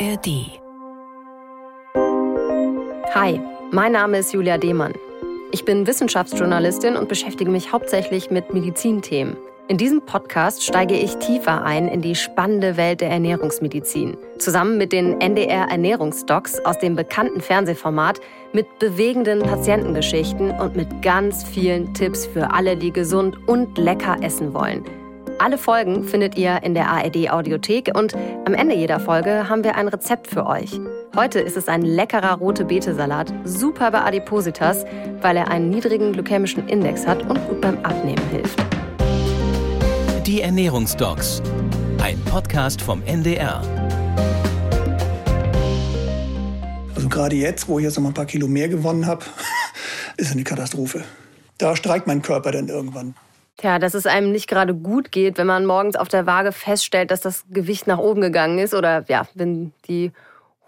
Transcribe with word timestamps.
ARD. 0.00 0.60
Hi, 3.14 3.40
mein 3.72 3.92
Name 3.92 4.18
ist 4.18 4.32
Julia 4.32 4.56
Demann. 4.56 4.92
Ich 5.50 5.64
bin 5.64 5.88
Wissenschaftsjournalistin 5.88 6.96
und 6.96 7.08
beschäftige 7.08 7.50
mich 7.50 7.72
hauptsächlich 7.72 8.30
mit 8.30 8.54
Medizinthemen. 8.54 9.36
In 9.66 9.76
diesem 9.76 10.00
Podcast 10.02 10.64
steige 10.64 10.94
ich 10.94 11.16
tiefer 11.16 11.64
ein 11.64 11.88
in 11.88 12.00
die 12.00 12.14
spannende 12.14 12.76
Welt 12.76 13.00
der 13.00 13.10
Ernährungsmedizin. 13.10 14.16
Zusammen 14.38 14.78
mit 14.78 14.92
den 14.92 15.20
NDR 15.20 15.68
Ernährungsdocs 15.68 16.64
aus 16.64 16.78
dem 16.78 16.94
bekannten 16.94 17.40
Fernsehformat 17.40 18.20
mit 18.52 18.78
bewegenden 18.78 19.40
Patientengeschichten 19.40 20.52
und 20.52 20.76
mit 20.76 21.02
ganz 21.02 21.42
vielen 21.42 21.92
Tipps 21.92 22.24
für 22.24 22.52
alle, 22.52 22.76
die 22.76 22.92
gesund 22.92 23.36
und 23.48 23.76
lecker 23.76 24.16
essen 24.22 24.54
wollen. 24.54 24.84
Alle 25.40 25.56
Folgen 25.56 26.02
findet 26.02 26.36
ihr 26.36 26.64
in 26.64 26.74
der 26.74 26.88
ARD 26.88 27.30
Audiothek 27.30 27.92
und 27.96 28.12
am 28.44 28.54
Ende 28.54 28.74
jeder 28.74 28.98
Folge 28.98 29.48
haben 29.48 29.62
wir 29.62 29.76
ein 29.76 29.86
Rezept 29.86 30.26
für 30.26 30.44
euch. 30.46 30.80
Heute 31.14 31.38
ist 31.38 31.56
es 31.56 31.68
ein 31.68 31.82
leckerer 31.82 32.38
rote 32.38 32.64
Betesalat, 32.64 33.32
super 33.44 33.92
bei 33.92 34.00
Adipositas, 34.00 34.84
weil 35.20 35.36
er 35.36 35.48
einen 35.48 35.70
niedrigen 35.70 36.12
glykämischen 36.12 36.68
Index 36.68 37.06
hat 37.06 37.22
und 37.22 37.38
gut 37.46 37.60
beim 37.60 37.78
Abnehmen 37.84 38.20
hilft. 38.32 38.58
Die 40.26 40.40
Ernährungsdocs. 40.40 41.40
Ein 42.02 42.18
Podcast 42.24 42.82
vom 42.82 43.00
NDR. 43.04 43.62
Also 46.96 47.08
gerade 47.08 47.36
jetzt, 47.36 47.68
wo 47.68 47.78
ich 47.78 47.84
jetzt 47.84 47.94
noch 47.94 48.02
mal 48.02 48.10
ein 48.10 48.14
paar 48.14 48.26
Kilo 48.26 48.48
mehr 48.48 48.68
gewonnen 48.68 49.06
habe, 49.06 49.24
ist 50.16 50.32
eine 50.32 50.42
Katastrophe. 50.42 51.04
Da 51.58 51.76
streikt 51.76 52.08
mein 52.08 52.22
Körper 52.22 52.50
dann 52.50 52.66
irgendwann. 52.66 53.14
Tja, 53.58 53.80
dass 53.80 53.94
es 53.94 54.06
einem 54.06 54.30
nicht 54.30 54.48
gerade 54.48 54.72
gut 54.72 55.10
geht, 55.10 55.36
wenn 55.36 55.48
man 55.48 55.66
morgens 55.66 55.96
auf 55.96 56.06
der 56.06 56.26
Waage 56.26 56.52
feststellt, 56.52 57.10
dass 57.10 57.20
das 57.20 57.44
Gewicht 57.50 57.88
nach 57.88 57.98
oben 57.98 58.20
gegangen 58.20 58.58
ist 58.60 58.72
oder 58.72 59.04
ja, 59.08 59.26
wenn 59.34 59.72
die 59.88 60.12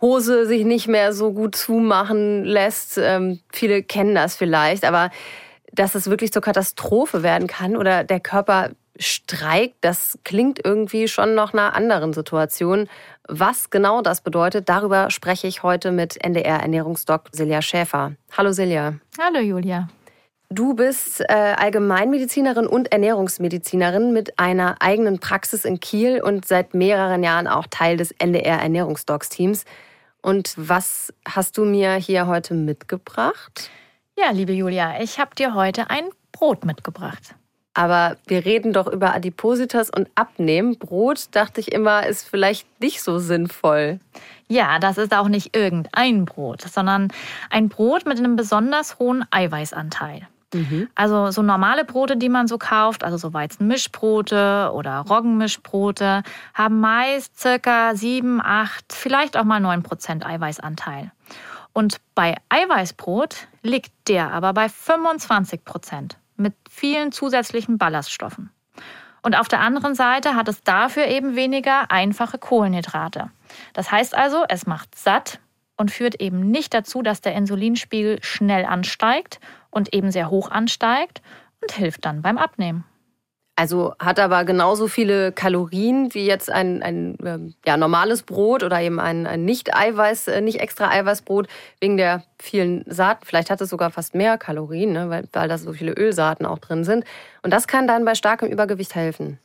Hose 0.00 0.44
sich 0.46 0.64
nicht 0.64 0.88
mehr 0.88 1.12
so 1.12 1.32
gut 1.32 1.54
zumachen 1.54 2.44
lässt. 2.44 2.98
Ähm, 2.98 3.38
viele 3.52 3.84
kennen 3.84 4.16
das 4.16 4.34
vielleicht, 4.34 4.84
aber 4.84 5.10
dass 5.72 5.94
es 5.94 6.10
wirklich 6.10 6.32
zur 6.32 6.42
Katastrophe 6.42 7.22
werden 7.22 7.46
kann 7.46 7.76
oder 7.76 8.02
der 8.02 8.18
Körper 8.18 8.70
streikt, 8.98 9.76
das 9.82 10.18
klingt 10.24 10.60
irgendwie 10.64 11.06
schon 11.06 11.36
nach 11.36 11.52
einer 11.52 11.76
anderen 11.76 12.12
Situation. 12.12 12.88
Was 13.28 13.70
genau 13.70 14.02
das 14.02 14.20
bedeutet, 14.20 14.68
darüber 14.68 15.10
spreche 15.10 15.46
ich 15.46 15.62
heute 15.62 15.92
mit 15.92 16.22
NDR-Ernährungsdoc 16.22 17.28
Silja 17.30 17.62
Schäfer. 17.62 18.16
Hallo 18.36 18.50
Silja. 18.50 18.94
Hallo 19.16 19.38
Julia. 19.38 19.88
Du 20.52 20.74
bist 20.74 21.20
äh, 21.20 21.32
Allgemeinmedizinerin 21.32 22.66
und 22.66 22.90
Ernährungsmedizinerin 22.90 24.12
mit 24.12 24.36
einer 24.40 24.82
eigenen 24.82 25.20
Praxis 25.20 25.64
in 25.64 25.78
Kiel 25.78 26.20
und 26.20 26.44
seit 26.44 26.74
mehreren 26.74 27.22
Jahren 27.22 27.46
auch 27.46 27.68
Teil 27.70 27.96
des 27.96 28.10
NDR 28.10 28.58
Ernährungsdocs-Teams. 28.58 29.64
Und 30.22 30.54
was 30.56 31.14
hast 31.24 31.56
du 31.56 31.64
mir 31.64 31.94
hier 31.94 32.26
heute 32.26 32.54
mitgebracht? 32.54 33.70
Ja, 34.18 34.32
liebe 34.32 34.52
Julia, 34.52 35.00
ich 35.00 35.20
habe 35.20 35.36
dir 35.36 35.54
heute 35.54 35.88
ein 35.88 36.10
Brot 36.32 36.64
mitgebracht. 36.64 37.36
Aber 37.72 38.16
wir 38.26 38.44
reden 38.44 38.72
doch 38.72 38.88
über 38.88 39.14
Adipositas 39.14 39.88
und 39.88 40.10
Abnehmen. 40.16 40.76
Brot, 40.80 41.28
dachte 41.30 41.60
ich 41.60 41.70
immer, 41.70 42.06
ist 42.08 42.28
vielleicht 42.28 42.66
nicht 42.80 43.02
so 43.02 43.20
sinnvoll. 43.20 44.00
Ja, 44.48 44.80
das 44.80 44.98
ist 44.98 45.14
auch 45.14 45.28
nicht 45.28 45.56
irgendein 45.56 46.24
Brot, 46.24 46.62
sondern 46.62 47.12
ein 47.50 47.68
Brot 47.68 48.04
mit 48.04 48.18
einem 48.18 48.34
besonders 48.34 48.98
hohen 48.98 49.24
Eiweißanteil. 49.30 50.26
Mhm. 50.52 50.88
Also 50.94 51.30
so 51.30 51.42
normale 51.42 51.84
Brote, 51.84 52.16
die 52.16 52.28
man 52.28 52.48
so 52.48 52.58
kauft, 52.58 53.04
also 53.04 53.16
so 53.16 53.32
Weizenmischbrote 53.32 54.70
oder 54.74 54.98
Roggenmischbrote, 55.08 56.22
haben 56.54 56.80
meist 56.80 57.38
circa 57.38 57.94
7, 57.94 58.40
8, 58.42 58.92
vielleicht 58.92 59.36
auch 59.36 59.44
mal 59.44 59.60
9 59.60 59.82
Prozent 59.82 60.26
Eiweißanteil. 60.26 61.12
Und 61.72 61.98
bei 62.14 62.36
Eiweißbrot 62.48 63.46
liegt 63.62 63.92
der 64.08 64.32
aber 64.32 64.52
bei 64.52 64.68
25 64.68 65.64
Prozent 65.64 66.18
mit 66.36 66.54
vielen 66.68 67.12
zusätzlichen 67.12 67.78
Ballaststoffen. 67.78 68.50
Und 69.22 69.38
auf 69.38 69.48
der 69.48 69.60
anderen 69.60 69.94
Seite 69.94 70.34
hat 70.34 70.48
es 70.48 70.62
dafür 70.62 71.06
eben 71.06 71.36
weniger 71.36 71.90
einfache 71.90 72.38
Kohlenhydrate. 72.38 73.30
Das 73.74 73.92
heißt 73.92 74.14
also, 74.14 74.44
es 74.48 74.66
macht 74.66 74.94
satt 74.96 75.40
und 75.76 75.90
führt 75.90 76.20
eben 76.20 76.50
nicht 76.50 76.72
dazu, 76.72 77.02
dass 77.02 77.20
der 77.20 77.34
Insulinspiegel 77.34 78.18
schnell 78.22 78.64
ansteigt 78.64 79.40
und 79.70 79.94
eben 79.94 80.10
sehr 80.10 80.30
hoch 80.30 80.50
ansteigt 80.50 81.22
und 81.60 81.72
hilft 81.72 82.04
dann 82.04 82.22
beim 82.22 82.38
Abnehmen. 82.38 82.84
Also 83.60 83.92
hat 83.98 84.18
aber 84.18 84.46
genauso 84.46 84.88
viele 84.88 85.32
Kalorien 85.32 86.14
wie 86.14 86.24
jetzt 86.24 86.50
ein, 86.50 86.82
ein 86.82 87.18
ähm, 87.22 87.54
ja, 87.66 87.76
normales 87.76 88.22
Brot 88.22 88.62
oder 88.62 88.80
eben 88.80 88.98
ein, 88.98 89.26
ein 89.26 89.44
nicht-Eiweiß, 89.44 90.28
äh, 90.28 90.40
nicht 90.40 90.60
extra 90.60 90.88
Eiweißbrot 90.88 91.46
wegen 91.78 91.98
der 91.98 92.22
vielen 92.38 92.86
Saaten. 92.86 93.26
Vielleicht 93.26 93.50
hat 93.50 93.60
es 93.60 93.68
sogar 93.68 93.90
fast 93.90 94.14
mehr 94.14 94.38
Kalorien, 94.38 94.94
ne, 94.94 95.10
weil, 95.10 95.24
weil 95.34 95.46
da 95.46 95.58
so 95.58 95.74
viele 95.74 95.92
Ölsaaten 95.92 96.46
auch 96.46 96.58
drin 96.58 96.84
sind. 96.84 97.04
Und 97.42 97.52
das 97.52 97.66
kann 97.66 97.86
dann 97.86 98.06
bei 98.06 98.14
starkem 98.14 98.48
Übergewicht 98.48 98.94
helfen. 98.94 99.38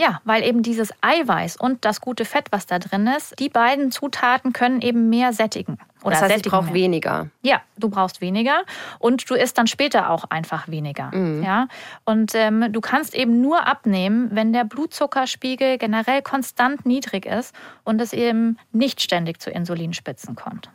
Ja, 0.00 0.22
weil 0.24 0.42
eben 0.44 0.62
dieses 0.62 0.94
Eiweiß 1.02 1.56
und 1.58 1.84
das 1.84 2.00
gute 2.00 2.24
Fett, 2.24 2.46
was 2.52 2.64
da 2.64 2.78
drin 2.78 3.06
ist, 3.06 3.38
die 3.38 3.50
beiden 3.50 3.90
Zutaten 3.90 4.54
können 4.54 4.80
eben 4.80 5.10
mehr 5.10 5.34
sättigen. 5.34 5.76
Oder 6.02 6.12
das 6.12 6.22
heißt, 6.22 6.46
ich 6.46 6.50
brauche 6.50 6.72
weniger. 6.72 7.26
Ja, 7.42 7.60
du 7.76 7.90
brauchst 7.90 8.22
weniger 8.22 8.62
und 8.98 9.28
du 9.28 9.34
isst 9.34 9.58
dann 9.58 9.66
später 9.66 10.08
auch 10.08 10.24
einfach 10.30 10.68
weniger. 10.68 11.14
Mhm. 11.14 11.42
Ja? 11.42 11.68
Und 12.06 12.34
ähm, 12.34 12.72
du 12.72 12.80
kannst 12.80 13.14
eben 13.14 13.42
nur 13.42 13.66
abnehmen, 13.66 14.30
wenn 14.32 14.54
der 14.54 14.64
Blutzuckerspiegel 14.64 15.76
generell 15.76 16.22
konstant 16.22 16.86
niedrig 16.86 17.26
ist 17.26 17.54
und 17.84 18.00
es 18.00 18.14
eben 18.14 18.56
nicht 18.72 19.02
ständig 19.02 19.42
zu 19.42 19.50
Insulinspitzen 19.50 20.34
kommt. 20.34 20.70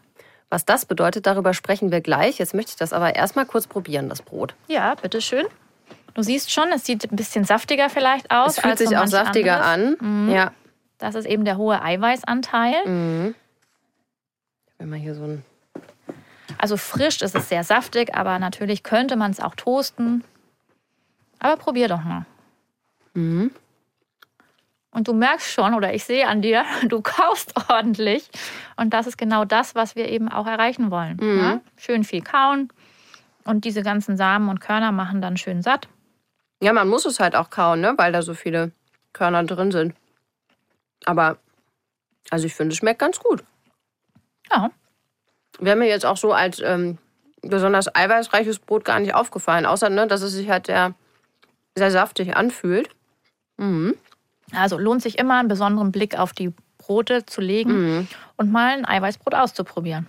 Was 0.52 0.66
das 0.66 0.86
bedeutet, 0.86 1.26
darüber 1.26 1.56
sprechen 1.56 1.92
wir 1.92 2.02
gleich. 2.02 2.38
Jetzt 2.38 2.54
möchte 2.54 2.74
ich 2.74 2.78
das 2.78 2.94
aber 2.94 3.16
erstmal 3.16 3.48
kurz 3.48 3.66
probieren, 3.66 4.08
das 4.08 4.22
Brot. 4.22 4.54
Ja, 4.68 4.94
bitteschön. 4.94 5.48
Du 6.16 6.24
siehst 6.24 6.52
schon, 6.52 6.72
es 6.72 6.86
sieht 6.86 7.12
ein 7.12 7.16
bisschen 7.16 7.44
saftiger 7.44 7.90
vielleicht 7.90 8.32
aus. 8.32 8.58
Es 8.58 8.60
fühlt 8.64 8.78
sich 8.78 8.98
auch 8.98 9.06
saftiger 9.06 9.64
anderes. 9.64 10.00
an. 10.02 10.26
Mhm. 10.28 10.32
Ja. 10.34 10.52
Das 10.98 11.14
ist 11.14 11.26
eben 11.26 11.44
der 11.44 11.58
hohe 11.58 11.82
Eiweißanteil. 11.82 12.86
Mhm. 12.86 13.36
Wenn 14.80 14.90
man 14.90 15.00
hier 15.00 15.14
so 15.14 15.24
ein. 15.26 15.46
Also 16.58 16.78
frisch 16.78 17.22
ist 17.22 17.36
es 17.36 17.50
sehr 17.50 17.66
saftig, 17.66 18.16
aber 18.16 18.40
natürlich 18.40 18.82
könnte 18.82 19.18
man 19.18 19.32
es 19.32 19.42
auch 19.42 19.56
toasten. 19.56 20.24
Aber 21.40 21.58
probier 21.58 21.90
doch 21.90 22.02
mal. 22.02 22.26
Mhm. 23.14 23.52
Und 24.92 25.10
du 25.10 25.14
merkst 25.14 25.52
schon, 25.52 25.74
oder 25.74 25.94
ich 25.94 26.06
sehe 26.06 26.26
an 26.26 26.42
dir, 26.42 26.64
du 26.88 27.02
kaufst 27.02 27.54
ordentlich. 27.70 28.30
Und 28.78 28.94
das 28.94 29.06
ist 29.06 29.18
genau 29.18 29.44
das, 29.44 29.76
was 29.76 29.98
wir 29.98 30.08
eben 30.08 30.30
auch 30.30 30.48
erreichen 30.48 30.92
wollen. 30.92 31.18
Mhm. 31.20 31.40
Ja? 31.40 31.62
Schön 31.76 32.06
viel 32.06 32.22
kauen. 32.22 32.70
Und 33.44 33.66
diese 33.66 33.84
ganzen 33.84 34.16
Samen 34.16 34.48
und 34.48 34.62
Körner 34.62 34.94
machen 34.94 35.22
dann 35.22 35.36
schön 35.36 35.62
satt. 35.62 35.90
Ja, 36.62 36.74
man 36.74 36.88
muss 36.88 37.06
es 37.06 37.20
halt 37.20 37.36
auch 37.36 37.50
kauen, 37.50 37.82
ne? 37.82 37.94
weil 37.98 38.12
da 38.12 38.22
so 38.22 38.34
viele 38.34 38.72
Körner 39.14 39.44
drin 39.44 39.72
sind. 39.72 39.94
Aber, 41.06 41.38
also 42.30 42.46
ich 42.46 42.56
finde, 42.56 42.74
es 42.74 42.78
schmeckt 42.78 43.00
ganz 43.00 43.20
gut. 43.20 43.44
Ja. 44.52 44.72
Wäre 45.60 45.76
mir 45.76 45.88
jetzt 45.88 46.06
auch 46.06 46.18
so 46.18 46.34
als 46.34 46.60
ähm, 46.60 46.98
besonders 47.42 47.94
eiweißreiches 47.94 48.60
Brot 48.60 48.86
gar 48.86 49.00
nicht 49.00 49.14
aufgefallen, 49.14 49.66
außer 49.66 49.90
ne, 49.90 50.08
dass 50.08 50.22
es 50.22 50.34
sich 50.34 50.50
halt 50.50 50.68
sehr, 50.68 50.94
sehr 51.76 51.92
saftig 51.92 52.36
anfühlt. 52.36 52.90
Mhm. 53.58 53.96
Also 54.54 54.78
lohnt 54.78 55.02
sich 55.02 55.18
immer, 55.18 55.40
einen 55.40 55.48
besonderen 55.48 55.92
Blick 55.92 56.18
auf 56.18 56.34
die 56.34 56.54
Brote 56.78 57.26
zu 57.26 57.42
legen 57.42 57.72
mhm. 57.72 58.08
und 58.38 58.52
mal 58.52 58.78
ein 58.78 58.86
Eiweißbrot 58.86 59.34
auszuprobieren. 59.34 60.08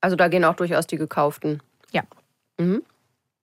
Also 0.00 0.16
da 0.16 0.28
gehen 0.28 0.44
auch 0.44 0.56
durchaus 0.56 0.86
die 0.86 0.96
gekauften. 0.96 1.62
Ja. 1.92 2.02
Mhm. 2.58 2.82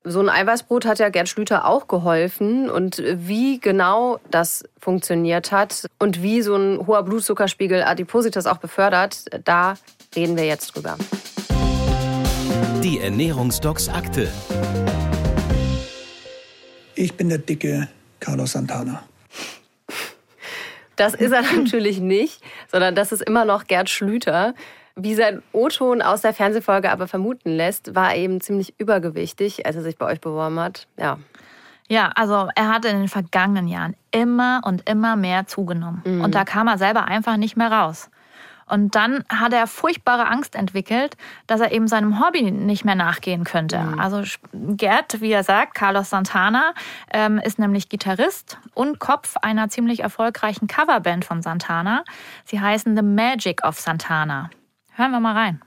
So 0.10 0.22
ein 0.22 0.30
Eiweißbrot 0.30 0.86
hat 0.86 1.00
ja 1.00 1.10
Gerd 1.10 1.28
Schlüter 1.28 1.66
auch 1.66 1.90
geholfen. 1.90 2.70
Und 2.70 3.04
wie 3.06 3.60
genau 3.60 4.22
das 4.32 4.64
funktioniert 4.80 5.52
hat 5.52 5.86
und 6.00 6.24
wie 6.24 6.42
so 6.42 6.56
ein 6.56 6.88
hoher 6.88 7.04
Blutzuckerspiegel 7.04 7.84
Adipositas 7.84 8.46
auch 8.48 8.58
befördert, 8.58 9.26
da 9.44 9.76
reden 10.16 10.38
wir 10.38 10.46
jetzt 10.46 10.68
drüber. 10.68 10.96
Die 12.82 13.02
Ernährungsdocs 13.02 13.90
Akte. 13.90 14.30
Ich 16.96 17.14
bin 17.16 17.28
der 17.28 17.40
dicke 17.40 17.90
Carlos 18.22 18.54
Santana. 18.54 19.04
Das 20.96 21.16
ist 21.16 21.34
er 21.34 21.42
natürlich 21.56 22.00
nicht, 22.00 22.42
sondern 22.72 22.96
das 22.96 23.12
ist 23.12 23.24
immer 23.24 23.44
noch 23.44 23.68
Gerd 23.68 23.90
Schlüter. 23.90 24.54
Wie 25.00 25.14
sein 25.14 25.44
O-Ton 25.52 26.02
aus 26.02 26.22
der 26.22 26.34
Fernsehfolge 26.34 26.92
aber 26.92 27.08
vermuten 27.08 27.56
lässt, 27.56 27.94
war 27.94 28.14
er 28.14 28.18
eben 28.18 28.42
ziemlich 28.42 28.74
übergewichtig, 28.80 29.66
als 29.68 29.76
er 29.76 29.84
sich 29.84 29.96
bei 29.98 30.08
euch 30.08 30.20
beworben 30.20 30.60
hat. 30.60 30.88
Ja. 30.98 31.20
Ja, 31.88 32.12
also 32.16 32.50
er 32.56 32.68
hat 32.68 32.84
in 32.84 32.98
den 32.98 33.08
vergangenen 33.08 33.68
Jahren 33.68 33.96
immer 34.12 34.62
und 34.66 34.90
immer 34.90 35.16
mehr 35.16 35.46
zugenommen. 35.46 36.02
Mhm. 36.04 36.22
Und 36.24 36.36
da 36.36 36.44
kam 36.44 36.68
er 36.68 36.80
selber 36.80 37.06
einfach 37.06 37.38
nicht 37.38 37.56
mehr 37.56 37.72
raus. 37.72 38.10
Und 38.70 38.96
dann 38.96 39.24
hat 39.30 39.54
er 39.54 39.66
furchtbare 39.68 40.28
Angst 40.28 40.56
entwickelt, 40.56 41.16
dass 41.46 41.62
er 41.62 41.72
eben 41.72 41.88
seinem 41.88 42.20
Hobby 42.20 42.52
nicht 42.52 42.84
mehr 42.84 42.96
nachgehen 42.96 43.46
könnte. 43.46 43.80
Mhm. 43.80 44.00
Also 44.00 44.24
Gerd, 44.52 45.22
wie 45.22 45.32
er 45.32 45.44
sagt, 45.44 45.76
Carlos 45.76 46.10
Santana, 46.10 46.74
ähm, 47.14 47.38
ist 47.38 47.60
nämlich 47.60 47.88
Gitarrist 47.88 48.58
und 48.74 49.00
Kopf 49.00 49.36
einer 49.42 49.70
ziemlich 49.70 50.02
erfolgreichen 50.02 50.68
Coverband 50.68 51.24
von 51.24 51.42
Santana. 51.42 52.04
Sie 52.44 52.60
heißen 52.60 52.96
The 52.98 53.04
Magic 53.04 53.64
of 53.64 53.80
Santana. 53.80 54.50
Hören 54.98 55.12
wir 55.12 55.20
mal 55.20 55.34
rein. 55.34 55.62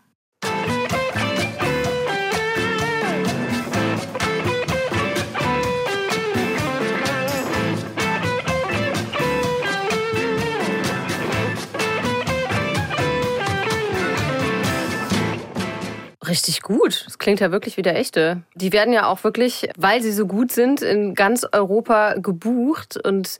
Richtig 16.26 16.62
gut. 16.62 17.05
Das 17.06 17.21
klingt 17.21 17.38
ja 17.38 17.53
wirklich 17.53 17.76
wie 17.76 17.83
der 17.83 17.97
echte. 17.97 18.43
Die 18.56 18.73
werden 18.73 18.93
ja 18.93 19.06
auch 19.06 19.23
wirklich, 19.23 19.69
weil 19.79 20.03
sie 20.03 20.11
so 20.11 20.26
gut 20.26 20.50
sind, 20.50 20.83
in 20.83 21.15
ganz 21.15 21.47
Europa 21.53 22.15
gebucht 22.15 22.97
und 22.97 23.38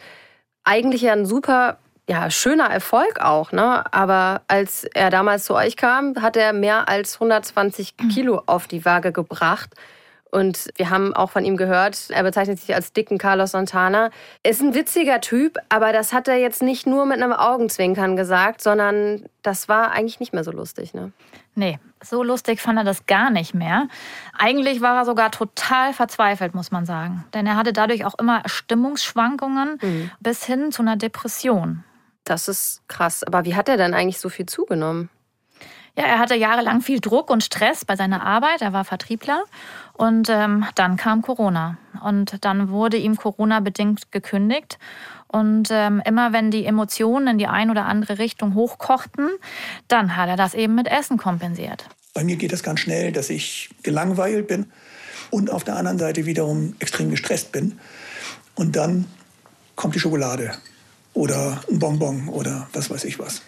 eigentlich 0.63 1.03
ja 1.03 1.15
ein 1.15 1.27
super 1.27 1.79
ja, 2.11 2.29
schöner 2.29 2.69
Erfolg 2.69 3.21
auch, 3.21 3.53
ne? 3.53 3.85
Aber 3.93 4.43
als 4.49 4.83
er 4.83 5.11
damals 5.11 5.45
zu 5.45 5.55
euch 5.55 5.77
kam, 5.77 6.21
hat 6.21 6.37
er 6.37 6.53
mehr 6.53 6.89
als 6.89 7.15
120 7.15 7.95
Kilo 8.13 8.43
auf 8.47 8.67
die 8.67 8.85
Waage 8.85 9.13
gebracht. 9.13 9.71
Und 10.33 10.71
wir 10.75 10.91
haben 10.91 11.15
auch 11.15 11.31
von 11.31 11.45
ihm 11.45 11.57
gehört, 11.57 12.11
er 12.11 12.25
bezeichnet 12.25 12.59
sich 12.59 12.75
als 12.75 12.93
dicken 12.93 13.17
Carlos 13.17 13.53
Santana. 13.53 14.11
Ist 14.43 14.61
ein 14.61 14.75
witziger 14.75 15.21
Typ, 15.21 15.57
aber 15.69 15.93
das 15.93 16.13
hat 16.13 16.27
er 16.27 16.35
jetzt 16.35 16.63
nicht 16.63 16.85
nur 16.85 17.07
mit 17.07 17.23
einem 17.23 17.33
Augenzwinkern 17.33 18.17
gesagt, 18.17 18.61
sondern 18.61 19.27
das 19.43 19.69
war 19.69 19.93
eigentlich 19.93 20.19
nicht 20.19 20.33
mehr 20.33 20.43
so 20.43 20.51
lustig, 20.51 20.95
ne? 20.95 21.13
Nee, 21.55 21.79
so 22.03 22.25
lustig 22.25 22.61
fand 22.61 22.79
er 22.79 22.85
das 22.85 23.07
gar 23.07 23.31
nicht 23.31 23.55
mehr. 23.55 23.87
Eigentlich 24.37 24.81
war 24.81 24.97
er 24.97 25.05
sogar 25.05 25.31
total 25.31 25.93
verzweifelt, 25.93 26.57
muss 26.57 26.73
man 26.73 26.87
sagen. 26.87 27.25
Denn 27.35 27.47
er 27.47 27.55
hatte 27.55 27.73
dadurch 27.73 28.05
auch 28.05 28.15
immer 28.19 28.43
Stimmungsschwankungen 28.47 29.79
mhm. 29.81 30.11
bis 30.19 30.45
hin 30.45 30.73
zu 30.73 30.83
einer 30.83 30.97
Depression. 30.97 31.85
Das 32.31 32.47
ist 32.47 32.83
krass. 32.87 33.25
Aber 33.25 33.45
wie 33.45 33.57
hat 33.57 33.69
er 33.69 33.77
denn 33.77 33.93
eigentlich 33.93 34.21
so 34.21 34.29
viel 34.29 34.47
zugenommen? 34.47 35.11
Ja, 35.97 36.05
er 36.05 36.21
hatte 36.21 36.37
jahrelang 36.37 36.81
viel 36.81 37.01
Druck 37.01 37.29
und 37.29 37.43
Stress 37.43 37.85
bei 37.85 37.97
seiner 37.97 38.25
Arbeit. 38.25 38.63
Er 38.63 38.73
war 38.73 38.85
Vertriebler. 38.85 39.43
Und 39.95 40.29
ähm, 40.31 40.65
dann 40.77 40.97
kam 40.97 41.23
Corona. 41.23 41.77
Und 42.05 42.45
dann 42.45 42.71
wurde 42.71 42.99
ihm 42.99 43.17
Corona-bedingt 43.17 44.13
gekündigt. 44.13 44.79
Und 45.27 45.71
ähm, 45.73 46.01
immer 46.05 46.33
wenn 46.33 46.53
die 46.53 46.67
Emotionen 46.67 47.27
in 47.27 47.39
die 47.39 47.49
eine 47.49 47.73
oder 47.73 47.87
andere 47.87 48.19
Richtung 48.19 48.55
hochkochten, 48.55 49.29
dann 49.89 50.15
hat 50.15 50.29
er 50.29 50.37
das 50.37 50.55
eben 50.55 50.77
mit 50.77 50.87
Essen 50.87 51.19
kompensiert. 51.19 51.89
Bei 52.15 52.23
mir 52.23 52.37
geht 52.37 52.53
das 52.53 52.63
ganz 52.63 52.79
schnell, 52.79 53.11
dass 53.11 53.29
ich 53.29 53.71
gelangweilt 53.83 54.47
bin 54.47 54.71
und 55.31 55.51
auf 55.51 55.65
der 55.65 55.75
anderen 55.75 55.99
Seite 55.99 56.27
wiederum 56.27 56.77
extrem 56.79 57.11
gestresst 57.11 57.51
bin. 57.51 57.81
Und 58.55 58.77
dann 58.77 59.07
kommt 59.75 59.97
die 59.97 60.01
Schokolade 60.01 60.53
oder 61.21 61.61
ein 61.71 61.79
Bonbon 61.79 62.29
oder 62.29 62.69
was 62.73 62.91
weiß 62.91 63.05
ich 63.05 63.19
was 63.19 63.43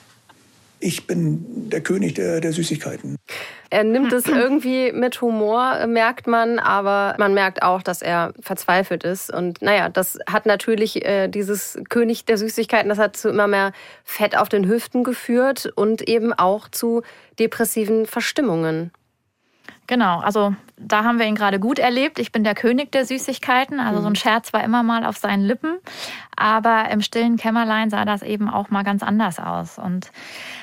ich 0.82 1.06
bin 1.06 1.70
der 1.70 1.80
König 1.80 2.14
der, 2.14 2.40
der 2.40 2.52
Süßigkeiten. 2.52 3.16
Er 3.70 3.84
nimmt 3.84 4.12
es 4.12 4.26
irgendwie 4.26 4.90
mit 4.92 5.20
Humor, 5.22 5.86
merkt 5.86 6.26
man, 6.26 6.58
aber 6.58 7.14
man 7.18 7.34
merkt 7.34 7.62
auch, 7.62 7.82
dass 7.82 8.02
er 8.02 8.34
verzweifelt 8.40 9.04
ist. 9.04 9.32
Und 9.32 9.62
naja, 9.62 9.88
das 9.88 10.18
hat 10.28 10.44
natürlich 10.44 11.04
äh, 11.04 11.28
dieses 11.28 11.78
König 11.88 12.24
der 12.24 12.36
Süßigkeiten, 12.36 12.88
das 12.88 12.98
hat 12.98 13.16
zu 13.16 13.28
immer 13.28 13.46
mehr 13.46 13.72
Fett 14.02 14.36
auf 14.36 14.48
den 14.48 14.66
Hüften 14.66 15.04
geführt 15.04 15.72
und 15.76 16.08
eben 16.08 16.32
auch 16.32 16.68
zu 16.68 17.02
depressiven 17.38 18.04
Verstimmungen. 18.04 18.90
Genau, 19.92 20.20
also 20.20 20.54
da 20.78 21.04
haben 21.04 21.18
wir 21.18 21.26
ihn 21.26 21.34
gerade 21.34 21.60
gut 21.60 21.78
erlebt. 21.78 22.18
Ich 22.18 22.32
bin 22.32 22.44
der 22.44 22.54
König 22.54 22.90
der 22.92 23.04
Süßigkeiten. 23.04 23.78
Also 23.78 24.00
so 24.00 24.06
ein 24.06 24.12
mhm. 24.12 24.16
Scherz 24.16 24.54
war 24.54 24.64
immer 24.64 24.82
mal 24.82 25.04
auf 25.04 25.18
seinen 25.18 25.42
Lippen. 25.42 25.76
Aber 26.34 26.88
im 26.90 27.02
stillen 27.02 27.36
Kämmerlein 27.36 27.90
sah 27.90 28.06
das 28.06 28.22
eben 28.22 28.48
auch 28.48 28.70
mal 28.70 28.84
ganz 28.84 29.02
anders 29.02 29.38
aus. 29.38 29.76
Und 29.76 30.10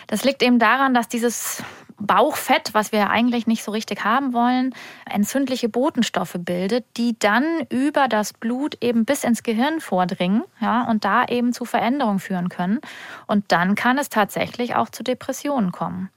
das 0.08 0.24
liegt 0.24 0.42
eben 0.42 0.58
daran, 0.58 0.96
dass 0.96 1.10
dieses 1.10 1.64
Bauchfett, 2.00 2.74
was 2.74 2.92
wir 2.92 3.12
eigentlich 3.12 3.46
nicht 3.46 3.64
so 3.64 3.70
richtig 3.70 4.04
haben 4.04 4.34
wollen, 4.34 4.74
entzündliche 5.08 5.70
Botenstoffe 5.70 6.38
bildet, 6.40 6.86
die 6.98 7.16
dann 7.20 7.46
über 7.70 8.08
das 8.08 8.34
Blut 8.34 8.78
eben 8.82 9.06
bis 9.06 9.24
ins 9.24 9.44
Gehirn 9.44 9.80
vordringen 9.80 10.42
ja, 10.60 10.90
und 10.90 11.06
da 11.06 11.26
eben 11.26 11.54
zu 11.54 11.66
Veränderungen 11.66 12.20
führen 12.20 12.50
können. 12.50 12.80
Und 13.28 13.46
dann 13.50 13.76
kann 13.76 14.00
es 14.00 14.10
tatsächlich 14.10 14.74
auch 14.74 14.90
zu 14.90 15.04
Depressionen 15.04 15.72
kommen 15.72 16.10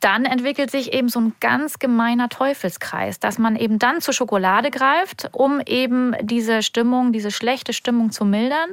dann 0.00 0.24
entwickelt 0.24 0.70
sich 0.70 0.92
eben 0.92 1.08
so 1.08 1.20
ein 1.20 1.34
ganz 1.40 1.78
gemeiner 1.78 2.28
Teufelskreis, 2.28 3.20
dass 3.20 3.38
man 3.38 3.56
eben 3.56 3.78
dann 3.78 4.00
zur 4.00 4.14
Schokolade 4.14 4.70
greift, 4.70 5.30
um 5.32 5.60
eben 5.64 6.14
diese 6.20 6.62
Stimmung, 6.62 7.12
diese 7.12 7.30
schlechte 7.30 7.72
Stimmung 7.72 8.10
zu 8.10 8.24
mildern. 8.24 8.70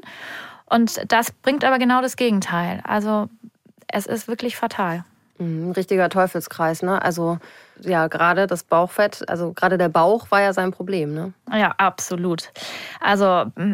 Und 0.65 1.11
das 1.11 1.31
bringt 1.31 1.65
aber 1.65 1.79
genau 1.79 2.01
das 2.01 2.15
Gegenteil. 2.15 2.81
Also 2.83 3.29
es 3.87 4.05
ist 4.05 4.27
wirklich 4.27 4.55
fatal. 4.55 5.03
Mhm, 5.37 5.69
ein 5.69 5.71
richtiger 5.71 6.09
Teufelskreis, 6.09 6.81
ne? 6.81 7.01
Also 7.01 7.39
ja, 7.81 8.07
gerade 8.07 8.45
das 8.45 8.63
Bauchfett, 8.63 9.27
also 9.27 9.53
gerade 9.53 9.77
der 9.77 9.89
Bauch 9.89 10.29
war 10.29 10.41
ja 10.41 10.53
sein 10.53 10.71
Problem, 10.71 11.13
ne? 11.13 11.33
Ja, 11.51 11.73
absolut. 11.77 12.51
Also 12.99 13.25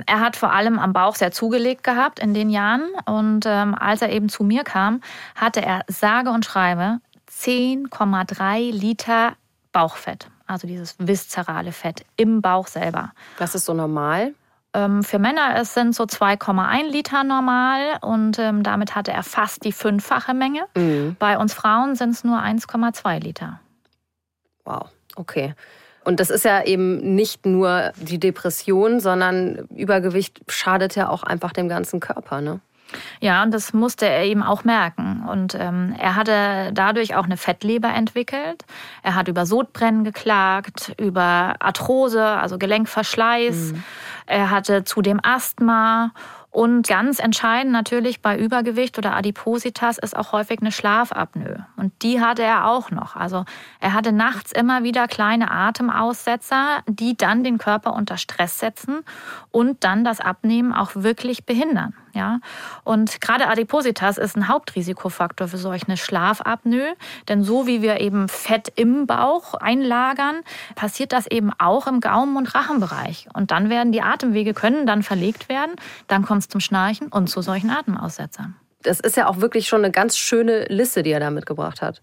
er 0.05 0.19
hat 0.19 0.35
vor 0.37 0.53
allem 0.53 0.79
am 0.79 0.93
Bauch 0.93 1.15
sehr 1.15 1.31
zugelegt 1.31 1.83
gehabt 1.83 2.19
in 2.19 2.33
den 2.33 2.49
Jahren 2.49 2.83
und 3.05 3.45
ähm, 3.45 3.75
als 3.75 4.01
er 4.01 4.11
eben 4.11 4.29
zu 4.29 4.43
mir 4.43 4.63
kam, 4.63 5.01
hatte 5.35 5.61
er 5.61 5.83
sage 5.87 6.29
und 6.29 6.45
schreibe 6.45 6.99
10,3 7.29 8.71
Liter 8.71 9.33
Bauchfett, 9.71 10.29
also 10.45 10.67
dieses 10.67 10.95
viszerale 10.97 11.71
Fett 11.71 12.05
im 12.15 12.41
Bauch 12.41 12.67
selber. 12.67 13.11
Das 13.37 13.55
ist 13.55 13.65
so 13.65 13.73
normal? 13.73 14.33
Ähm, 14.73 15.03
für 15.03 15.19
Männer 15.19 15.55
es 15.57 15.73
sind 15.73 15.95
so 15.95 16.03
2,1 16.03 16.89
Liter 16.89 17.23
normal 17.23 17.97
und 18.01 18.37
ähm, 18.39 18.63
damit 18.63 18.95
hatte 18.95 19.11
er 19.11 19.23
fast 19.23 19.63
die 19.63 19.71
fünffache 19.71 20.33
Menge. 20.33 20.65
Mhm. 20.75 21.15
Bei 21.19 21.37
uns 21.37 21.53
Frauen 21.53 21.95
sind 21.95 22.11
es 22.11 22.23
nur 22.23 22.39
1,2 22.39 23.19
Liter. 23.19 23.59
Wow, 24.65 24.89
okay. 25.15 25.55
Und 26.03 26.19
das 26.21 26.29
ist 26.29 26.45
ja 26.45 26.63
eben 26.63 27.15
nicht 27.15 27.45
nur 27.45 27.91
die 27.97 28.19
Depression, 28.19 28.99
sondern 28.99 29.67
Übergewicht 29.75 30.41
schadet 30.47 30.95
ja 30.95 31.09
auch 31.09 31.23
einfach 31.23 31.51
dem 31.51 31.67
ganzen 31.67 31.99
Körper, 31.99 32.39
ne? 32.39 32.61
Ja, 33.19 33.43
und 33.43 33.53
das 33.53 33.73
musste 33.73 34.07
er 34.07 34.23
eben 34.23 34.43
auch 34.43 34.63
merken. 34.63 35.25
Und 35.27 35.55
ähm, 35.55 35.95
er 35.99 36.15
hatte 36.15 36.71
dadurch 36.73 37.15
auch 37.15 37.25
eine 37.25 37.37
Fettleber 37.37 37.89
entwickelt. 37.89 38.65
Er 39.03 39.15
hat 39.15 39.27
über 39.27 39.45
Sodbrennen 39.45 40.03
geklagt, 40.03 40.93
über 40.97 41.55
Arthrose, 41.59 42.23
also 42.23 42.57
Gelenkverschleiß. 42.57 43.73
Mhm. 43.73 43.83
Er 44.25 44.49
hatte 44.49 44.83
zudem 44.83 45.19
Asthma 45.23 46.11
und 46.57 46.87
ganz 46.87 47.19
entscheidend 47.19 47.71
natürlich 47.71 48.21
bei 48.23 48.35
Übergewicht 48.35 48.97
oder 48.97 49.15
Adipositas 49.15 49.99
ist 49.99 50.17
auch 50.17 50.31
häufig 50.31 50.59
eine 50.59 50.71
Schlafapnoe. 50.71 51.67
Und 51.75 51.93
die 52.01 52.19
hatte 52.19 52.41
er 52.41 52.65
auch 52.65 52.89
noch. 52.89 53.15
Also 53.15 53.45
er 53.79 53.93
hatte 53.93 54.11
nachts 54.11 54.53
immer 54.53 54.81
wieder 54.81 55.07
kleine 55.07 55.51
Atemaussetzer, 55.51 56.79
die 56.87 57.15
dann 57.15 57.43
den 57.43 57.59
Körper 57.59 57.93
unter 57.93 58.17
Stress 58.17 58.57
setzen 58.57 59.01
und 59.51 59.83
dann 59.83 60.03
das 60.03 60.19
Abnehmen 60.19 60.73
auch 60.73 60.91
wirklich 60.95 61.45
behindern. 61.45 61.93
Ja? 62.13 62.39
Und 62.83 63.21
gerade 63.21 63.47
Adipositas 63.47 64.17
ist 64.17 64.35
ein 64.35 64.47
Hauptrisikofaktor 64.47 65.47
für 65.47 65.57
solch 65.57 65.87
eine 65.87 65.97
Schlafapnoe. 65.97 66.95
Denn 67.27 67.43
so 67.43 67.67
wie 67.67 67.81
wir 67.81 67.99
eben 67.99 68.27
Fett 68.27 68.71
im 68.75 69.07
Bauch 69.07 69.53
einlagern, 69.53 70.41
passiert 70.75 71.13
das 71.13 71.27
eben 71.27 71.51
auch 71.57 71.87
im 71.87 71.99
Gaumen- 71.99 72.37
und 72.37 72.53
Rachenbereich. 72.53 73.27
Und 73.33 73.51
dann 73.51 73.69
werden 73.69 73.91
die 73.91 74.01
Atemwege 74.01 74.53
können 74.53 74.85
dann 74.85 75.03
verlegt 75.03 75.49
werden. 75.49 75.75
Dann 76.07 76.25
kommt 76.25 76.41
es 76.41 76.47
zum 76.47 76.61
Schnarchen 76.61 77.07
und 77.07 77.27
zu 77.27 77.41
solchen 77.41 77.69
Atemaussetzern. 77.69 78.55
Das 78.83 78.99
ist 78.99 79.17
ja 79.17 79.27
auch 79.27 79.41
wirklich 79.41 79.67
schon 79.67 79.83
eine 79.83 79.91
ganz 79.91 80.17
schöne 80.17 80.65
Liste, 80.65 81.03
die 81.03 81.11
er 81.11 81.19
da 81.19 81.29
mitgebracht 81.29 81.81
hat. 81.81 82.01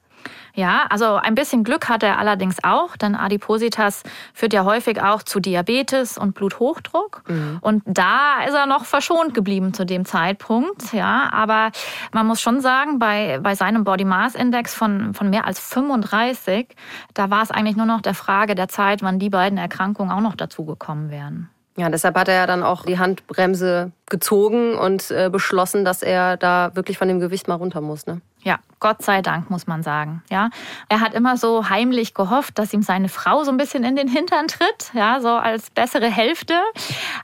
Ja, 0.54 0.86
also 0.88 1.16
ein 1.16 1.34
bisschen 1.34 1.64
Glück 1.64 1.88
hat 1.88 2.02
er 2.02 2.18
allerdings 2.18 2.56
auch, 2.62 2.96
denn 2.96 3.14
Adipositas 3.14 4.02
führt 4.32 4.52
ja 4.52 4.64
häufig 4.64 5.02
auch 5.02 5.22
zu 5.22 5.40
Diabetes 5.40 6.16
und 6.16 6.34
Bluthochdruck. 6.34 7.22
Mhm. 7.28 7.58
Und 7.60 7.82
da 7.86 8.44
ist 8.46 8.54
er 8.54 8.66
noch 8.66 8.84
verschont 8.84 9.34
geblieben 9.34 9.74
zu 9.74 9.84
dem 9.84 10.04
Zeitpunkt. 10.04 10.92
Ja, 10.92 11.30
aber 11.32 11.70
man 12.12 12.26
muss 12.26 12.40
schon 12.40 12.60
sagen, 12.60 12.98
bei, 12.98 13.40
bei 13.42 13.54
seinem 13.54 13.84
Body 13.84 14.04
Mass 14.04 14.34
Index 14.34 14.74
von, 14.74 15.14
von 15.14 15.30
mehr 15.30 15.46
als 15.46 15.58
35, 15.58 16.68
da 17.14 17.30
war 17.30 17.42
es 17.42 17.50
eigentlich 17.50 17.76
nur 17.76 17.86
noch 17.86 18.00
der 18.00 18.14
Frage 18.14 18.54
der 18.54 18.68
Zeit, 18.68 19.02
wann 19.02 19.18
die 19.18 19.30
beiden 19.30 19.58
Erkrankungen 19.58 20.12
auch 20.12 20.20
noch 20.20 20.36
dazugekommen 20.36 21.10
wären. 21.10 21.50
Ja, 21.76 21.88
deshalb 21.88 22.16
hat 22.16 22.28
er 22.28 22.34
ja 22.34 22.46
dann 22.46 22.62
auch 22.62 22.84
die 22.84 22.98
Handbremse 22.98 23.90
gezogen 24.08 24.76
und 24.76 25.10
äh, 25.10 25.28
beschlossen, 25.28 25.84
dass 25.84 26.02
er 26.02 26.36
da 26.36 26.70
wirklich 26.74 26.98
von 26.98 27.08
dem 27.08 27.18
Gewicht 27.18 27.48
mal 27.48 27.56
runter 27.56 27.80
muss. 27.80 28.06
Ne? 28.06 28.20
Ja, 28.44 28.58
Gott 28.78 29.02
sei 29.02 29.22
Dank, 29.22 29.48
muss 29.48 29.66
man 29.66 29.82
sagen. 29.82 30.22
Ja, 30.30 30.50
er 30.90 31.00
hat 31.00 31.14
immer 31.14 31.38
so 31.38 31.70
heimlich 31.70 32.12
gehofft, 32.12 32.58
dass 32.58 32.74
ihm 32.74 32.82
seine 32.82 33.08
Frau 33.08 33.42
so 33.42 33.50
ein 33.50 33.56
bisschen 33.56 33.84
in 33.84 33.96
den 33.96 34.06
Hintern 34.06 34.48
tritt, 34.48 34.92
ja, 34.92 35.18
so 35.22 35.28
als 35.28 35.70
bessere 35.70 36.10
Hälfte. 36.10 36.54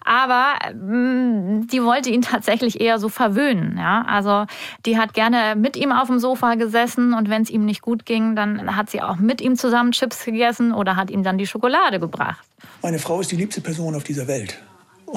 Aber 0.02 0.54
mh, 0.74 0.96
mm, 0.96 1.66
die 1.68 1.84
wollte 1.84 2.08
ihn 2.08 2.22
tatsächlich 2.22 2.80
eher 2.80 2.98
so 2.98 3.10
verwöhnen. 3.10 3.76
Ja, 3.76 4.02
also 4.08 4.46
die 4.86 4.96
hat 4.96 5.12
gerne 5.12 5.54
mit 5.56 5.76
ihm 5.76 5.92
auf 5.92 6.08
dem 6.08 6.18
Sofa 6.18 6.54
gesessen 6.54 7.12
und 7.12 7.28
wenn 7.28 7.42
es 7.42 7.50
ihm 7.50 7.66
nicht 7.66 7.82
gut 7.82 8.06
ging, 8.06 8.34
dann 8.34 8.74
hat 8.74 8.88
sie 8.88 9.02
auch 9.02 9.16
mit 9.16 9.42
ihm 9.42 9.56
zusammen 9.56 9.92
Chips 9.92 10.24
gegessen 10.24 10.72
oder 10.72 10.96
hat 10.96 11.10
ihm 11.10 11.22
dann 11.22 11.36
die 11.36 11.46
Schokolade 11.46 12.00
gebracht. 12.00 12.46
Meine 12.80 12.98
Frau 12.98 13.20
ist 13.20 13.30
die 13.30 13.36
liebste 13.36 13.60
Person 13.60 13.94
auf 13.94 14.04
dieser 14.04 14.26
Welt. 14.26 14.58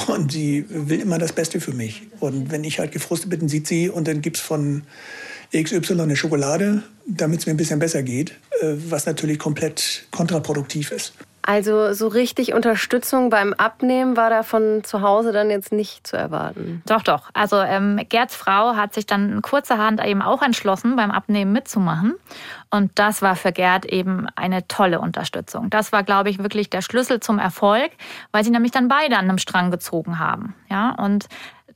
Und 0.07 0.31
sie 0.31 0.65
will 0.67 0.99
immer 0.99 1.19
das 1.19 1.33
Beste 1.33 1.61
für 1.61 1.71
mich. 1.71 2.07
Und 2.19 2.51
wenn 2.51 2.63
ich 2.63 2.79
halt 2.79 2.91
gefrustet 2.91 3.29
bin, 3.29 3.47
sieht 3.47 3.67
sie 3.67 3.89
und 3.89 4.07
dann 4.07 4.21
gibt 4.21 4.37
es 4.37 4.41
von 4.41 4.83
XY 5.53 6.01
eine 6.01 6.15
Schokolade, 6.15 6.83
damit 7.05 7.39
es 7.39 7.45
mir 7.45 7.53
ein 7.53 7.57
bisschen 7.57 7.79
besser 7.79 8.03
geht, 8.03 8.31
äh, 8.61 8.73
was 8.89 9.05
natürlich 9.05 9.39
komplett 9.39 10.05
kontraproduktiv 10.11 10.91
ist. 10.91 11.13
Also 11.45 11.91
so 11.91 12.07
richtig 12.07 12.53
Unterstützung 12.53 13.29
beim 13.29 13.53
Abnehmen 13.53 14.15
war 14.15 14.29
da 14.29 14.43
von 14.43 14.81
zu 14.85 15.01
Hause 15.01 15.33
dann 15.33 15.49
jetzt 15.49 15.73
nicht 15.73 16.07
zu 16.07 16.15
erwarten. 16.15 16.81
Doch, 16.85 17.03
doch. 17.03 17.29
Also 17.33 17.57
ähm, 17.57 17.99
Gerds 18.07 18.33
Frau 18.33 18.77
hat 18.77 18.93
sich 18.93 19.05
dann 19.05 19.41
kurzerhand 19.41 20.03
eben 20.05 20.21
auch 20.21 20.41
entschlossen, 20.41 20.95
beim 20.95 21.11
Abnehmen 21.11 21.51
mitzumachen. 21.51 22.15
Und 22.71 22.91
das 22.95 23.21
war 23.21 23.35
für 23.35 23.51
Gerd 23.51 23.85
eben 23.85 24.27
eine 24.37 24.69
tolle 24.69 25.01
Unterstützung. 25.01 25.69
Das 25.69 25.91
war, 25.91 26.03
glaube 26.03 26.29
ich, 26.29 26.39
wirklich 26.39 26.69
der 26.69 26.81
Schlüssel 26.81 27.19
zum 27.19 27.39
Erfolg, 27.39 27.91
weil 28.31 28.45
sie 28.45 28.49
nämlich 28.49 28.71
dann 28.71 28.87
beide 28.87 29.17
an 29.17 29.25
einem 29.25 29.37
Strang 29.37 29.69
gezogen 29.69 30.19
haben. 30.19 30.55
Ja, 30.69 30.95
und 30.97 31.27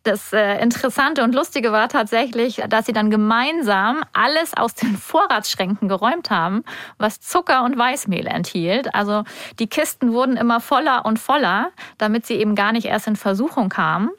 das 0.03 0.33
äh, 0.33 0.61
Interessante 0.61 1.23
und 1.23 1.35
Lustige 1.35 1.71
war 1.71 1.89
tatsächlich, 1.89 2.61
dass 2.69 2.85
sie 2.85 2.93
dann 2.93 3.09
gemeinsam 3.09 4.03
alles 4.13 4.55
aus 4.55 4.73
den 4.75 4.97
Vorratsschränken 4.97 5.87
geräumt 5.87 6.29
haben, 6.29 6.63
was 6.97 7.19
Zucker 7.19 7.63
und 7.63 7.77
Weißmehl 7.77 8.27
enthielt. 8.27 8.93
Also 8.93 9.23
die 9.59 9.67
Kisten 9.67 10.13
wurden 10.13 10.37
immer 10.37 10.59
voller 10.59 11.05
und 11.05 11.19
voller, 11.19 11.71
damit 11.97 12.25
sie 12.25 12.35
eben 12.35 12.55
gar 12.55 12.71
nicht 12.71 12.85
erst 12.85 13.07
in 13.07 13.15
Versuchung 13.15 13.69
kamen. 13.69 14.09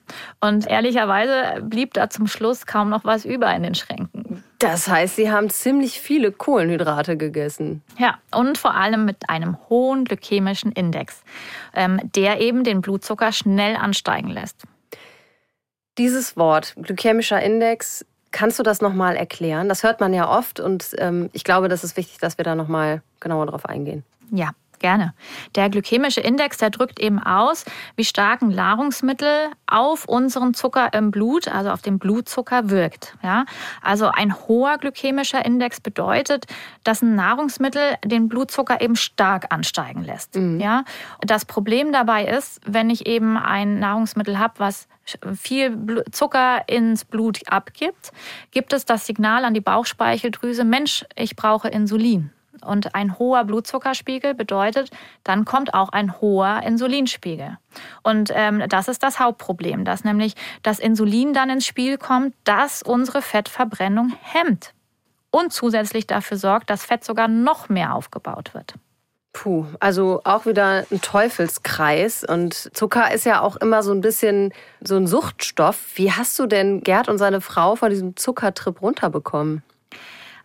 Und 0.40 0.66
ehrlicherweise 0.66 1.62
blieb 1.62 1.94
da 1.94 2.10
zum 2.10 2.26
Schluss 2.26 2.66
kaum 2.66 2.88
noch 2.88 3.04
was 3.04 3.24
über 3.24 3.54
in 3.54 3.62
den 3.62 3.74
Schränken. 3.74 4.44
Das 4.58 4.88
heißt, 4.88 5.16
Sie 5.16 5.30
haben 5.30 5.50
ziemlich 5.50 6.00
viele 6.00 6.32
Kohlenhydrate 6.32 7.16
gegessen. 7.16 7.82
Ja, 7.96 8.18
und 8.32 8.58
vor 8.58 8.74
allem 8.74 9.04
mit 9.04 9.30
einem 9.30 9.56
hohen 9.68 10.04
glykämischen 10.04 10.72
Index, 10.72 11.22
ähm, 11.74 12.00
der 12.16 12.40
eben 12.40 12.64
den 12.64 12.80
Blutzucker 12.80 13.30
schnell 13.30 13.76
ansteigen 13.76 14.28
lässt. 14.28 14.64
Dieses 15.98 16.36
Wort, 16.36 16.74
glykämischer 16.76 17.42
Index, 17.42 18.04
kannst 18.30 18.58
du 18.58 18.62
das 18.62 18.80
nochmal 18.80 19.16
erklären? 19.16 19.68
Das 19.68 19.82
hört 19.82 20.00
man 20.00 20.14
ja 20.14 20.30
oft 20.30 20.60
und 20.60 20.94
ähm, 20.98 21.28
ich 21.32 21.42
glaube, 21.42 21.68
das 21.68 21.82
ist 21.82 21.96
wichtig, 21.96 22.18
dass 22.18 22.38
wir 22.38 22.44
da 22.44 22.54
nochmal 22.54 23.02
genauer 23.20 23.46
drauf 23.46 23.66
eingehen. 23.66 24.04
Ja, 24.30 24.52
Gerne. 24.78 25.14
Der 25.54 25.70
glykämische 25.70 26.20
Index, 26.20 26.58
der 26.58 26.70
drückt 26.70 27.00
eben 27.00 27.18
aus, 27.18 27.64
wie 27.96 28.04
stark 28.04 28.42
ein 28.42 28.50
Nahrungsmittel 28.50 29.50
auf 29.66 30.06
unseren 30.06 30.54
Zucker 30.54 30.92
im 30.92 31.10
Blut, 31.10 31.48
also 31.48 31.70
auf 31.70 31.82
den 31.82 31.98
Blutzucker 31.98 32.70
wirkt. 32.70 33.16
Ja? 33.22 33.44
Also 33.82 34.08
ein 34.08 34.34
hoher 34.46 34.78
glykämischer 34.78 35.44
Index 35.44 35.80
bedeutet, 35.80 36.46
dass 36.84 37.02
ein 37.02 37.14
Nahrungsmittel 37.14 37.96
den 38.04 38.28
Blutzucker 38.28 38.80
eben 38.80 38.96
stark 38.96 39.52
ansteigen 39.52 40.02
lässt. 40.04 40.36
Mhm. 40.36 40.60
Ja? 40.60 40.84
Das 41.20 41.44
Problem 41.44 41.92
dabei 41.92 42.24
ist, 42.24 42.60
wenn 42.64 42.90
ich 42.90 43.06
eben 43.06 43.36
ein 43.36 43.78
Nahrungsmittel 43.78 44.38
habe, 44.38 44.54
was 44.58 44.88
viel 45.34 46.04
Zucker 46.12 46.68
ins 46.68 47.04
Blut 47.04 47.40
abgibt, 47.50 48.12
gibt 48.50 48.72
es 48.72 48.84
das 48.84 49.06
Signal 49.06 49.44
an 49.44 49.54
die 49.54 49.60
Bauchspeicheldrüse, 49.60 50.64
Mensch, 50.64 51.04
ich 51.16 51.34
brauche 51.34 51.68
Insulin. 51.68 52.30
Und 52.64 52.94
ein 52.94 53.18
hoher 53.18 53.44
Blutzuckerspiegel 53.44 54.34
bedeutet, 54.34 54.90
dann 55.24 55.44
kommt 55.44 55.74
auch 55.74 55.90
ein 55.90 56.20
hoher 56.20 56.62
Insulinspiegel. 56.64 57.58
Und 58.02 58.30
ähm, 58.34 58.64
das 58.68 58.88
ist 58.88 59.02
das 59.02 59.18
Hauptproblem, 59.20 59.84
dass 59.84 60.04
nämlich 60.04 60.34
das 60.62 60.78
Insulin 60.78 61.32
dann 61.32 61.50
ins 61.50 61.66
Spiel 61.66 61.98
kommt, 61.98 62.34
das 62.44 62.82
unsere 62.82 63.22
Fettverbrennung 63.22 64.12
hemmt 64.20 64.72
und 65.30 65.52
zusätzlich 65.52 66.06
dafür 66.06 66.36
sorgt, 66.36 66.70
dass 66.70 66.84
Fett 66.84 67.04
sogar 67.04 67.28
noch 67.28 67.68
mehr 67.68 67.94
aufgebaut 67.94 68.54
wird. 68.54 68.74
Puh, 69.32 69.66
also 69.78 70.20
auch 70.24 70.46
wieder 70.46 70.84
ein 70.90 71.00
Teufelskreis. 71.00 72.24
Und 72.24 72.70
Zucker 72.74 73.12
ist 73.12 73.24
ja 73.24 73.40
auch 73.40 73.56
immer 73.56 73.82
so 73.82 73.92
ein 73.92 74.00
bisschen 74.00 74.52
so 74.80 74.96
ein 74.96 75.06
Suchtstoff. 75.06 75.78
Wie 75.94 76.10
hast 76.10 76.38
du 76.38 76.46
denn 76.46 76.80
Gerd 76.80 77.08
und 77.08 77.18
seine 77.18 77.40
Frau 77.40 77.76
von 77.76 77.90
diesem 77.90 78.16
Zuckertrip 78.16 78.82
runterbekommen? 78.82 79.62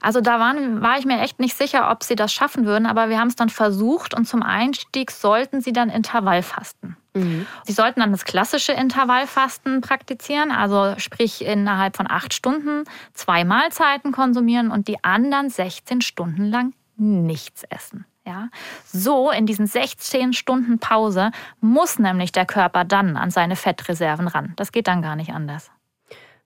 Also 0.04 0.20
da 0.20 0.38
waren, 0.38 0.82
war 0.82 1.00
ich 1.00 1.06
mir 1.06 1.22
echt 1.22 1.40
nicht 1.40 1.58
sicher, 1.58 1.90
ob 1.90 2.04
sie 2.04 2.16
das 2.16 2.34
schaffen 2.34 2.66
würden, 2.66 2.86
aber 2.86 3.08
wir 3.08 3.20
haben 3.20 3.30
es 3.30 3.38
dann 3.38 3.48
versucht 3.48 4.14
und 4.14 4.28
zum 4.28 4.44
Einstieg 4.44 5.12
sollten 5.12 5.62
sie 5.62 5.72
dann 5.72 5.90
Intervallfasten. 5.90 6.98
Mhm. 7.14 7.48
Sie 7.64 7.72
sollten 7.72 8.02
dann 8.02 8.12
das 8.12 8.26
klassische 8.26 8.74
Intervallfasten 8.74 9.80
praktizieren, 9.80 10.52
also 10.52 10.96
sprich 10.98 11.46
innerhalb 11.46 11.96
von 11.96 12.12
acht 12.12 12.34
Stunden 12.34 12.84
zwei 13.14 13.46
Mahlzeiten 13.46 14.12
konsumieren 14.12 14.72
und 14.72 14.90
die 14.90 15.02
anderen 15.06 15.50
16 15.50 16.02
Stunden 16.02 16.52
lang 16.52 16.74
nichts 16.98 17.64
essen. 17.70 18.06
Ja, 18.26 18.50
so 18.86 19.32
in 19.32 19.46
diesen 19.46 19.68
16 19.68 20.34
Stunden 20.34 20.80
Pause 20.80 21.32
muss 21.62 21.98
nämlich 21.98 22.34
der 22.34 22.46
Körper 22.46 22.84
dann 22.84 23.16
an 23.16 23.32
seine 23.32 23.56
Fettreserven 23.56 24.28
ran. 24.28 24.54
Das 24.58 24.74
geht 24.74 24.88
dann 24.88 25.02
gar 25.02 25.16
nicht 25.16 25.32
anders. 25.32 25.72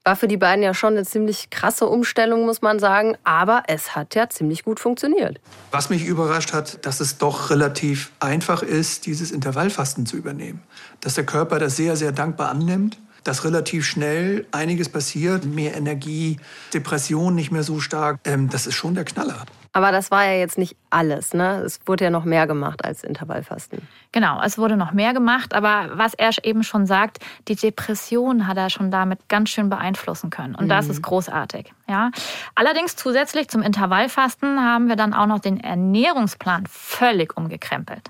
War 0.08 0.16
für 0.16 0.30
die 0.30 0.38
beiden 0.38 0.64
ja 0.64 0.74
schon 0.74 0.94
eine 0.94 1.04
ziemlich 1.04 1.50
krasse 1.50 1.86
Umstellung, 1.86 2.46
muss 2.46 2.62
man 2.62 2.80
sagen. 2.80 3.18
Aber 3.26 3.64
es 3.68 3.94
hat 3.94 4.16
ja 4.16 4.30
ziemlich 4.30 4.64
gut 4.64 4.80
funktioniert. 4.80 5.42
Was 5.72 5.90
mich 5.90 6.06
überrascht 6.06 6.54
hat, 6.54 6.86
dass 6.86 7.02
es 7.02 7.18
doch 7.18 7.50
relativ 7.50 8.14
einfach 8.22 8.64
ist, 8.64 9.06
dieses 9.06 9.32
Intervallfasten 9.32 10.06
zu 10.06 10.16
übernehmen. 10.16 10.64
Dass 11.02 11.16
der 11.16 11.26
Körper 11.26 11.60
das 11.60 11.76
sehr, 11.76 11.98
sehr 11.98 12.14
dankbar 12.14 12.52
annimmt 12.52 12.98
dass 13.28 13.44
relativ 13.44 13.86
schnell 13.86 14.46
einiges 14.52 14.88
passiert, 14.90 15.44
mehr 15.46 15.76
Energie, 15.76 16.38
Depression 16.74 17.36
nicht 17.36 17.52
mehr 17.52 17.64
so 17.64 17.80
stark. 17.82 18.20
Ähm, 18.24 18.50
das 18.50 18.68
ist 18.68 18.76
schon 18.76 18.96
der 18.96 19.04
Knaller. 19.04 19.46
Aber 19.74 19.92
das 19.92 20.10
war 20.10 20.26
ja 20.26 20.40
jetzt 20.40 20.58
nicht 20.58 20.76
alles, 20.90 21.34
ne? 21.34 21.62
Es 21.64 21.80
wurde 21.86 22.06
ja 22.06 22.10
noch 22.10 22.24
mehr 22.24 22.48
gemacht 22.48 22.84
als 22.84 23.04
Intervallfasten. 23.04 23.88
Genau, 24.12 24.42
es 24.42 24.58
wurde 24.58 24.78
noch 24.78 24.92
mehr 24.94 25.14
gemacht, 25.14 25.54
aber 25.54 25.90
was 25.92 26.14
er 26.14 26.32
eben 26.44 26.64
schon 26.64 26.86
sagt, 26.88 27.20
die 27.48 27.56
Depression 27.56 28.48
hat 28.48 28.58
er 28.58 28.70
schon 28.70 28.90
damit 28.90 29.28
ganz 29.28 29.50
schön 29.50 29.70
beeinflussen 29.70 30.30
können. 30.30 30.56
Und 30.56 30.66
mhm. 30.66 30.70
das 30.70 30.88
ist 30.88 31.04
großartig. 31.04 31.74
Ja? 31.88 32.12
Allerdings 32.56 32.96
zusätzlich 32.96 33.50
zum 33.50 33.62
Intervallfasten 33.62 34.60
haben 34.60 34.88
wir 34.88 34.96
dann 34.96 35.14
auch 35.14 35.28
noch 35.28 35.40
den 35.40 35.60
Ernährungsplan 35.60 36.66
völlig 36.68 37.38
umgekrempelt. 37.38 38.10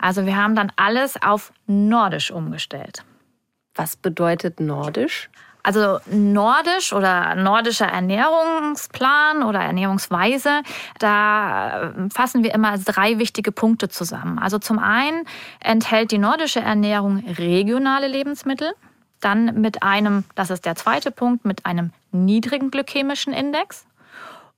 Also 0.00 0.26
wir 0.26 0.36
haben 0.36 0.54
dann 0.56 0.72
alles 0.76 1.22
auf 1.22 1.52
Nordisch 1.66 2.30
umgestellt. 2.30 3.04
Was 3.76 3.96
bedeutet 3.96 4.58
Nordisch? 4.60 5.30
Also 5.66 5.98
nordisch 6.06 6.92
oder 6.92 7.34
nordischer 7.34 7.86
Ernährungsplan 7.86 9.42
oder 9.42 9.58
Ernährungsweise, 9.58 10.62
da 11.00 11.90
äh, 11.90 12.10
fassen 12.10 12.44
wir 12.44 12.54
immer 12.54 12.78
drei 12.78 13.18
wichtige 13.18 13.50
Punkte 13.50 13.88
zusammen. 13.88 14.38
Also 14.38 14.60
zum 14.60 14.78
einen 14.78 15.24
enthält 15.58 16.12
die 16.12 16.18
nordische 16.18 16.60
Ernährung 16.60 17.18
regionale 17.36 18.06
Lebensmittel, 18.06 18.74
dann 19.20 19.60
mit 19.60 19.82
einem, 19.82 20.22
das 20.36 20.50
ist 20.50 20.66
der 20.66 20.76
zweite 20.76 21.10
Punkt, 21.10 21.44
mit 21.44 21.66
einem 21.66 21.90
niedrigen 22.12 22.70
glykämischen 22.70 23.32
Index 23.32 23.86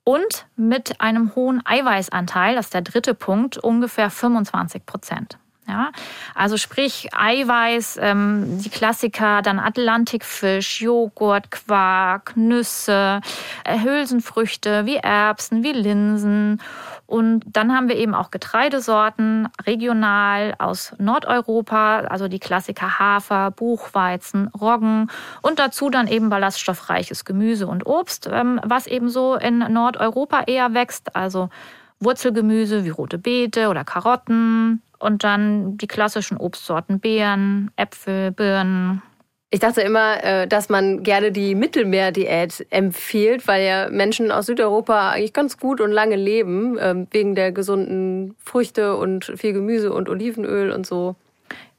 und 0.05 0.47
mit 0.57 1.01
einem 1.01 1.35
hohen 1.35 1.65
Eiweißanteil, 1.65 2.55
das 2.55 2.67
ist 2.67 2.75
der 2.75 2.83
dritte 2.83 3.15
Punkt, 3.15 3.57
ungefähr 3.57 4.11
25 4.11 4.85
Prozent. 4.85 5.39
Ja, 5.69 5.93
also 6.35 6.57
sprich 6.57 7.11
Eiweiß, 7.13 7.99
ähm, 8.01 8.59
die 8.59 8.71
Klassiker, 8.71 9.43
dann 9.43 9.59
Atlantikfisch, 9.59 10.81
Joghurt, 10.81 11.51
Quark, 11.51 12.33
Nüsse, 12.37 13.21
äh, 13.65 13.79
Hülsenfrüchte 13.79 14.87
wie 14.87 14.97
Erbsen, 14.97 15.63
wie 15.63 15.73
Linsen. 15.73 16.63
Und 17.05 17.45
dann 17.47 17.75
haben 17.75 17.89
wir 17.91 17.97
eben 17.97 18.15
auch 18.15 18.31
Getreidesorten, 18.31 19.49
regional 19.67 20.55
aus 20.59 20.95
Nordeuropa, 20.99 22.01
also 22.01 22.29
die 22.29 22.39
Klassiker 22.39 22.99
Hafer, 22.99 23.51
Buchweizen, 23.51 24.49
Roggen. 24.49 25.11
Und 25.43 25.59
dazu 25.59 25.91
dann 25.91 26.07
eben 26.07 26.31
ballaststoffreiches 26.31 27.27
Gemüse 27.27 27.67
und 27.67 27.85
Obst, 27.85 28.27
ähm, 28.33 28.59
was 28.65 28.87
eben 28.87 29.11
so 29.11 29.35
in 29.35 29.59
Nordeuropa 29.59 30.45
eher 30.47 30.73
wächst, 30.73 31.15
also 31.15 31.51
Wurzelgemüse 32.01 32.85
wie 32.85 32.91
rote 32.91 33.19
Beete 33.19 33.69
oder 33.69 33.85
Karotten, 33.85 34.83
und 34.99 35.25
dann 35.25 35.79
die 35.79 35.87
klassischen 35.87 36.37
Obstsorten, 36.37 37.01
Beeren, 37.01 37.71
Äpfel, 37.77 38.33
Birnen. 38.33 39.03
Ich 39.51 39.61
dachte 39.61 39.81
immer, 39.81 40.23
äh, 40.23 40.47
dass 40.47 40.69
man 40.69 41.03
gerne 41.03 41.33
die 41.33 41.55
Mittelmeerdiät 41.55 42.67
empfiehlt, 42.71 43.49
weil 43.49 43.65
ja 43.65 43.89
Menschen 43.89 44.31
aus 44.31 44.47
Südeuropa 44.47 45.11
eigentlich 45.11 45.33
ganz 45.33 45.57
gut 45.57 45.81
und 45.81 45.91
lange 45.91 46.17
leben, 46.17 46.77
ähm, 46.79 47.07
wegen 47.11 47.35
der 47.35 47.53
gesunden 47.53 48.35
Früchte 48.39 48.97
und 48.97 49.33
viel 49.37 49.55
Gemüse 49.55 49.93
und 49.93 50.11
Olivenöl 50.11 50.71
und 50.71 50.87
so. 50.87 51.17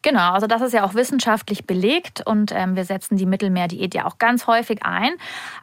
Genau, 0.02 0.32
also 0.32 0.48
das 0.48 0.62
ist 0.62 0.74
ja 0.74 0.86
auch 0.86 0.94
wissenschaftlich 0.94 1.66
belegt 1.66 2.26
und 2.26 2.54
ähm, 2.56 2.78
wir 2.78 2.86
setzen 2.86 3.18
die 3.18 3.26
Mittelmeerdiät 3.26 3.94
ja 3.94 4.06
auch 4.06 4.18
ganz 4.18 4.48
häufig 4.48 4.84
ein. 4.84 5.12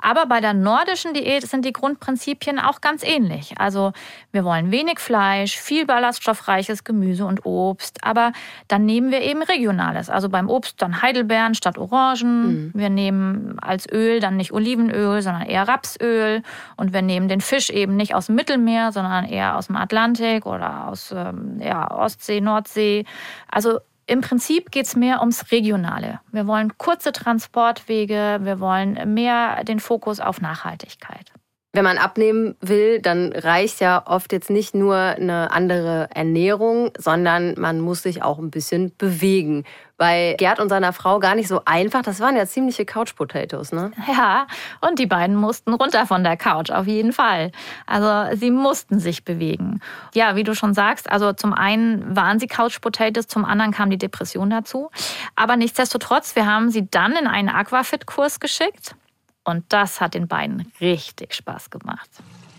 Aber 0.00 0.26
bei 0.26 0.42
der 0.42 0.52
nordischen 0.52 1.14
Diät 1.14 1.46
sind 1.46 1.64
die 1.64 1.72
Grundprinzipien 1.72 2.58
auch 2.58 2.82
ganz 2.82 3.02
ähnlich. 3.02 3.54
Also 3.58 3.92
wir 4.32 4.44
wollen 4.44 4.70
wenig 4.70 4.98
Fleisch, 4.98 5.56
viel 5.56 5.86
ballaststoffreiches 5.86 6.84
Gemüse 6.84 7.24
und 7.24 7.46
Obst, 7.46 8.04
aber 8.04 8.32
dann 8.68 8.84
nehmen 8.84 9.10
wir 9.10 9.22
eben 9.22 9.42
regionales. 9.42 10.10
Also 10.10 10.28
beim 10.28 10.50
Obst 10.50 10.82
dann 10.82 11.00
Heidelbeeren 11.00 11.54
statt 11.54 11.78
Orangen. 11.78 12.46
Mhm. 12.46 12.70
Wir 12.74 12.90
nehmen 12.90 13.58
als 13.60 13.90
Öl 13.90 14.20
dann 14.20 14.36
nicht 14.36 14.52
Olivenöl, 14.52 15.22
sondern 15.22 15.46
eher 15.46 15.66
Rapsöl. 15.66 16.42
Und 16.76 16.92
wir 16.92 17.00
nehmen 17.00 17.28
den 17.28 17.40
Fisch 17.40 17.70
eben 17.70 17.96
nicht 17.96 18.14
aus 18.14 18.26
dem 18.26 18.34
Mittelmeer, 18.34 18.92
sondern 18.92 19.24
eher 19.24 19.56
aus 19.56 19.68
dem 19.68 19.76
Atlantik 19.76 20.44
oder 20.44 20.88
aus 20.88 21.10
ähm, 21.16 21.58
ja, 21.58 21.90
Ostsee, 21.90 22.42
Nordsee. 22.42 23.06
Also 23.50 23.78
im 24.06 24.20
Prinzip 24.20 24.70
geht 24.70 24.86
es 24.86 24.96
mehr 24.96 25.20
ums 25.20 25.50
Regionale. 25.50 26.20
Wir 26.30 26.46
wollen 26.46 26.78
kurze 26.78 27.12
Transportwege, 27.12 28.38
wir 28.42 28.60
wollen 28.60 29.14
mehr 29.14 29.64
den 29.64 29.80
Fokus 29.80 30.20
auf 30.20 30.40
Nachhaltigkeit. 30.40 31.32
Wenn 31.72 31.84
man 31.84 31.98
abnehmen 31.98 32.56
will, 32.62 33.00
dann 33.02 33.32
reicht 33.34 33.80
ja 33.80 34.02
oft 34.06 34.32
jetzt 34.32 34.48
nicht 34.48 34.74
nur 34.74 34.96
eine 34.96 35.50
andere 35.50 36.08
Ernährung, 36.14 36.90
sondern 36.96 37.54
man 37.58 37.80
muss 37.80 38.02
sich 38.02 38.22
auch 38.22 38.38
ein 38.38 38.50
bisschen 38.50 38.96
bewegen. 38.96 39.64
Bei 39.98 40.36
Gerd 40.38 40.58
und 40.58 40.70
seiner 40.70 40.94
Frau 40.94 41.18
gar 41.20 41.34
nicht 41.34 41.48
so 41.48 41.62
einfach. 41.66 42.00
Das 42.00 42.18
waren 42.20 42.34
ja 42.34 42.46
ziemliche 42.46 42.86
Couch 42.86 43.14
Potatoes, 43.14 43.72
ne? 43.72 43.92
Ja, 44.06 44.46
und 44.80 44.98
die 44.98 45.06
beiden 45.06 45.36
mussten 45.36 45.74
runter 45.74 46.06
von 46.06 46.24
der 46.24 46.38
Couch, 46.38 46.70
auf 46.70 46.86
jeden 46.86 47.12
Fall. 47.12 47.52
Also 47.86 48.34
sie 48.36 48.50
mussten 48.50 48.98
sich 48.98 49.24
bewegen. 49.24 49.80
Ja, 50.14 50.34
wie 50.34 50.44
du 50.44 50.54
schon 50.54 50.72
sagst, 50.72 51.10
also 51.10 51.34
zum 51.34 51.52
einen 51.52 52.16
waren 52.16 52.38
sie 52.38 52.46
Couch 52.46 52.80
Potatoes, 52.80 53.26
zum 53.26 53.44
anderen 53.44 53.72
kam 53.72 53.90
die 53.90 53.98
Depression 53.98 54.48
dazu. 54.48 54.90
Aber 55.34 55.56
nichtsdestotrotz, 55.56 56.36
wir 56.36 56.46
haben 56.46 56.70
sie 56.70 56.88
dann 56.90 57.12
in 57.12 57.26
einen 57.26 57.50
Aquafit-Kurs 57.50 58.40
geschickt. 58.40 58.94
Und 59.46 59.64
das 59.68 60.00
hat 60.00 60.14
den 60.14 60.26
beiden 60.26 60.72
richtig 60.80 61.32
Spaß 61.32 61.70
gemacht. 61.70 62.10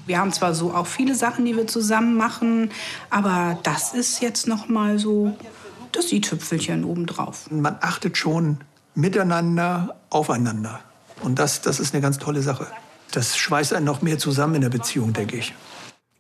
Wir 0.06 0.20
haben 0.20 0.32
zwar 0.32 0.56
so 0.56 0.74
auch 0.74 0.88
viele 0.88 1.16
Sachen, 1.16 1.44
die 1.44 1.56
wir 1.58 1.68
zusammen 1.68 2.16
machen, 2.16 2.72
aber 3.10 3.60
das 3.64 3.94
ist 3.94 4.22
jetzt 4.22 4.48
noch 4.48 4.70
mal 4.70 4.98
so 4.98 5.38
das 5.92 6.14
i-Tüpfelchen 6.14 6.86
obendrauf. 6.86 7.52
Man 7.52 7.78
achtet 7.82 8.18
schon 8.18 8.60
miteinander 8.96 9.98
aufeinander. 10.10 10.80
Und 11.22 11.40
das, 11.40 11.62
das 11.62 11.82
ist 11.82 11.94
eine 11.94 12.02
ganz 12.02 12.20
tolle 12.20 12.42
Sache. 12.42 12.68
Das 13.12 13.38
schweißt 13.38 13.74
einen 13.74 13.86
noch 13.86 14.02
mehr 14.02 14.18
zusammen 14.18 14.56
in 14.56 14.62
der 14.62 14.70
Beziehung, 14.70 15.12
denke 15.12 15.36
ich. 15.36 15.54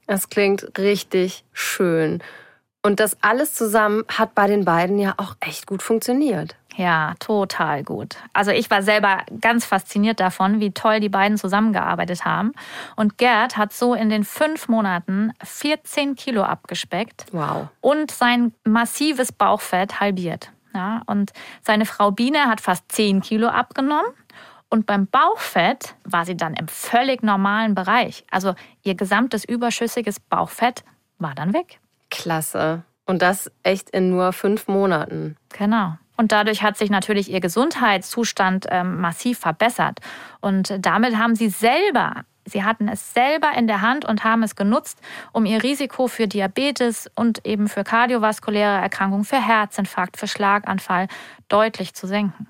Das 0.05 0.29
klingt 0.29 0.77
richtig 0.77 1.45
schön. 1.53 2.21
Und 2.81 2.99
das 2.99 3.15
alles 3.21 3.53
zusammen 3.53 4.03
hat 4.09 4.35
bei 4.35 4.47
den 4.47 4.65
beiden 4.65 4.99
ja 4.99 5.13
auch 5.15 5.35
echt 5.39 5.65
gut 5.65 5.81
funktioniert. 5.81 6.55
Ja, 6.77 7.15
total 7.19 7.83
gut. 7.83 8.17
Also 8.33 8.51
ich 8.51 8.69
war 8.69 8.83
selber 8.83 9.23
ganz 9.41 9.65
fasziniert 9.65 10.19
davon, 10.19 10.59
wie 10.59 10.71
toll 10.71 10.99
die 10.99 11.09
beiden 11.09 11.37
zusammengearbeitet 11.37 12.23
haben. 12.23 12.53
Und 12.95 13.17
Gerd 13.17 13.57
hat 13.57 13.73
so 13.73 13.95
in 13.95 14.09
den 14.09 14.23
fünf 14.23 14.67
Monaten 14.67 15.33
14 15.43 16.15
Kilo 16.15 16.43
abgespeckt. 16.43 17.25
Wow. 17.31 17.69
Und 17.81 18.11
sein 18.11 18.53
massives 18.63 19.31
Bauchfett 19.31 19.99
halbiert. 19.99 20.51
Ja, 20.75 21.01
und 21.07 21.33
seine 21.63 21.87
Frau 21.87 22.11
Biene 22.11 22.45
hat 22.45 22.61
fast 22.61 22.91
10 22.91 23.21
Kilo 23.21 23.47
abgenommen. 23.47 24.11
Und 24.69 24.85
beim 24.85 25.07
Bauchfett 25.07 25.95
war 26.03 26.25
sie 26.25 26.37
dann 26.37 26.53
im 26.53 26.67
völlig 26.67 27.23
normalen 27.23 27.73
Bereich. 27.73 28.23
Also 28.29 28.53
ihr 28.83 28.93
gesamtes 28.93 29.45
überschüssiges 29.45 30.19
Bauchfett 30.19 30.83
war 31.17 31.33
dann 31.33 31.53
weg. 31.53 31.79
Klasse. 32.11 32.83
Und 33.07 33.23
das 33.23 33.49
echt 33.63 33.89
in 33.89 34.11
nur 34.11 34.31
fünf 34.33 34.67
Monaten. 34.67 35.37
Genau. 35.57 35.97
Und 36.17 36.31
dadurch 36.31 36.63
hat 36.63 36.77
sich 36.77 36.89
natürlich 36.89 37.31
ihr 37.31 37.39
Gesundheitszustand 37.39 38.65
ähm, 38.69 38.99
massiv 38.99 39.39
verbessert. 39.39 39.99
Und 40.41 40.73
damit 40.79 41.15
haben 41.17 41.35
sie 41.35 41.49
selber, 41.49 42.25
sie 42.45 42.63
hatten 42.63 42.89
es 42.89 43.13
selber 43.13 43.51
in 43.55 43.67
der 43.67 43.81
Hand 43.81 44.03
und 44.03 44.23
haben 44.23 44.43
es 44.43 44.55
genutzt, 44.55 44.99
um 45.31 45.45
ihr 45.45 45.63
Risiko 45.63 46.07
für 46.07 46.27
Diabetes 46.27 47.09
und 47.15 47.45
eben 47.45 47.67
für 47.69 47.83
kardiovaskuläre 47.83 48.81
Erkrankungen, 48.81 49.25
für 49.25 49.41
Herzinfarkt, 49.41 50.17
für 50.17 50.27
Schlaganfall 50.27 51.07
deutlich 51.47 51.93
zu 51.93 52.07
senken. 52.07 52.47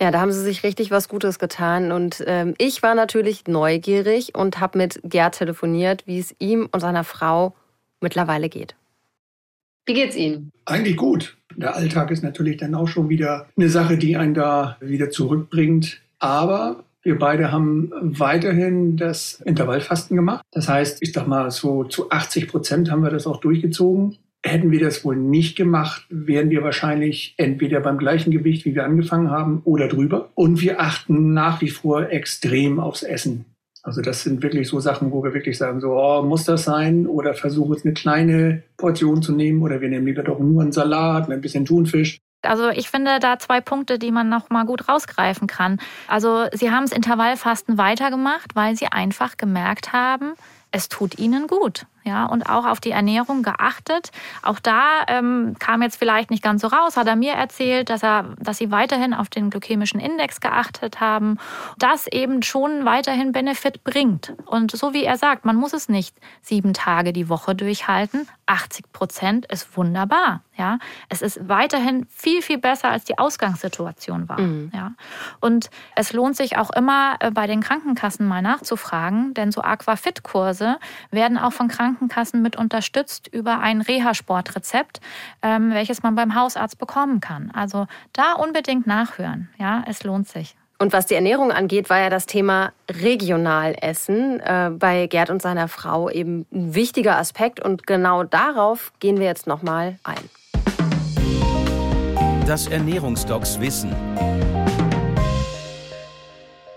Ja, 0.00 0.10
da 0.10 0.20
haben 0.20 0.32
sie 0.32 0.42
sich 0.42 0.62
richtig 0.62 0.90
was 0.90 1.08
Gutes 1.08 1.38
getan. 1.38 1.92
Und 1.92 2.22
ähm, 2.26 2.54
ich 2.58 2.82
war 2.82 2.94
natürlich 2.94 3.46
neugierig 3.46 4.34
und 4.34 4.60
habe 4.60 4.78
mit 4.78 5.00
Gerd 5.04 5.36
telefoniert, 5.36 6.06
wie 6.06 6.18
es 6.18 6.34
ihm 6.38 6.68
und 6.70 6.80
seiner 6.80 7.04
Frau 7.04 7.54
mittlerweile 8.00 8.48
geht. 8.48 8.74
Wie 9.86 9.94
geht's 9.94 10.16
Ihnen? 10.16 10.50
Eigentlich 10.64 10.96
gut. 10.96 11.36
Der 11.54 11.74
Alltag 11.74 12.10
ist 12.10 12.22
natürlich 12.22 12.58
dann 12.58 12.74
auch 12.74 12.88
schon 12.88 13.08
wieder 13.08 13.48
eine 13.56 13.68
Sache, 13.68 13.96
die 13.96 14.16
einen 14.16 14.34
da 14.34 14.76
wieder 14.80 15.10
zurückbringt. 15.10 16.00
Aber 16.18 16.84
wir 17.02 17.18
beide 17.18 17.52
haben 17.52 17.92
weiterhin 18.00 18.96
das 18.96 19.40
Intervallfasten 19.44 20.16
gemacht. 20.16 20.44
Das 20.50 20.68
heißt, 20.68 20.98
ich 21.02 21.12
sag 21.12 21.28
mal, 21.28 21.50
so 21.52 21.84
zu 21.84 22.10
80 22.10 22.48
Prozent 22.48 22.90
haben 22.90 23.02
wir 23.02 23.10
das 23.10 23.28
auch 23.28 23.40
durchgezogen. 23.40 24.18
Hätten 24.42 24.70
wir 24.70 24.80
das 24.80 25.04
wohl 25.04 25.16
nicht 25.16 25.56
gemacht, 25.56 26.06
wären 26.08 26.50
wir 26.50 26.62
wahrscheinlich 26.62 27.34
entweder 27.36 27.80
beim 27.80 27.98
gleichen 27.98 28.30
Gewicht, 28.32 28.64
wie 28.64 28.74
wir 28.74 28.84
angefangen 28.84 29.30
haben, 29.30 29.60
oder 29.64 29.88
drüber. 29.88 30.30
Und 30.34 30.60
wir 30.60 30.80
achten 30.80 31.32
nach 31.32 31.60
wie 31.60 31.70
vor 31.70 32.10
extrem 32.10 32.80
aufs 32.80 33.02
Essen. 33.02 33.44
Also 33.86 34.02
das 34.02 34.24
sind 34.24 34.42
wirklich 34.42 34.66
so 34.66 34.80
Sachen, 34.80 35.12
wo 35.12 35.22
wir 35.22 35.32
wirklich 35.32 35.56
sagen, 35.56 35.80
so 35.80 35.92
oh, 35.92 36.20
muss 36.22 36.42
das 36.42 36.64
sein 36.64 37.06
oder 37.06 37.34
versuche 37.34 37.74
jetzt 37.74 37.84
eine 37.84 37.94
kleine 37.94 38.64
Portion 38.78 39.22
zu 39.22 39.30
nehmen 39.30 39.62
oder 39.62 39.80
wir 39.80 39.88
nehmen 39.88 40.06
lieber 40.06 40.24
doch 40.24 40.40
nur 40.40 40.60
einen 40.62 40.72
Salat 40.72 41.28
mit 41.28 41.38
ein 41.38 41.40
bisschen 41.40 41.66
Thunfisch. 41.66 42.18
Also 42.42 42.68
ich 42.68 42.90
finde 42.90 43.20
da 43.20 43.38
zwei 43.38 43.60
Punkte, 43.60 44.00
die 44.00 44.10
man 44.10 44.28
noch 44.28 44.50
mal 44.50 44.66
gut 44.66 44.88
rausgreifen 44.88 45.46
kann. 45.46 45.78
Also 46.08 46.46
sie 46.52 46.72
haben 46.72 46.82
das 46.82 46.90
Intervallfasten 46.90 47.78
weitergemacht, 47.78 48.56
weil 48.56 48.74
sie 48.74 48.88
einfach 48.88 49.36
gemerkt 49.36 49.92
haben, 49.92 50.34
es 50.72 50.88
tut 50.88 51.20
ihnen 51.20 51.46
gut 51.46 51.86
ja, 52.06 52.24
und 52.24 52.48
auch 52.48 52.64
auf 52.64 52.78
die 52.78 52.92
Ernährung 52.92 53.42
geachtet. 53.42 54.12
Auch 54.42 54.60
da 54.60 55.02
ähm, 55.08 55.56
kam 55.58 55.82
jetzt 55.82 55.96
vielleicht 55.96 56.30
nicht 56.30 56.42
ganz 56.42 56.62
so 56.62 56.68
raus, 56.68 56.96
hat 56.96 57.08
er 57.08 57.16
mir 57.16 57.32
erzählt, 57.32 57.90
dass 57.90 58.04
er, 58.04 58.36
dass 58.38 58.58
sie 58.58 58.70
weiterhin 58.70 59.12
auf 59.12 59.28
den 59.28 59.50
glykämischen 59.50 59.98
Index 59.98 60.40
geachtet 60.40 61.00
haben, 61.00 61.38
das 61.78 62.06
eben 62.06 62.42
schon 62.42 62.84
weiterhin 62.84 63.32
Benefit 63.32 63.82
bringt. 63.82 64.34
Und 64.46 64.70
so 64.70 64.94
wie 64.94 65.02
er 65.02 65.18
sagt, 65.18 65.44
man 65.44 65.56
muss 65.56 65.72
es 65.72 65.88
nicht 65.88 66.16
sieben 66.42 66.74
Tage 66.74 67.12
die 67.12 67.28
Woche 67.28 67.56
durchhalten. 67.56 68.28
80 68.46 68.92
Prozent 68.92 69.46
ist 69.46 69.76
wunderbar. 69.76 70.42
Ja, 70.56 70.78
es 71.10 71.20
ist 71.20 71.48
weiterhin 71.48 72.06
viel, 72.08 72.40
viel 72.40 72.56
besser, 72.56 72.88
als 72.88 73.04
die 73.04 73.18
Ausgangssituation 73.18 74.28
war. 74.28 74.40
Mhm. 74.40 74.70
Ja, 74.72 74.92
und 75.40 75.68
es 75.96 76.14
lohnt 76.14 76.34
sich 76.36 76.56
auch 76.56 76.70
immer 76.70 77.16
äh, 77.20 77.30
bei 77.30 77.46
den 77.46 77.60
Krankenkassen 77.60 78.26
mal 78.26 78.40
nachzufragen, 78.40 79.34
denn 79.34 79.52
so 79.52 79.60
Aquafit-Kurse 79.60 80.78
werden 81.10 81.36
auch 81.36 81.52
von 81.52 81.68
Krankenkassen 81.68 81.95
Krankenkassen 81.96 82.42
mit 82.42 82.56
unterstützt 82.56 83.28
über 83.28 83.60
ein 83.60 83.80
Reha-Sportrezept, 83.80 85.00
ähm, 85.42 85.72
welches 85.72 86.02
man 86.02 86.14
beim 86.14 86.34
Hausarzt 86.34 86.78
bekommen 86.78 87.20
kann. 87.20 87.50
Also 87.54 87.86
da 88.12 88.34
unbedingt 88.34 88.86
nachhören. 88.86 89.48
Ja, 89.58 89.82
es 89.88 90.04
lohnt 90.04 90.28
sich. 90.28 90.56
Und 90.78 90.92
was 90.92 91.06
die 91.06 91.14
Ernährung 91.14 91.52
angeht, 91.52 91.88
war 91.88 92.00
ja 92.00 92.10
das 92.10 92.26
Thema 92.26 92.72
Regionalessen 92.90 94.40
äh, 94.40 94.70
bei 94.78 95.06
Gerd 95.06 95.30
und 95.30 95.40
seiner 95.40 95.68
Frau 95.68 96.10
eben 96.10 96.44
ein 96.52 96.74
wichtiger 96.74 97.16
Aspekt. 97.16 97.60
Und 97.60 97.86
genau 97.86 98.24
darauf 98.24 98.92
gehen 99.00 99.18
wir 99.18 99.26
jetzt 99.26 99.46
nochmal 99.46 99.98
ein. 100.04 100.16
Das 102.46 102.66
Ernährungsdocs 102.68 103.58
Wissen. 103.58 103.90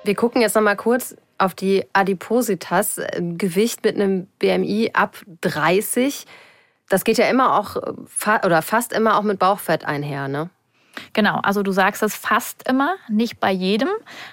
Wir 0.05 0.15
gucken 0.15 0.41
jetzt 0.41 0.55
nochmal 0.55 0.77
kurz 0.77 1.15
auf 1.39 1.55
die 1.55 1.85
Adipositas, 1.93 2.97
äh, 2.97 3.21
Gewicht 3.37 3.83
mit 3.83 3.95
einem 3.95 4.27
BMI 4.39 4.91
ab 4.93 5.17
30. 5.41 6.25
Das 6.89 7.03
geht 7.03 7.17
ja 7.17 7.29
immer 7.29 7.57
auch 7.59 7.75
oder 8.45 8.61
fast 8.61 8.93
immer 8.93 9.17
auch 9.17 9.23
mit 9.23 9.39
Bauchfett 9.39 9.85
einher, 9.85 10.27
ne? 10.27 10.49
Genau, 11.13 11.39
also 11.43 11.63
du 11.63 11.71
sagst 11.71 12.03
es 12.03 12.15
fast 12.15 12.67
immer, 12.67 12.95
nicht 13.07 13.39
bei 13.39 13.51
jedem. 13.51 13.89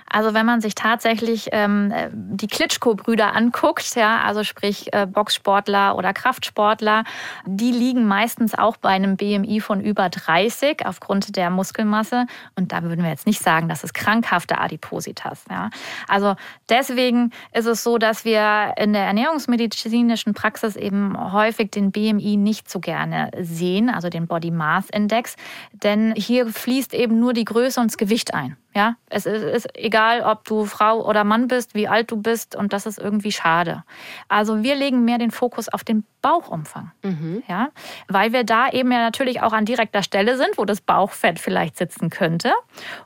Also 0.09 0.35
wenn 0.35 0.47
man 0.47 0.61
sich 0.61 0.75
tatsächlich 0.75 1.49
ähm, 1.53 1.93
die 2.13 2.47
Klitschko-Brüder 2.47 3.35
anguckt, 3.35 3.95
ja, 3.97 4.23
also 4.23 4.45
sprich 4.45 4.93
äh, 4.93 5.07
Boxsportler 5.07 5.97
oder 5.97 6.13
Kraftsportler, 6.13 7.05
die 7.45 7.73
liegen 7.73 8.07
meistens 8.07 8.55
auch 8.55 8.77
bei 8.77 8.91
einem 8.91 9.17
BMI 9.17 9.61
von 9.61 9.81
über 9.81 10.09
30 10.09 10.87
aufgrund 10.87 11.37
der 11.37 11.51
Muskelmasse. 11.51 12.27
Und 12.55 12.73
da 12.73 12.83
würden 12.83 13.03
wir 13.03 13.11
jetzt 13.11 13.27
nicht 13.27 13.43
sagen, 13.43 13.69
das 13.69 13.85
ist 13.85 13.95
krankhafte 13.95 14.59
Adipositas. 14.59 15.45
Ja. 15.51 15.71
Also 16.09 16.37
deswegen 16.69 17.33
ist 17.53 17.67
es 17.67 17.83
so, 17.83 17.99
dass 17.99 18.25
wir 18.25 18.75
in 18.77 18.93
der 18.93 19.05
ernährungsmedizinischen 19.05 20.35
Praxis 20.35 20.77
eben 20.77 21.17
häufig 21.33 21.71
den 21.71 21.93
BMI 21.93 22.37
nicht 22.37 22.71
so 22.71 22.81
gerne 22.81 23.31
sehen, 23.39 23.91
also 23.91 24.09
den 24.09 24.27
Body 24.27 24.51
Mass 24.51 24.89
Index. 24.91 25.37
Denn 25.73 26.15
hier 26.17 26.47
fließt 26.57 26.95
eben 26.95 27.19
nur 27.21 27.33
die 27.33 27.45
Größe 27.45 27.81
und 27.81 27.91
das 27.91 27.99
Gewicht 27.99 28.35
ein. 28.35 28.57
Ja, 28.75 28.97
es 29.09 29.25
ist, 29.25 29.69
egal, 29.75 30.21
ob 30.21 30.45
du 30.45 30.67
Frau 30.67 31.03
oder 31.07 31.25
Mann 31.25 31.49
bist, 31.49 31.75
wie 31.75 31.89
alt 31.89 32.11
du 32.11 32.19
bist 32.19 32.55
und 32.55 32.75
das 32.75 32.85
ist 32.85 32.99
irgendwie 32.99 33.33
schade. 33.33 33.85
Also 34.29 34.63
wir 34.63 34.75
legen 34.75 35.07
mehr 35.07 35.17
den 35.17 35.31
Fokus 35.31 35.71
auf 35.71 35.83
den 35.83 36.05
Bauchumfang. 36.21 36.93
Mhm. 37.03 37.43
Ja, 37.49 37.71
weil 38.09 38.35
wir 38.35 38.45
da 38.45 38.69
eben 38.69 38.93
ja 38.93 38.99
natürlich 38.99 39.41
auch 39.41 39.55
an 39.55 39.65
direkter 39.65 40.03
Stelle 40.03 40.37
sind, 40.37 40.59
wo 40.59 40.67
das 40.67 40.83
Bauchfett 40.83 41.39
vielleicht 41.39 41.79
sitzen 41.79 42.11
könnte. 42.11 42.53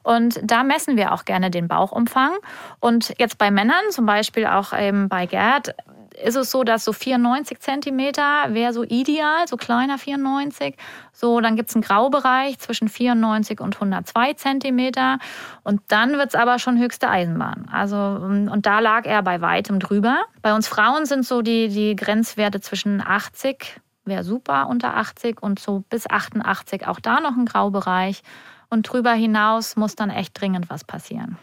Und 0.02 0.40
da 0.42 0.64
messen 0.64 0.96
wir 0.96 1.12
auch 1.12 1.24
gerne 1.24 1.52
den 1.52 1.68
Bauchumfang. 1.68 2.32
Und 2.80 3.14
jetzt 3.18 3.38
bei 3.38 3.52
Männern, 3.52 3.90
zum 3.90 4.06
Beispiel 4.06 4.46
auch 4.46 4.76
eben 4.76 5.08
bei 5.08 5.26
Gerd, 5.26 5.76
ist 6.22 6.36
es 6.36 6.50
so, 6.50 6.64
dass 6.64 6.84
so 6.84 6.92
94 6.92 7.60
Zentimeter 7.60 8.46
wäre 8.48 8.72
so 8.72 8.82
ideal, 8.82 9.46
so 9.48 9.56
kleiner 9.56 9.98
94. 9.98 10.76
So, 11.12 11.40
dann 11.40 11.56
gibt 11.56 11.70
es 11.70 11.76
einen 11.76 11.82
Graubereich 11.82 12.58
zwischen 12.58 12.88
94 12.88 13.60
und 13.60 13.74
102 13.74 14.34
Zentimeter. 14.34 15.18
Und 15.62 15.80
dann 15.88 16.12
wird 16.12 16.28
es 16.28 16.34
aber 16.34 16.58
schon 16.58 16.78
höchste 16.78 17.08
Eisenbahn. 17.08 17.68
Also, 17.70 17.96
und 17.96 18.66
da 18.66 18.80
lag 18.80 19.06
er 19.06 19.22
bei 19.22 19.40
weitem 19.40 19.80
drüber. 19.80 20.22
Bei 20.42 20.54
uns 20.54 20.68
Frauen 20.68 21.06
sind 21.06 21.26
so 21.26 21.42
die, 21.42 21.68
die 21.68 21.96
Grenzwerte 21.96 22.60
zwischen 22.60 23.00
80, 23.00 23.80
wäre 24.04 24.24
super 24.24 24.68
unter 24.68 24.96
80 24.96 25.42
und 25.42 25.58
so 25.58 25.84
bis 25.88 26.08
88 26.08 26.86
auch 26.86 27.00
da 27.00 27.20
noch 27.20 27.36
ein 27.36 27.46
Graubereich. 27.46 28.22
Und 28.68 28.82
drüber 28.82 29.12
hinaus 29.12 29.76
muss 29.76 29.96
dann 29.96 30.10
echt 30.10 30.40
dringend 30.40 30.70
was 30.70 30.84
passieren. 30.84 31.38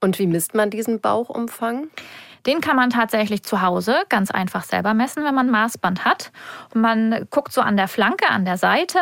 Und 0.00 0.18
wie 0.18 0.26
misst 0.26 0.54
man 0.54 0.70
diesen 0.70 1.00
Bauchumfang? 1.00 1.88
Den 2.46 2.60
kann 2.60 2.76
man 2.76 2.90
tatsächlich 2.90 3.42
zu 3.42 3.60
Hause 3.60 3.96
ganz 4.08 4.30
einfach 4.30 4.62
selber 4.62 4.94
messen, 4.94 5.24
wenn 5.24 5.34
man 5.34 5.50
Maßband 5.50 6.04
hat. 6.04 6.30
Und 6.72 6.80
man 6.80 7.26
guckt 7.30 7.52
so 7.52 7.60
an 7.60 7.76
der 7.76 7.88
Flanke, 7.88 8.28
an 8.28 8.44
der 8.44 8.56
Seite, 8.56 8.98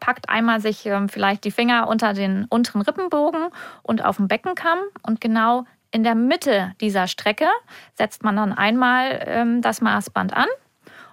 packt 0.00 0.28
einmal 0.28 0.60
sich 0.60 0.86
ähm, 0.86 1.08
vielleicht 1.08 1.44
die 1.44 1.50
Finger 1.50 1.88
unter 1.88 2.12
den 2.14 2.46
unteren 2.46 2.82
Rippenbogen 2.82 3.48
und 3.82 4.04
auf 4.04 4.16
den 4.16 4.28
Beckenkamm 4.28 4.78
und 5.02 5.20
genau 5.20 5.64
in 5.90 6.02
der 6.02 6.14
Mitte 6.14 6.74
dieser 6.80 7.08
Strecke 7.08 7.46
setzt 7.94 8.22
man 8.22 8.36
dann 8.36 8.52
einmal 8.52 9.22
ähm, 9.26 9.62
das 9.62 9.80
Maßband 9.80 10.34
an 10.34 10.48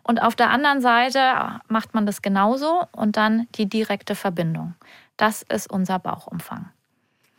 und 0.03 0.21
auf 0.21 0.35
der 0.35 0.49
anderen 0.49 0.81
Seite 0.81 1.61
macht 1.67 1.93
man 1.93 2.05
das 2.05 2.21
genauso 2.21 2.83
und 2.91 3.17
dann 3.17 3.47
die 3.55 3.67
direkte 3.67 4.15
Verbindung. 4.15 4.75
Das 5.17 5.43
ist 5.43 5.71
unser 5.71 5.99
Bauchumfang. 5.99 6.69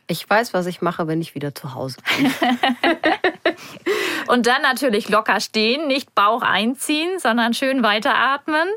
Ich 0.07 0.29
weiß, 0.29 0.53
was 0.53 0.65
ich 0.67 0.81
mache, 0.81 1.07
wenn 1.07 1.21
ich 1.21 1.35
wieder 1.35 1.55
zu 1.55 1.73
Hause 1.73 1.97
bin. 2.17 2.31
und 4.27 4.47
dann 4.47 4.61
natürlich 4.61 5.09
locker 5.09 5.39
stehen, 5.39 5.87
nicht 5.87 6.13
Bauch 6.15 6.41
einziehen, 6.41 7.19
sondern 7.19 7.53
schön 7.53 7.83
weiteratmen. 7.83 8.67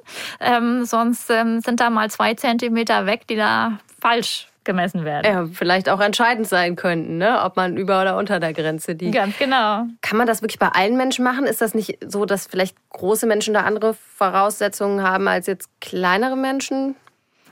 Ähm, 0.40 0.84
sonst 0.84 1.30
ähm, 1.30 1.60
sind 1.60 1.80
da 1.80 1.90
mal 1.90 2.10
zwei 2.10 2.34
Zentimeter 2.34 3.06
weg, 3.06 3.26
die 3.26 3.36
da 3.36 3.78
falsch 4.00 4.48
gemessen 4.64 5.04
werden. 5.04 5.24
Ja, 5.24 5.46
vielleicht 5.50 5.88
auch 5.88 6.00
entscheidend 6.00 6.46
sein 6.46 6.76
könnten, 6.76 7.16
ne? 7.16 7.42
ob 7.42 7.56
man 7.56 7.78
über 7.78 8.02
oder 8.02 8.18
unter 8.18 8.38
der 8.38 8.52
Grenze 8.52 8.92
liegt. 8.92 9.14
Ganz 9.14 9.38
genau. 9.38 9.86
Kann 10.02 10.18
man 10.18 10.26
das 10.26 10.42
wirklich 10.42 10.58
bei 10.58 10.68
allen 10.68 10.96
Menschen 10.98 11.24
machen? 11.24 11.46
Ist 11.46 11.62
das 11.62 11.74
nicht 11.74 11.98
so, 12.06 12.26
dass 12.26 12.46
vielleicht 12.46 12.76
große 12.90 13.26
Menschen 13.26 13.54
da 13.54 13.62
andere 13.62 13.94
Voraussetzungen 13.94 15.02
haben 15.02 15.26
als 15.26 15.46
jetzt 15.46 15.70
kleinere 15.80 16.36
Menschen? 16.36 16.96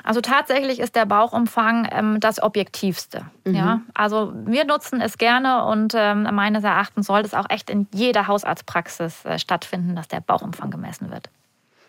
Also 0.06 0.20
tatsächlich 0.20 0.78
ist 0.78 0.94
der 0.94 1.04
Bauchumfang 1.04 1.88
ähm, 1.90 2.20
das 2.20 2.40
Objektivste. 2.40 3.26
Mhm. 3.44 3.54
Ja? 3.54 3.80
Also 3.92 4.32
wir 4.46 4.64
nutzen 4.64 5.00
es 5.00 5.18
gerne 5.18 5.64
und 5.64 5.94
ähm, 5.96 6.28
meines 6.32 6.62
Erachtens 6.62 7.08
sollte 7.08 7.26
es 7.26 7.34
auch 7.34 7.50
echt 7.50 7.70
in 7.70 7.88
jeder 7.92 8.28
Hausarztpraxis 8.28 9.24
äh, 9.24 9.40
stattfinden, 9.40 9.96
dass 9.96 10.06
der 10.06 10.20
Bauchumfang 10.20 10.70
gemessen 10.70 11.10
wird. 11.10 11.28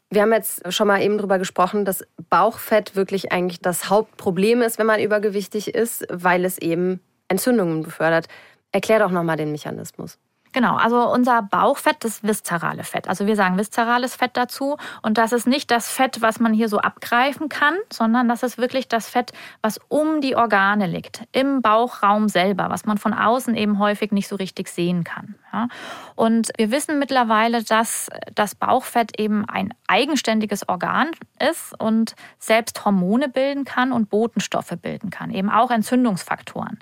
Wir 0.10 0.24
haben 0.24 0.34
jetzt 0.34 0.74
schon 0.74 0.88
mal 0.88 1.00
eben 1.04 1.18
darüber 1.18 1.38
gesprochen, 1.38 1.86
dass 1.86 2.04
Bauchfett 2.32 2.96
wirklich 2.96 3.32
eigentlich 3.32 3.62
das 3.62 3.92
Hauptproblem 3.92 4.64
ist, 4.64 4.80
wenn 4.80 4.88
man 4.88 5.00
übergewichtig 5.00 5.76
ist, 5.76 6.08
weil 6.10 6.44
es 6.44 6.58
eben 6.58 7.00
Entzündungen 7.28 7.84
befördert. 7.84 8.28
Erklär 8.72 8.98
doch 8.98 9.12
nochmal 9.12 9.38
den 9.38 9.52
Mechanismus. 9.52 10.18
Genau, 10.58 10.76
also 10.76 11.08
unser 11.12 11.44
Bauchfett, 11.44 11.98
das 12.00 12.24
viszerale 12.24 12.84
Fett. 12.84 13.08
Also 13.08 13.28
wir 13.28 13.36
sagen 13.36 13.60
viszerales 13.60 14.16
Fett 14.16 14.32
dazu. 14.34 14.78
Und 15.04 15.20
das 15.20 15.32
ist 15.32 15.46
nicht 15.46 15.70
das 15.70 15.88
Fett, 15.88 16.24
was 16.24 16.40
man 16.40 16.52
hier 16.52 16.68
so 16.68 16.80
abgreifen 16.80 17.48
kann, 17.48 17.76
sondern 17.94 18.28
das 18.28 18.42
ist 18.42 18.58
wirklich 18.58 18.88
das 18.88 19.08
Fett, 19.08 19.34
was 19.62 19.80
um 19.88 20.20
die 20.20 20.36
Organe 20.36 20.88
liegt, 20.88 21.22
im 21.32 21.62
Bauchraum 21.62 22.28
selber, 22.28 22.72
was 22.72 22.88
man 22.88 22.98
von 22.98 23.14
außen 23.14 23.54
eben 23.54 23.78
häufig 23.78 24.12
nicht 24.12 24.28
so 24.28 24.36
richtig 24.36 24.70
sehen 24.70 25.04
kann. 25.04 25.36
Ja? 25.54 25.68
Und 26.16 26.50
wir 26.58 26.72
wissen 26.72 26.98
mittlerweile, 26.98 27.62
dass 27.62 28.10
das 28.34 28.56
Bauchfett 28.56 29.20
eben 29.20 29.48
ein 29.48 29.76
eigenständiges 29.88 30.68
Organ 30.68 31.12
ist 31.40 31.80
und 31.80 32.16
selbst 32.40 32.84
Hormone 32.84 33.30
bilden 33.30 33.64
kann 33.64 33.92
und 33.92 34.10
Botenstoffe 34.10 34.74
bilden 34.82 35.12
kann, 35.12 35.30
eben 35.30 35.52
auch 35.52 35.70
Entzündungsfaktoren. 35.70 36.80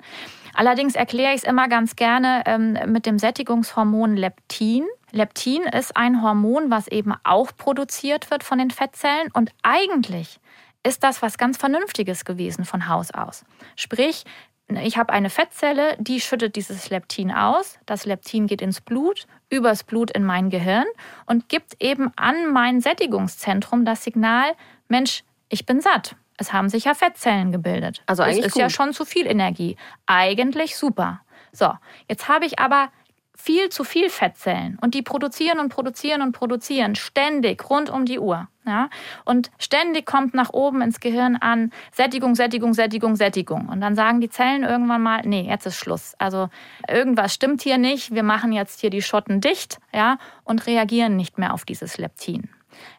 Allerdings 0.56 0.94
erkläre 0.94 1.34
ich 1.34 1.42
es 1.42 1.44
immer 1.44 1.68
ganz 1.68 1.96
gerne 1.96 2.42
ähm, 2.46 2.78
mit 2.86 3.04
dem 3.04 3.18
Sättigungshormon 3.18 4.16
Leptin. 4.16 4.86
Leptin 5.12 5.62
ist 5.64 5.96
ein 5.96 6.22
Hormon, 6.22 6.70
was 6.70 6.88
eben 6.88 7.14
auch 7.24 7.52
produziert 7.56 8.30
wird 8.30 8.42
von 8.42 8.58
den 8.58 8.70
Fettzellen 8.70 9.30
und 9.32 9.52
eigentlich 9.62 10.40
ist 10.82 11.04
das 11.04 11.20
was 11.20 11.36
ganz 11.36 11.58
Vernünftiges 11.58 12.24
gewesen 12.24 12.64
von 12.64 12.88
Haus 12.88 13.10
aus. 13.10 13.44
Sprich, 13.76 14.24
ich 14.68 14.96
habe 14.96 15.12
eine 15.12 15.30
Fettzelle, 15.30 15.96
die 15.98 16.20
schüttet 16.20 16.56
dieses 16.56 16.88
Leptin 16.88 17.30
aus. 17.30 17.78
Das 17.84 18.06
Leptin 18.06 18.46
geht 18.46 18.62
ins 18.62 18.80
Blut, 18.80 19.26
übers 19.50 19.84
Blut 19.84 20.10
in 20.10 20.24
mein 20.24 20.48
Gehirn 20.48 20.86
und 21.26 21.48
gibt 21.50 21.82
eben 21.82 22.12
an 22.16 22.50
mein 22.50 22.80
Sättigungszentrum 22.80 23.84
das 23.84 24.04
Signal, 24.04 24.54
Mensch, 24.88 25.22
ich 25.50 25.66
bin 25.66 25.80
satt. 25.80 26.16
Es 26.38 26.52
haben 26.52 26.68
sich 26.68 26.84
ja 26.84 26.94
Fettzellen 26.94 27.52
gebildet. 27.52 28.02
Also 28.06 28.22
eigentlich 28.22 28.38
das 28.38 28.46
ist 28.48 28.52
gut. 28.54 28.62
ja 28.62 28.70
schon 28.70 28.92
zu 28.92 29.04
viel 29.04 29.26
Energie. 29.26 29.76
Eigentlich 30.06 30.76
super. 30.76 31.20
So, 31.52 31.72
jetzt 32.08 32.28
habe 32.28 32.44
ich 32.44 32.58
aber 32.58 32.90
viel 33.36 33.68
zu 33.68 33.84
viel 33.84 34.08
Fettzellen 34.08 34.78
und 34.80 34.94
die 34.94 35.02
produzieren 35.02 35.60
und 35.60 35.68
produzieren 35.68 36.22
und 36.22 36.32
produzieren 36.32 36.94
ständig 36.94 37.68
rund 37.68 37.90
um 37.90 38.06
die 38.06 38.18
Uhr. 38.18 38.48
Ja? 38.64 38.88
Und 39.24 39.50
ständig 39.58 40.06
kommt 40.06 40.34
nach 40.34 40.50
oben 40.50 40.80
ins 40.80 41.00
Gehirn 41.00 41.36
an 41.36 41.70
Sättigung, 41.92 42.34
Sättigung, 42.34 42.74
Sättigung, 42.74 43.14
Sättigung. 43.14 43.68
Und 43.68 43.80
dann 43.80 43.94
sagen 43.94 44.20
die 44.20 44.30
Zellen 44.30 44.64
irgendwann 44.64 45.02
mal, 45.02 45.20
nee, 45.24 45.46
jetzt 45.48 45.66
ist 45.66 45.76
Schluss. 45.76 46.14
Also 46.18 46.48
irgendwas 46.88 47.34
stimmt 47.34 47.62
hier 47.62 47.78
nicht. 47.78 48.14
Wir 48.14 48.22
machen 48.22 48.52
jetzt 48.52 48.80
hier 48.80 48.90
die 48.90 49.02
Schotten 49.02 49.40
dicht 49.40 49.78
ja, 49.94 50.18
und 50.44 50.66
reagieren 50.66 51.16
nicht 51.16 51.38
mehr 51.38 51.52
auf 51.52 51.64
dieses 51.64 51.98
Leptin. 51.98 52.48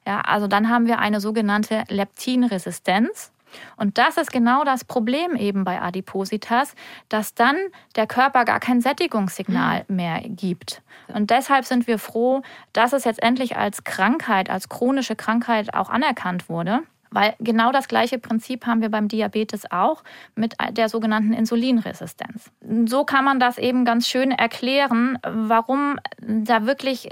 Ja, 0.05 0.21
also 0.21 0.47
dann 0.47 0.69
haben 0.69 0.87
wir 0.87 0.99
eine 0.99 1.19
sogenannte 1.19 1.83
Leptinresistenz. 1.89 3.31
Und 3.77 3.97
das 3.97 4.17
ist 4.17 4.31
genau 4.31 4.63
das 4.63 4.83
Problem 4.83 5.35
eben 5.35 5.63
bei 5.63 5.81
Adipositas, 5.81 6.75
dass 7.09 7.33
dann 7.33 7.55
der 7.95 8.07
Körper 8.07 8.45
gar 8.45 8.59
kein 8.59 8.81
Sättigungssignal 8.81 9.85
hm. 9.87 9.95
mehr 9.95 10.21
gibt. 10.25 10.81
Und 11.07 11.29
deshalb 11.29 11.65
sind 11.65 11.87
wir 11.87 11.99
froh, 11.99 12.41
dass 12.73 12.93
es 12.93 13.05
jetzt 13.05 13.23
endlich 13.23 13.55
als 13.55 13.83
Krankheit, 13.83 14.49
als 14.49 14.69
chronische 14.69 15.15
Krankheit 15.15 15.73
auch 15.73 15.89
anerkannt 15.89 16.49
wurde. 16.49 16.81
Weil 17.11 17.35
genau 17.39 17.71
das 17.71 17.87
gleiche 17.87 18.19
Prinzip 18.19 18.65
haben 18.65 18.81
wir 18.81 18.89
beim 18.89 19.07
Diabetes 19.07 19.71
auch 19.71 20.03
mit 20.35 20.55
der 20.71 20.89
sogenannten 20.89 21.33
Insulinresistenz. 21.33 22.51
So 22.85 23.03
kann 23.03 23.25
man 23.25 23.39
das 23.39 23.57
eben 23.57 23.85
ganz 23.85 24.07
schön 24.07 24.31
erklären, 24.31 25.19
warum 25.23 25.99
da 26.21 26.65
wirklich 26.65 27.09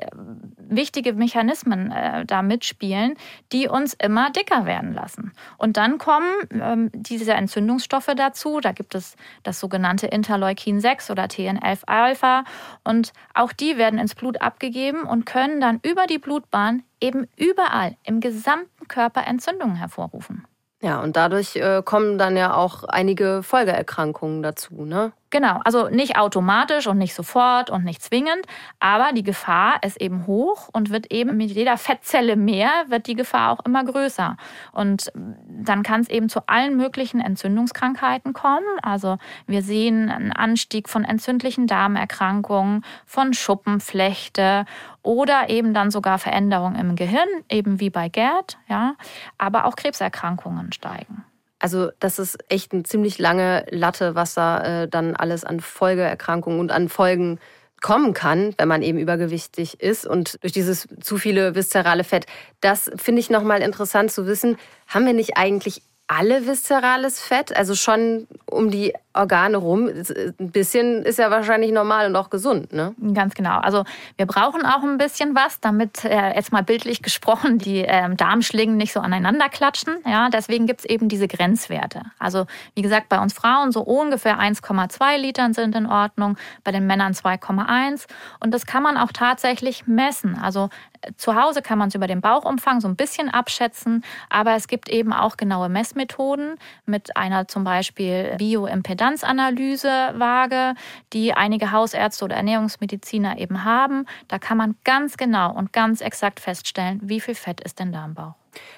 wichtige 0.69 1.13
Mechanismen 1.13 1.91
äh, 1.91 2.25
da 2.25 2.41
mitspielen, 2.41 3.15
die 3.51 3.67
uns 3.67 3.93
immer 3.93 4.31
dicker 4.31 4.65
werden 4.65 4.93
lassen. 4.93 5.31
Und 5.57 5.77
dann 5.77 5.97
kommen 5.97 6.31
ähm, 6.51 6.89
diese 6.93 7.33
Entzündungsstoffe 7.33 8.11
dazu. 8.15 8.59
Da 8.59 8.71
gibt 8.71 8.95
es 8.95 9.15
das 9.43 9.59
sogenannte 9.59 10.07
Interleukin 10.07 10.79
6 10.79 11.11
oder 11.11 11.27
TNF-Alpha. 11.27 12.43
Und 12.83 13.13
auch 13.33 13.53
die 13.53 13.77
werden 13.77 13.99
ins 13.99 14.15
Blut 14.15 14.41
abgegeben 14.41 15.03
und 15.03 15.25
können 15.25 15.61
dann 15.61 15.79
über 15.83 16.07
die 16.07 16.19
Blutbahn 16.19 16.83
eben 17.01 17.27
überall 17.37 17.97
im 18.03 18.19
gesamten 18.19 18.74
Körper 18.87 19.25
Entzündungen 19.27 19.75
hervorrufen. 19.75 20.45
Ja, 20.81 21.01
und 21.01 21.15
dadurch 21.15 21.55
äh, 21.55 21.81
kommen 21.83 22.17
dann 22.17 22.37
ja 22.37 22.53
auch 22.55 22.83
einige 22.83 23.41
Folgeerkrankungen 23.43 24.43
dazu, 24.43 24.85
ne? 24.85 25.13
Genau, 25.35 25.59
also 25.65 25.89
nicht 25.89 26.17
automatisch 26.17 26.87
und 26.87 26.97
nicht 26.97 27.13
sofort 27.13 27.69
und 27.69 27.83
nicht 27.83 28.01
zwingend, 28.01 28.45
aber 28.79 29.11
die 29.11 29.21
Gefahr 29.21 29.83
ist 29.83 29.99
eben 29.99 30.27
hoch 30.27 30.69
und 30.71 30.91
wird 30.91 31.11
eben 31.11 31.35
mit 31.35 31.51
jeder 31.51 31.75
Fettzelle 31.75 32.37
mehr, 32.37 32.69
wird 32.87 33.05
die 33.07 33.15
Gefahr 33.15 33.51
auch 33.51 33.65
immer 33.65 33.83
größer. 33.83 34.37
Und 34.71 35.11
dann 35.13 35.83
kann 35.83 35.99
es 35.99 36.09
eben 36.09 36.29
zu 36.29 36.47
allen 36.47 36.77
möglichen 36.77 37.19
Entzündungskrankheiten 37.19 38.31
kommen. 38.31 38.63
Also 38.81 39.17
wir 39.45 39.61
sehen 39.61 40.09
einen 40.09 40.31
Anstieg 40.31 40.87
von 40.87 41.03
entzündlichen 41.03 41.67
Darmerkrankungen, 41.67 42.85
von 43.05 43.33
Schuppenflechte 43.33 44.63
oder 45.03 45.49
eben 45.49 45.73
dann 45.73 45.91
sogar 45.91 46.17
Veränderungen 46.17 46.79
im 46.79 46.95
Gehirn, 46.95 47.27
eben 47.49 47.81
wie 47.81 47.89
bei 47.89 48.07
Gerd, 48.07 48.57
ja, 48.69 48.95
aber 49.37 49.65
auch 49.65 49.75
Krebserkrankungen 49.75 50.71
steigen. 50.71 51.25
Also 51.59 51.89
das 51.99 52.19
ist 52.19 52.37
echt 52.49 52.73
eine 52.73 52.83
ziemlich 52.83 53.17
lange 53.17 53.65
Latte, 53.69 54.15
was 54.15 54.33
da 54.33 54.83
äh, 54.83 54.87
dann 54.87 55.15
alles 55.15 55.43
an 55.45 55.59
Folgeerkrankungen 55.59 56.59
und 56.59 56.71
an 56.71 56.89
Folgen 56.89 57.39
kommen 57.81 58.13
kann, 58.13 58.53
wenn 58.57 58.67
man 58.67 58.81
eben 58.81 58.97
übergewichtig 58.97 59.79
ist 59.79 60.07
und 60.07 60.41
durch 60.41 60.53
dieses 60.53 60.87
zu 61.01 61.17
viele 61.17 61.55
viszerale 61.55 62.03
Fett. 62.03 62.25
Das 62.61 62.89
finde 62.95 63.19
ich 63.19 63.29
nochmal 63.29 63.61
interessant 63.61 64.11
zu 64.11 64.25
wissen. 64.25 64.57
Haben 64.87 65.05
wir 65.05 65.13
nicht 65.13 65.37
eigentlich 65.37 65.83
alle 66.07 66.45
viszerales 66.47 67.19
Fett? 67.19 67.55
Also 67.55 67.75
schon 67.75 68.27
um 68.45 68.69
die 68.69 68.93
Organe 69.15 69.57
rum. 69.57 69.87
Ein 69.87 70.51
bisschen 70.51 71.03
ist 71.03 71.19
ja 71.19 71.31
wahrscheinlich 71.31 71.71
normal 71.71 72.07
und 72.07 72.15
auch 72.15 72.29
gesund, 72.29 72.73
ne? 72.73 72.93
Ganz 73.13 73.33
genau. 73.33 73.59
Also 73.59 73.85
wir 74.17 74.25
brauchen 74.25 74.65
auch 74.65 74.83
ein 74.83 74.97
bisschen 74.97 75.35
was, 75.35 75.59
damit 75.61 76.03
äh, 76.03 76.35
jetzt 76.35 76.51
mal 76.51 76.63
bildlich 76.63 77.01
gesprochen 77.01 77.57
die 77.57 77.85
äh, 77.85 78.13
Darmschlingen 78.15 78.77
nicht 78.77 78.93
so 78.93 78.99
aneinander 78.99 79.49
klatschen. 79.49 79.95
Ja, 80.05 80.29
deswegen 80.29 80.67
gibt 80.67 80.81
es 80.81 80.85
eben 80.85 81.07
diese 81.07 81.27
Grenzwerte. 81.27 82.01
Also 82.19 82.45
wie 82.75 82.81
gesagt, 82.81 83.09
bei 83.09 83.19
uns 83.19 83.33
Frauen 83.33 83.71
so 83.71 83.81
ungefähr 83.81 84.39
1,2 84.39 85.17
Litern 85.17 85.53
sind 85.53 85.75
in 85.75 85.85
Ordnung, 85.85 86.37
bei 86.63 86.71
den 86.71 86.85
Männern 86.85 87.13
2,1. 87.13 88.05
Und 88.39 88.53
das 88.53 88.65
kann 88.65 88.83
man 88.83 88.97
auch 88.97 89.11
tatsächlich 89.11 89.87
messen. 89.87 90.37
Also 90.37 90.69
zu 91.17 91.35
Hause 91.35 91.61
kann 91.61 91.77
man 91.77 91.89
es 91.89 91.95
über 91.95 92.07
den 92.07 92.21
Bauchumfang 92.21 92.79
so 92.81 92.87
ein 92.87 92.95
bisschen 92.95 93.29
abschätzen, 93.29 94.03
aber 94.29 94.55
es 94.55 94.67
gibt 94.67 94.89
eben 94.89 95.13
auch 95.13 95.37
genaue 95.37 95.69
Messmethoden 95.69 96.55
mit 96.85 97.15
einer 97.17 97.47
zum 97.47 97.63
Beispiel 97.63 98.35
Bioimpedanzanalyse-Waage, 98.37 100.73
die 101.13 101.33
einige 101.33 101.71
Hausärzte 101.71 102.25
oder 102.25 102.35
Ernährungsmediziner 102.35 103.37
eben 103.37 103.63
haben. 103.63 104.05
Da 104.27 104.39
kann 104.39 104.57
man 104.57 104.75
ganz 104.83 105.17
genau 105.17 105.53
und 105.53 105.73
ganz 105.73 106.01
exakt 106.01 106.39
feststellen, 106.39 106.99
wie 107.03 107.19
viel 107.19 107.35
Fett 107.35 107.61
ist 107.61 107.79
denn 107.79 107.91
da 107.91 108.05
im 108.05 108.13
Bauch. 108.13 108.35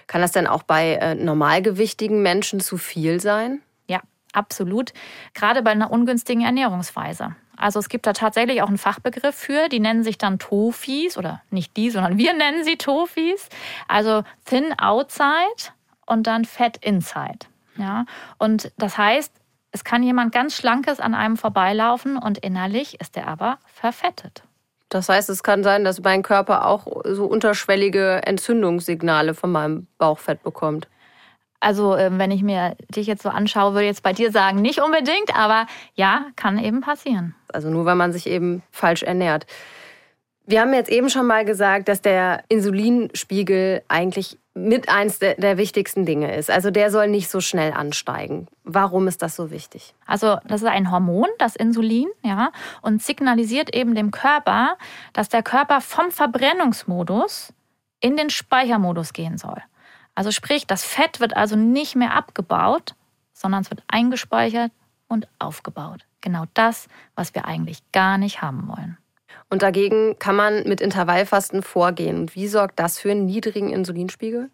Kann 0.08 0.22
das 0.22 0.32
denn 0.32 0.48
auch 0.48 0.64
bei 0.64 0.96
äh, 0.96 1.16
normalgewichtigen 1.16 2.22
Menschen 2.22 2.60
zu 2.60 2.78
viel 2.78 3.20
sein? 3.20 3.62
Ja, 3.88 4.02
absolut. 4.34 4.94
Gerade 5.34 5.62
bei 5.62 5.72
einer 5.72 5.92
ungünstigen 5.92 6.44
Ernährungsweise. 6.44 7.36
Also 7.58 7.80
es 7.80 7.90
gibt 7.90 8.06
da 8.06 8.14
tatsächlich 8.14 8.62
auch 8.62 8.68
einen 8.68 8.78
Fachbegriff 8.78 9.36
für, 9.36 9.70
die 9.70 9.80
nennen 9.80 10.04
sich 10.04 10.18
dann 10.18 10.40
Tofis 10.40 11.18
oder 11.18 11.42
nicht 11.50 11.76
die, 11.76 11.90
sondern 11.90 12.18
wir 12.18 12.34
nennen 12.38 12.64
sie 12.64 12.78
Tofis. 12.78 13.50
Also 13.88 14.24
Thin 14.46 14.78
Outside 14.80 15.72
und 16.06 16.28
dann 16.28 16.46
Fat 16.46 16.78
Inside. 16.78 17.48
Ja? 17.78 18.06
Und 18.38 18.72
das 18.78 18.98
heißt, 18.98 19.34
es 19.72 19.84
kann 19.84 20.02
jemand 20.04 20.32
ganz 20.32 20.56
Schlankes 20.56 21.00
an 21.00 21.14
einem 21.14 21.38
vorbeilaufen 21.38 22.18
und 22.18 22.38
innerlich 22.38 23.00
ist 23.02 23.18
er 23.18 23.28
aber 23.28 23.60
verfettet. 23.66 24.44
Das 24.90 25.10
heißt, 25.10 25.30
es 25.30 25.44
kann 25.44 25.64
sein, 25.64 25.84
dass 25.84 26.02
mein 26.02 26.24
Körper 26.24 26.66
auch 26.66 26.88
so 27.04 27.26
unterschwellige 27.26 28.22
Entzündungssignale 28.26 29.34
von 29.34 29.52
meinem 29.52 29.88
Bauchfett 29.98 30.44
bekommt. 30.44 30.88
Also, 31.60 31.98
ähm, 31.98 32.20
wenn 32.20 32.32
ich 32.32 32.44
mir 32.44 32.76
dich 32.90 33.08
jetzt 33.08 33.24
so 33.24 33.30
anschaue, 33.30 33.74
würde 33.74 33.86
ich 33.86 33.90
jetzt 33.90 34.04
bei 34.04 34.14
dir 34.14 34.32
sagen, 34.32 34.62
nicht 34.62 34.82
unbedingt, 34.82 35.36
aber 35.36 35.66
ja, 35.96 36.26
kann 36.36 36.60
eben 36.60 36.82
passieren. 36.82 37.36
Also 37.52 37.70
nur, 37.70 37.86
wenn 37.86 37.98
man 37.98 38.14
sich 38.14 38.28
eben 38.28 38.62
falsch 38.72 39.04
ernährt. 39.04 39.48
Wir 40.46 40.62
haben 40.62 40.74
jetzt 40.74 40.90
eben 40.90 41.10
schon 41.10 41.28
mal 41.28 41.44
gesagt, 41.44 41.90
dass 41.90 42.02
der 42.02 42.44
Insulinspiegel 42.48 43.82
eigentlich 43.90 44.38
mit 44.54 44.90
eins 44.90 45.20
der, 45.20 45.36
der, 45.36 45.58
wichtigsten 45.58 46.06
Dinge 46.06 46.36
ist. 46.36 46.50
Also 46.50 46.72
der 46.72 46.90
soll 46.90 47.08
nicht 47.08 47.30
so 47.30 47.42
schnell 47.42 47.74
ansteigen. 47.74 48.48
Warum 48.64 49.08
ist 49.08 49.22
das 49.22 49.36
so 49.36 49.52
wichtig? 49.52 49.94
Also 50.06 50.38
das 50.46 50.62
ist 50.62 50.68
ein 50.68 50.92
Hormon, 50.92 51.28
das 51.38 51.56
Insulin, 51.56 52.08
ja, 52.24 52.52
und 52.82 53.04
signalisiert 53.04 53.76
eben 53.76 53.94
dem 53.94 54.12
Körper, 54.12 54.78
dass 55.14 55.30
der 55.30 55.44
Körper 55.44 55.82
vom 55.82 56.12
Verbrennungsmodus 56.12 57.54
in 58.00 58.18
den 58.18 58.30
Speichermodus 58.30 59.14
gehen 59.14 59.38
soll. 59.38 59.62
Also 60.18 60.32
sprich, 60.32 60.66
das 60.66 60.84
Fett 60.84 61.20
wird 61.20 61.38
also 61.38 61.56
nicht 61.56 61.96
mehr 61.96 62.16
abgebaut, 62.16 62.96
sondern 63.34 63.62
es 63.62 63.70
wird 63.70 63.84
eingespeichert 63.88 64.72
und 65.08 65.28
aufgebaut. 65.38 66.08
Genau 66.22 66.46
das, 66.56 66.88
was 67.14 67.36
wir 67.36 67.46
eigentlich 67.46 67.84
gar 67.92 68.18
nicht 68.18 68.42
haben 68.42 68.68
wollen. 68.68 68.98
Und 69.52 69.62
dagegen 69.62 70.18
kann 70.18 70.36
man 70.36 70.64
mit 70.64 70.82
Intervallfasten 70.82 71.62
vorgehen. 71.62 72.18
Und 72.18 72.34
wie 72.34 72.48
sorgt 72.48 72.80
das 72.80 72.98
für 72.98 73.12
einen 73.12 73.28
niedrigen 73.28 73.70
Insulinspiegel? 73.70 74.50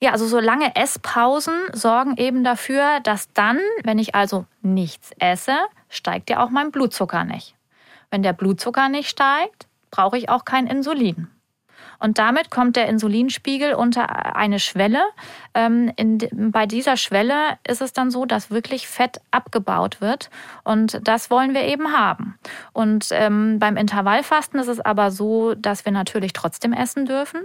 Ja, 0.00 0.10
also 0.10 0.26
so 0.26 0.40
lange 0.40 0.74
Esspausen 0.74 1.54
sorgen 1.72 2.16
eben 2.16 2.42
dafür, 2.42 2.98
dass 3.04 3.32
dann, 3.34 3.60
wenn 3.84 4.00
ich 4.00 4.16
also 4.16 4.44
nichts 4.60 5.12
esse, 5.20 5.56
steigt 5.88 6.30
ja 6.30 6.42
auch 6.42 6.50
mein 6.50 6.72
Blutzucker 6.72 7.22
nicht. 7.22 7.54
Wenn 8.10 8.24
der 8.24 8.32
Blutzucker 8.32 8.88
nicht 8.88 9.08
steigt, 9.08 9.68
brauche 9.92 10.18
ich 10.18 10.28
auch 10.28 10.44
kein 10.44 10.66
Insulin. 10.66 11.28
Und 11.98 12.18
damit 12.18 12.50
kommt 12.50 12.76
der 12.76 12.88
Insulinspiegel 12.88 13.74
unter 13.74 14.36
eine 14.36 14.60
Schwelle. 14.60 15.00
Ähm, 15.54 15.92
in, 15.96 16.18
bei 16.52 16.66
dieser 16.66 16.96
Schwelle 16.96 17.58
ist 17.66 17.82
es 17.82 17.92
dann 17.92 18.10
so, 18.10 18.24
dass 18.24 18.50
wirklich 18.50 18.86
Fett 18.86 19.20
abgebaut 19.30 20.00
wird. 20.00 20.30
Und 20.64 21.00
das 21.02 21.30
wollen 21.30 21.54
wir 21.54 21.62
eben 21.62 21.92
haben. 21.92 22.38
Und 22.72 23.08
ähm, 23.10 23.58
beim 23.58 23.76
Intervallfasten 23.76 24.60
ist 24.60 24.68
es 24.68 24.80
aber 24.80 25.10
so, 25.10 25.54
dass 25.54 25.84
wir 25.84 25.92
natürlich 25.92 26.32
trotzdem 26.32 26.72
essen 26.72 27.06
dürfen, 27.06 27.42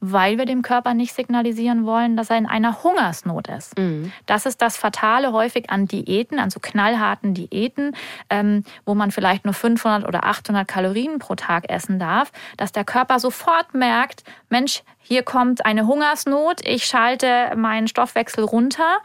weil 0.00 0.38
wir 0.38 0.46
dem 0.46 0.62
Körper 0.62 0.92
nicht 0.94 1.14
signalisieren 1.14 1.86
wollen, 1.86 2.16
dass 2.16 2.30
er 2.30 2.36
in 2.36 2.46
einer 2.46 2.82
Hungersnot 2.82 3.48
ist. 3.48 3.78
Mhm. 3.78 4.12
Das 4.26 4.46
ist 4.46 4.60
das 4.60 4.76
Fatale 4.76 5.32
häufig 5.32 5.70
an 5.70 5.86
Diäten, 5.86 6.38
an 6.38 6.50
so 6.50 6.60
knallharten 6.60 7.34
Diäten, 7.34 7.96
ähm, 8.28 8.64
wo 8.84 8.94
man 8.94 9.10
vielleicht 9.10 9.44
nur 9.44 9.54
500 9.54 10.06
oder 10.06 10.24
800 10.24 10.68
Kalorien 10.68 11.18
pro 11.18 11.34
Tag 11.34 11.70
essen 11.70 11.98
darf, 11.98 12.32
dass 12.56 12.72
der 12.72 12.84
Körper 12.84 13.18
sofort 13.18 13.74
merkt, 13.74 13.93
merkt, 13.94 14.24
Mensch, 14.48 14.82
hier 14.98 15.22
kommt 15.22 15.64
eine 15.64 15.86
Hungersnot, 15.86 16.66
ich 16.66 16.84
schalte 16.84 17.52
meinen 17.56 17.86
Stoffwechsel 17.86 18.42
runter, 18.42 18.96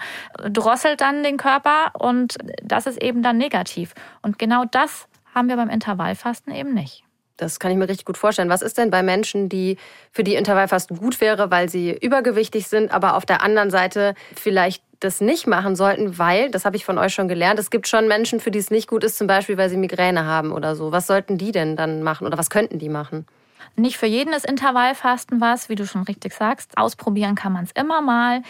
drosselt 0.50 1.02
dann 1.02 1.24
den 1.24 1.38
Körper 1.38 1.92
und 2.00 2.38
das 2.64 2.88
ist 2.88 3.02
eben 3.02 3.22
dann 3.22 3.38
negativ. 3.38 3.94
Und 4.22 4.40
genau 4.40 4.66
das 4.66 5.08
haben 5.36 5.48
wir 5.48 5.58
beim 5.58 5.70
Intervallfasten 5.70 6.54
eben 6.54 6.74
nicht. 6.74 7.04
Das 7.38 7.60
kann 7.60 7.72
ich 7.72 7.78
mir 7.78 7.88
richtig 7.88 8.06
gut 8.06 8.18
vorstellen. 8.18 8.50
Was 8.50 8.62
ist 8.62 8.78
denn 8.78 8.90
bei 8.90 9.04
Menschen, 9.04 9.48
die 9.48 9.78
für 10.12 10.24
die 10.24 10.36
Intervallfasten 10.36 10.98
gut 10.98 11.22
wäre, 11.22 11.52
weil 11.52 11.70
sie 11.70 11.92
übergewichtig 11.92 12.68
sind, 12.68 12.92
aber 12.92 13.16
auf 13.16 13.26
der 13.26 13.42
anderen 13.42 13.70
Seite 13.70 14.16
vielleicht 14.36 14.84
das 15.00 15.22
nicht 15.22 15.48
machen 15.48 15.76
sollten, 15.78 16.18
weil, 16.18 16.52
das 16.52 16.66
habe 16.66 16.76
ich 16.76 16.84
von 16.84 16.98
euch 16.98 17.14
schon 17.14 17.30
gelernt, 17.30 17.60
es 17.60 17.70
gibt 17.70 17.88
schon 17.88 18.08
Menschen, 18.10 18.42
für 18.42 18.52
die 18.52 18.60
es 18.60 18.72
nicht 18.72 18.90
gut 18.90 19.06
ist, 19.06 19.18
zum 19.18 19.28
Beispiel, 19.28 19.58
weil 19.58 19.70
sie 19.70 19.78
Migräne 19.78 20.26
haben 20.26 20.52
oder 20.52 20.76
so. 20.76 20.92
Was 20.92 21.08
sollten 21.08 21.38
die 21.38 21.54
denn 21.54 21.78
dann 21.78 22.04
machen 22.04 22.28
oder 22.28 22.38
was 22.38 22.50
könnten 22.50 22.80
die 22.80 22.90
machen? 22.90 23.26
Nicht 23.76 23.98
für 23.98 24.06
jeden 24.06 24.34
ist 24.34 24.46
Intervallfasten 24.46 25.42
was, 25.42 25.70
wie 25.70 25.76
du 25.76 25.86
schon 25.86 26.04
richtig 26.04 26.34
sagst. 26.34 26.78
Ausprobieren 26.78 27.36
kann 27.36 27.54
man 27.54 27.66
es 27.66 27.72
immer 27.72 28.02
mal. 28.02 28.42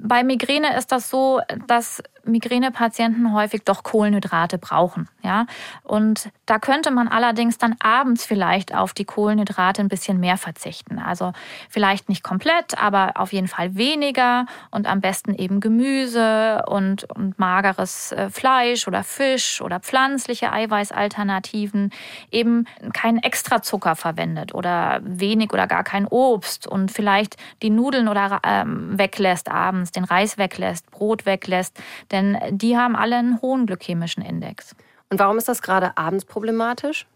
Bei 0.00 0.24
Migräne 0.24 0.76
ist 0.76 0.92
das 0.92 1.10
so, 1.10 1.40
dass 1.66 2.02
Migränepatienten 2.24 3.32
häufig 3.32 3.62
doch 3.64 3.82
Kohlenhydrate 3.82 4.58
brauchen. 4.58 5.08
Ja? 5.22 5.46
Und 5.82 6.30
da 6.46 6.58
könnte 6.58 6.90
man 6.90 7.08
allerdings 7.08 7.58
dann 7.58 7.76
abends 7.80 8.24
vielleicht 8.24 8.74
auf 8.74 8.92
die 8.92 9.04
Kohlenhydrate 9.04 9.82
ein 9.82 9.88
bisschen 9.88 10.20
mehr 10.20 10.36
verzichten. 10.36 10.98
Also 10.98 11.32
vielleicht 11.68 12.08
nicht 12.08 12.22
komplett, 12.22 12.80
aber 12.80 13.12
auf 13.16 13.32
jeden 13.32 13.48
Fall 13.48 13.74
weniger 13.74 14.46
und 14.70 14.86
am 14.86 15.00
besten 15.00 15.34
eben 15.34 15.60
Gemüse 15.60 16.64
und, 16.66 17.04
und 17.04 17.38
mageres 17.38 18.12
äh, 18.12 18.30
Fleisch 18.30 18.86
oder 18.86 19.02
Fisch 19.02 19.60
oder 19.60 19.80
pflanzliche 19.80 20.52
Eiweißalternativen. 20.52 21.90
Eben 22.30 22.66
keinen 22.92 23.18
Extrazucker 23.18 23.96
verwendet 23.96 24.54
oder 24.54 25.00
wenig 25.02 25.52
oder 25.52 25.66
gar 25.66 25.84
kein 25.84 26.06
Obst 26.06 26.66
und 26.66 26.90
vielleicht 26.90 27.36
die 27.62 27.70
Nudeln 27.70 28.08
oder 28.08 28.40
ähm, 28.44 28.98
weglässt 28.98 29.50
abends, 29.50 29.92
den 29.92 30.04
Reis 30.04 30.38
weglässt, 30.38 30.90
Brot 30.90 31.26
weglässt 31.26 31.78
denn 32.12 32.38
die 32.50 32.76
haben 32.76 32.94
alle 32.96 33.16
einen 33.16 33.40
hohen 33.40 33.66
glykämischen 33.66 34.22
Index. 34.22 34.76
Und 35.10 35.18
warum 35.18 35.38
ist 35.38 35.48
das 35.48 35.62
gerade 35.62 35.96
abends 35.96 36.24
problematisch? 36.24 37.06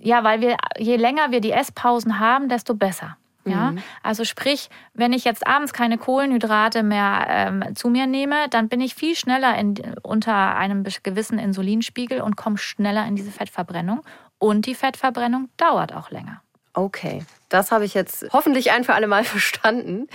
Ja, 0.00 0.24
weil 0.24 0.40
wir, 0.40 0.56
je 0.76 0.96
länger 0.96 1.30
wir 1.30 1.40
die 1.40 1.52
Esspausen 1.52 2.18
haben, 2.18 2.48
desto 2.48 2.74
besser. 2.74 3.16
Ja, 3.44 3.72
mhm. 3.72 3.82
also 4.02 4.24
sprich, 4.24 4.68
wenn 4.94 5.12
ich 5.12 5.24
jetzt 5.24 5.46
abends 5.46 5.72
keine 5.72 5.96
Kohlenhydrate 5.96 6.82
mehr 6.82 7.26
ähm, 7.28 7.74
zu 7.74 7.88
mir 7.88 8.06
nehme, 8.06 8.48
dann 8.50 8.68
bin 8.68 8.80
ich 8.80 8.94
viel 8.94 9.16
schneller 9.16 9.56
in, 9.56 9.78
unter 10.02 10.56
einem 10.56 10.84
gewissen 11.02 11.38
Insulinspiegel 11.38 12.20
und 12.20 12.36
komme 12.36 12.58
schneller 12.58 13.06
in 13.06 13.16
diese 13.16 13.30
Fettverbrennung. 13.30 14.02
Und 14.38 14.66
die 14.66 14.74
Fettverbrennung 14.74 15.48
dauert 15.56 15.94
auch 15.94 16.10
länger. 16.10 16.42
Okay, 16.74 17.24
das 17.48 17.72
habe 17.72 17.84
ich 17.84 17.94
jetzt 17.94 18.26
hoffentlich 18.32 18.70
ein 18.70 18.84
für 18.84 18.94
alle 18.94 19.08
Mal 19.08 19.24
verstanden. 19.24 20.08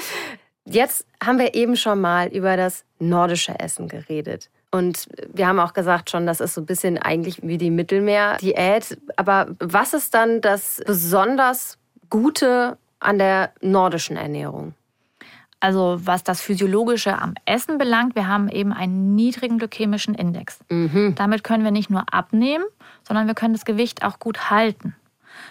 Jetzt 0.66 1.06
haben 1.24 1.40
wir 1.40 1.56
eben 1.56 1.76
schon 1.76 2.00
mal 2.00 2.28
über 2.28 2.56
das 2.58 2.86
nordische 3.00 3.60
Essen 3.60 3.88
geredet. 3.88 4.50
Und 4.72 5.08
wir 5.32 5.48
haben 5.48 5.60
auch 5.60 5.74
gesagt 5.74 6.10
schon, 6.10 6.26
das 6.26 6.40
ist 6.40 6.56
so 6.56 6.62
ein 6.62 6.66
bisschen 6.66 6.98
eigentlich 6.98 7.44
wie 7.44 7.58
die 7.60 7.70
Mittelmeer-Diät. 7.70 8.98
Aber 9.18 9.48
was 9.60 9.94
ist 9.94 10.14
dann 10.14 10.42
das 10.42 10.82
besonders 10.86 11.78
Gute 12.10 12.78
an 13.00 13.20
der 13.20 13.52
nordischen 13.62 14.18
Ernährung? 14.18 14.74
Also 15.60 16.00
was 16.04 16.24
das 16.24 16.42
Physiologische 16.42 17.18
am 17.18 17.36
Essen 17.46 17.78
belangt, 17.78 18.16
wir 18.16 18.28
haben 18.28 18.50
eben 18.50 18.74
einen 18.74 19.16
niedrigen 19.16 19.60
glykämischen 19.60 20.16
Index. 20.16 20.60
Mhm. 20.70 21.14
Damit 21.16 21.44
können 21.44 21.64
wir 21.64 21.72
nicht 21.72 21.90
nur 21.90 22.04
abnehmen, 22.12 22.66
sondern 23.08 23.28
wir 23.28 23.34
können 23.34 23.54
das 23.54 23.66
Gewicht 23.66 24.04
auch 24.04 24.20
gut 24.20 24.50
halten. 24.50 24.96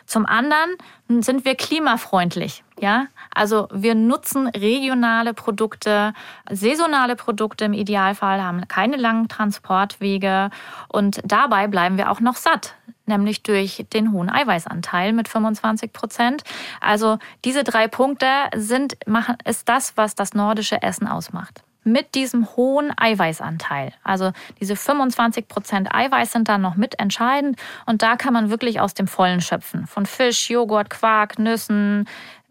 Zum 0.06 0.26
anderen 0.26 0.76
sind 1.08 1.44
wir 1.44 1.54
klimafreundlich. 1.54 2.64
Ja, 2.80 3.06
also 3.32 3.68
wir 3.72 3.94
nutzen 3.94 4.48
regionale 4.48 5.34
Produkte, 5.34 6.14
saisonale 6.50 7.16
Produkte 7.16 7.66
im 7.66 7.74
Idealfall, 7.74 8.42
haben 8.42 8.66
keine 8.66 8.96
langen 8.96 9.28
Transportwege 9.28 10.50
und 10.88 11.20
dabei 11.24 11.68
bleiben 11.68 11.96
wir 11.96 12.10
auch 12.10 12.20
noch 12.20 12.36
satt, 12.36 12.74
nämlich 13.06 13.42
durch 13.42 13.86
den 13.92 14.10
hohen 14.12 14.30
Eiweißanteil 14.30 15.12
mit 15.12 15.28
25 15.28 15.92
Prozent. 15.92 16.42
Also 16.80 17.18
diese 17.44 17.62
drei 17.62 17.86
Punkte 17.86 18.26
sind, 18.56 18.96
machen, 19.06 19.36
ist 19.44 19.68
das, 19.68 19.96
was 19.96 20.14
das 20.14 20.34
nordische 20.34 20.82
Essen 20.82 21.06
ausmacht. 21.06 21.62
Mit 21.84 22.14
diesem 22.14 22.48
hohen 22.56 22.92
Eiweißanteil. 22.96 23.92
Also 24.02 24.32
diese 24.60 24.76
25 24.76 25.48
Prozent 25.48 25.94
Eiweiß 25.94 26.32
sind 26.32 26.48
dann 26.48 26.62
noch 26.62 26.76
mit 26.76 26.98
entscheidend 26.98 27.58
und 27.86 28.02
da 28.02 28.16
kann 28.16 28.32
man 28.32 28.50
wirklich 28.50 28.80
aus 28.80 28.94
dem 28.94 29.06
Vollen 29.06 29.40
schöpfen. 29.40 29.86
Von 29.86 30.06
Fisch, 30.06 30.50
Joghurt, 30.50 30.90
Quark, 30.90 31.38
Nüssen, 31.38 32.08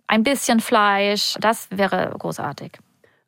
ein 0.07 0.23
bisschen 0.23 0.59
Fleisch. 0.59 1.35
Das 1.39 1.67
wäre 1.71 2.13
großartig. 2.17 2.73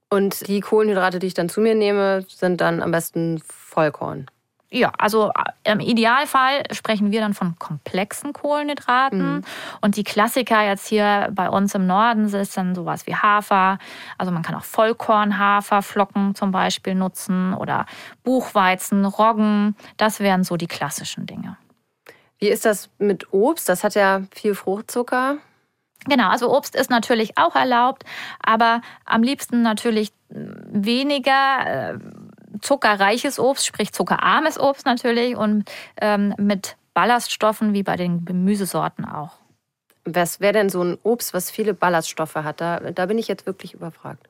Und 0.10 0.48
die 0.48 0.60
Kohlenhydrate, 0.60 1.18
die 1.18 1.28
ich 1.28 1.34
dann 1.34 1.50
zu 1.50 1.60
mir 1.60 1.74
nehme, 1.74 2.26
sind 2.28 2.62
dann 2.62 2.84
am 2.84 2.92
besten 2.92 3.42
Vollkorn. 3.48 4.28
Ja, 4.74 4.92
also 4.98 5.30
äh, 5.64 5.72
im 5.72 5.80
Idealfall 5.80 6.64
sprechen 6.72 7.12
wir 7.12 7.22
dann 7.22 7.36
von 7.36 7.60
komplexen 7.60 8.34
Kohlenhydraten. 8.34 9.36
Mhm. 9.36 9.42
Und 9.82 9.98
die 9.98 10.04
Klassiker 10.04 10.64
jetzt 10.64 10.88
hier 10.88 11.30
bei 11.32 11.48
uns 11.48 11.76
im 11.76 11.86
Norden 11.86 12.28
sind 12.28 12.58
dann 12.58 12.74
sowas 12.74 13.06
wie 13.06 13.16
Hafer. 13.16 13.78
Also 14.18 14.32
man 14.32 14.42
kann 14.42 14.56
auch 14.56 14.64
Vollkornhaferflocken 14.64 16.34
zum 16.34 16.52
Beispiel 16.52 16.96
nutzen 16.96 17.54
oder 17.54 17.86
Buchweizen, 18.24 19.06
Roggen. 19.06 19.76
Das 19.98 20.20
wären 20.20 20.44
so 20.44 20.58
die 20.58 20.68
klassischen 20.68 21.28
Dinge. 21.28 21.56
Wie 22.40 22.50
ist 22.50 22.66
das 22.66 22.90
mit 22.98 23.32
Obst? 23.32 23.70
Das 23.70 23.84
hat 23.84 23.94
ja 23.94 24.24
viel 24.32 24.56
Fruchtzucker. 24.56 25.38
Genau, 26.06 26.30
also 26.30 26.52
Obst 26.52 26.76
ist 26.76 26.90
natürlich 26.90 27.38
auch 27.38 27.56
erlaubt, 27.56 28.04
aber 28.42 28.82
am 29.06 29.22
liebsten 29.24 29.62
natürlich 29.62 30.12
weniger 30.30 31.94
äh, 31.94 32.00
zuckerreiches 32.64 33.40
Obst, 33.40 33.66
sprich 33.66 33.94
zuckerarmes 33.94 34.60
Obst 34.60 34.86
natürlich 34.86 35.36
und 35.36 35.70
ähm, 36.02 36.34
mit 36.38 36.78
Ballaststoffen 36.94 37.74
wie 37.74 37.84
bei 37.84 37.96
den 37.96 38.26
Gemüsesorten 38.26 39.06
auch. 39.06 39.34
Was 40.06 40.40
wäre 40.40 40.54
denn 40.54 40.70
so 40.70 40.84
ein 40.84 40.98
Obst, 41.04 41.34
was 41.34 41.50
viele 41.50 41.74
Ballaststoffe 41.74 42.36
hat? 42.36 42.62
Da, 42.62 42.80
da 42.80 43.06
bin 43.06 43.18
ich 43.18 43.28
jetzt 43.28 43.46
wirklich 43.46 43.74
überfragt. 43.74 44.30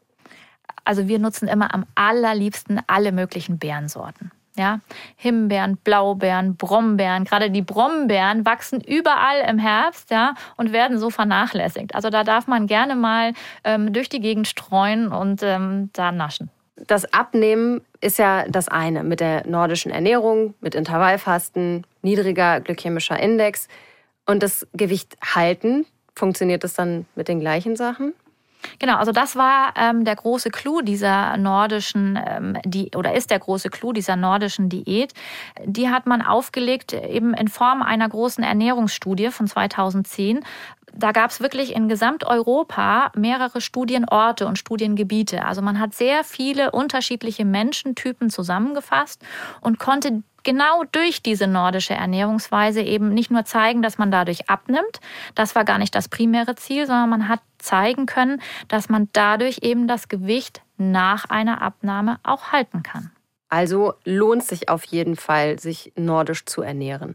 Also 0.86 1.08
wir 1.08 1.20
nutzen 1.20 1.48
immer 1.48 1.74
am 1.74 1.86
allerliebsten 1.96 2.82
alle 2.88 3.12
möglichen 3.12 3.58
Beerensorten. 3.58 4.32
Ja, 4.56 4.82
Himbeeren, 5.16 5.78
Blaubeeren, 5.78 6.58
Brombeeren. 6.58 7.24
Gerade 7.24 7.50
die 7.50 7.64
Brombeeren 7.64 8.46
wachsen 8.46 8.82
überall 8.82 9.50
im 9.50 9.58
Herbst, 9.58 10.12
ja, 10.12 10.36
und 10.58 10.72
werden 10.72 11.00
so 11.00 11.10
vernachlässigt. 11.10 11.96
Also 11.96 12.12
da 12.12 12.24
darf 12.24 12.46
man 12.46 12.68
gerne 12.68 12.96
mal 12.96 13.34
ähm, 13.64 13.94
durch 13.94 14.10
die 14.10 14.20
Gegend 14.20 14.48
streuen 14.48 15.12
und 15.12 15.42
ähm, 15.42 15.90
da 15.94 16.12
naschen. 16.12 16.52
Das 16.76 17.12
Abnehmen 17.14 17.82
ist 18.02 18.18
ja 18.18 18.46
das 18.48 18.68
eine 18.68 19.04
mit 19.04 19.20
der 19.20 19.46
nordischen 19.48 19.92
Ernährung, 19.92 20.56
mit 20.60 20.76
Intervallfasten, 20.76 21.86
niedriger 22.02 22.62
glykämischer 22.62 23.20
Index. 23.20 23.68
Und 24.26 24.42
das 24.42 24.68
Gewicht 24.74 25.18
halten, 25.24 25.86
funktioniert 26.16 26.64
das 26.64 26.74
dann 26.74 27.06
mit 27.16 27.28
den 27.28 27.40
gleichen 27.40 27.76
Sachen? 27.76 28.14
Genau, 28.80 28.98
also 28.98 29.12
das 29.12 29.36
war 29.36 29.74
ähm, 29.78 30.06
der 30.06 30.16
große 30.16 30.50
Clou 30.50 30.82
dieser 30.82 31.38
nordischen, 31.38 32.20
ähm, 32.26 32.58
die, 32.66 32.92
oder 32.96 33.14
ist 33.14 33.30
der 33.30 33.40
große 33.40 33.70
Clou 33.70 33.94
dieser 33.94 34.16
nordischen 34.16 34.70
Diät. 34.70 35.14
Die 35.66 35.90
hat 35.90 36.06
man 36.06 36.22
aufgelegt 36.22 36.94
eben 36.94 37.34
in 37.34 37.48
Form 37.48 37.82
einer 37.82 38.08
großen 38.08 38.44
Ernährungsstudie 38.44 39.30
von 39.30 39.48
2010, 39.48 40.44
da 40.96 41.12
gab 41.12 41.32
es 41.32 41.42
wirklich 41.42 41.76
in 41.76 41.90
Gesamteuropa 41.90 43.12
mehrere 43.16 43.62
Studienorte 43.62 44.48
und 44.48 44.58
Studiengebiete. 44.58 45.46
Also 45.46 45.62
man 45.62 45.80
hat 45.80 45.94
sehr 45.94 46.24
viele 46.24 46.72
unterschiedliche 46.72 47.46
Menschentypen 47.46 48.30
zusammengefasst 48.30 49.22
und 49.62 49.80
konnte 49.80 50.24
genau 50.44 50.84
durch 50.92 51.22
diese 51.22 51.48
nordische 51.48 51.94
Ernährungsweise 51.94 52.82
eben 52.82 53.14
nicht 53.14 53.32
nur 53.32 53.46
zeigen, 53.46 53.82
dass 53.82 53.98
man 53.98 54.12
dadurch 54.12 54.50
abnimmt, 54.50 55.00
das 55.36 55.56
war 55.56 55.64
gar 55.66 55.78
nicht 55.78 55.96
das 55.96 56.10
primäre 56.10 56.56
Ziel, 56.56 56.86
sondern 56.86 57.10
man 57.10 57.28
hat 57.28 57.40
zeigen 57.58 58.06
können, 58.06 58.42
dass 58.68 58.90
man 58.90 59.10
dadurch 59.14 59.60
eben 59.62 59.88
das 59.88 60.10
Gewicht 60.10 60.62
nach 60.78 61.26
einer 61.30 61.62
Abnahme 61.62 62.20
auch 62.24 62.52
halten 62.52 62.84
kann. 62.84 63.12
Also 63.50 63.94
lohnt 64.04 64.44
sich 64.44 64.70
auf 64.70 64.84
jeden 64.86 65.16
Fall, 65.16 65.60
sich 65.60 65.94
nordisch 65.96 66.46
zu 66.46 66.62
ernähren. 66.62 67.14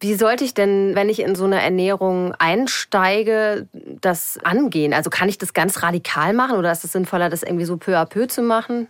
Wie 0.00 0.14
sollte 0.14 0.44
ich 0.44 0.54
denn, 0.54 0.94
wenn 0.94 1.08
ich 1.08 1.20
in 1.20 1.34
so 1.34 1.44
eine 1.44 1.60
Ernährung 1.60 2.34
einsteige, 2.38 3.66
das 3.72 4.38
angehen? 4.44 4.94
Also 4.94 5.10
kann 5.10 5.28
ich 5.28 5.38
das 5.38 5.54
ganz 5.54 5.82
radikal 5.82 6.32
machen 6.32 6.56
oder 6.56 6.70
ist 6.70 6.84
es 6.84 6.92
sinnvoller, 6.92 7.30
das 7.30 7.42
irgendwie 7.42 7.64
so 7.64 7.76
peu 7.76 7.96
à 7.96 8.04
peu 8.04 8.26
zu 8.28 8.42
machen? 8.42 8.88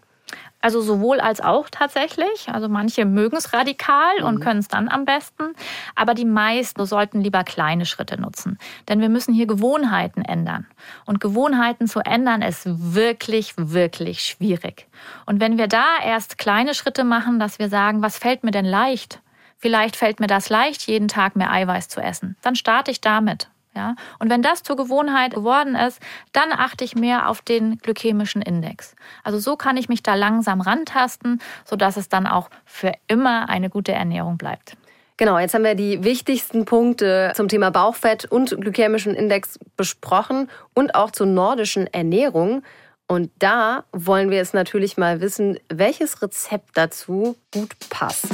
Also 0.61 0.81
sowohl 0.81 1.21
als 1.21 1.41
auch 1.41 1.69
tatsächlich. 1.71 2.49
Also 2.49 2.69
manche 2.69 3.05
mögen 3.05 3.37
es 3.37 3.53
radikal 3.53 4.19
mhm. 4.21 4.27
und 4.27 4.41
können 4.41 4.61
es 4.61 4.69
dann 4.69 4.89
am 4.89 5.05
besten. 5.05 5.55
Aber 5.95 6.15
die 6.15 6.25
meisten 6.25 6.85
sollten 6.85 7.21
lieber 7.21 7.45
kleine 7.45 7.87
Schritte 7.87 8.21
nutzen. 8.21 8.59
Denn 8.89 9.01
wir 9.01 9.09
müssen 9.09 9.33
hier 9.33 9.47
Gewohnheiten 9.47 10.23
ändern. 10.23 10.67
Und 11.07 11.21
Gewohnheiten 11.21 11.87
zu 11.87 12.01
ändern 12.01 12.43
ist 12.43 12.65
wirklich, 12.67 13.55
wirklich 13.57 14.21
schwierig. 14.25 14.89
Und 15.27 15.41
wenn 15.41 15.59
wir 15.59 15.69
da 15.69 15.87
erst 16.05 16.39
kleine 16.39 16.75
Schritte 16.75 17.05
machen, 17.05 17.39
dass 17.39 17.59
wir 17.59 17.69
sagen, 17.69 18.03
was 18.03 18.19
fällt 18.19 18.43
mir 18.43 18.51
denn 18.51 18.65
leicht? 18.65 19.21
Vielleicht 19.59 19.97
fällt 19.97 20.21
mir 20.21 20.29
das 20.29 20.49
leicht, 20.49 20.87
jeden 20.87 21.09
Tag 21.09 21.37
mehr 21.37 21.51
Eiweiß 21.51 21.89
zu 21.89 22.01
essen. 22.01 22.37
Dann 22.43 22.55
starte 22.55 22.91
ich 22.91 23.01
damit. 23.01 23.49
Ja? 23.75 23.97
Und 24.19 24.31
wenn 24.31 24.43
das 24.43 24.63
zur 24.63 24.77
Gewohnheit 24.77 25.35
geworden 25.35 25.75
ist, 25.75 26.01
dann 26.33 26.53
achte 26.53 26.85
ich 26.85 26.95
mehr 26.95 27.29
auf 27.29 27.43
den 27.43 27.79
glykämischen 27.79 28.43
Index. 28.43 28.95
Also 29.25 29.39
so 29.39 29.57
kann 29.57 29.77
ich 29.77 29.89
mich 29.89 30.03
da 30.03 30.15
langsam 30.15 30.61
rantasten, 30.61 31.41
sodass 31.65 31.97
es 31.97 32.09
dann 32.09 32.27
auch 32.27 32.51
für 32.65 32.93
immer 33.07 33.49
eine 33.49 33.71
gute 33.71 33.93
Ernährung 33.93 34.39
bleibt. 34.39 34.77
Genau, 35.17 35.37
jetzt 35.39 35.55
haben 35.55 35.65
wir 35.65 35.75
die 35.75 36.05
wichtigsten 36.05 36.65
Punkte 36.65 37.33
zum 37.35 37.49
Thema 37.49 37.71
Bauchfett 37.71 38.25
und 38.25 38.51
glykämischen 38.61 39.15
Index 39.15 39.59
besprochen 39.77 40.49
und 40.75 40.95
auch 40.95 41.11
zur 41.11 41.27
nordischen 41.27 41.89
Ernährung. 41.89 42.63
Und 43.09 43.33
da 43.41 43.85
wollen 43.91 44.31
wir 44.31 44.37
jetzt 44.37 44.55
natürlich 44.55 44.97
mal 44.97 45.21
wissen, 45.21 45.59
welches 45.69 46.23
Rezept 46.23 46.71
dazu 46.77 47.37
gut 47.53 47.75
passt. 47.91 48.29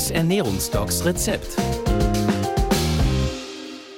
Das 0.00 0.10
Ernährungsdocs 0.10 1.04
Rezept. 1.04 1.56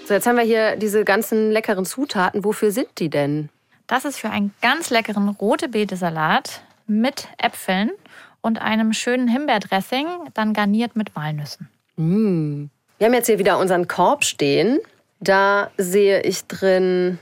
So, 0.04 0.14
jetzt 0.14 0.26
haben 0.26 0.36
wir 0.36 0.42
hier 0.42 0.74
diese 0.74 1.04
ganzen 1.04 1.52
leckeren 1.52 1.84
Zutaten. 1.84 2.42
Wofür 2.42 2.72
sind 2.72 2.88
die 2.98 3.08
denn? 3.08 3.50
Das 3.86 4.04
ist 4.04 4.18
für 4.18 4.28
einen 4.28 4.52
ganz 4.60 4.90
leckeren 4.90 5.28
rote 5.28 5.68
Betesalat 5.68 6.62
mit 6.88 7.28
Äpfeln 7.38 7.92
und 8.40 8.60
einem 8.60 8.92
schönen 8.92 9.28
Himbeerdressing, 9.28 10.08
dann 10.34 10.52
garniert 10.54 10.96
mit 10.96 11.14
Walnüssen. 11.14 11.68
Mm. 11.94 12.64
Wir 12.98 13.06
haben 13.06 13.14
jetzt 13.14 13.26
hier 13.26 13.38
wieder 13.38 13.60
unseren 13.60 13.86
Korb 13.86 14.24
stehen. 14.24 14.80
Da 15.20 15.70
sehe 15.78 16.22
ich 16.22 16.48
drin 16.48 17.20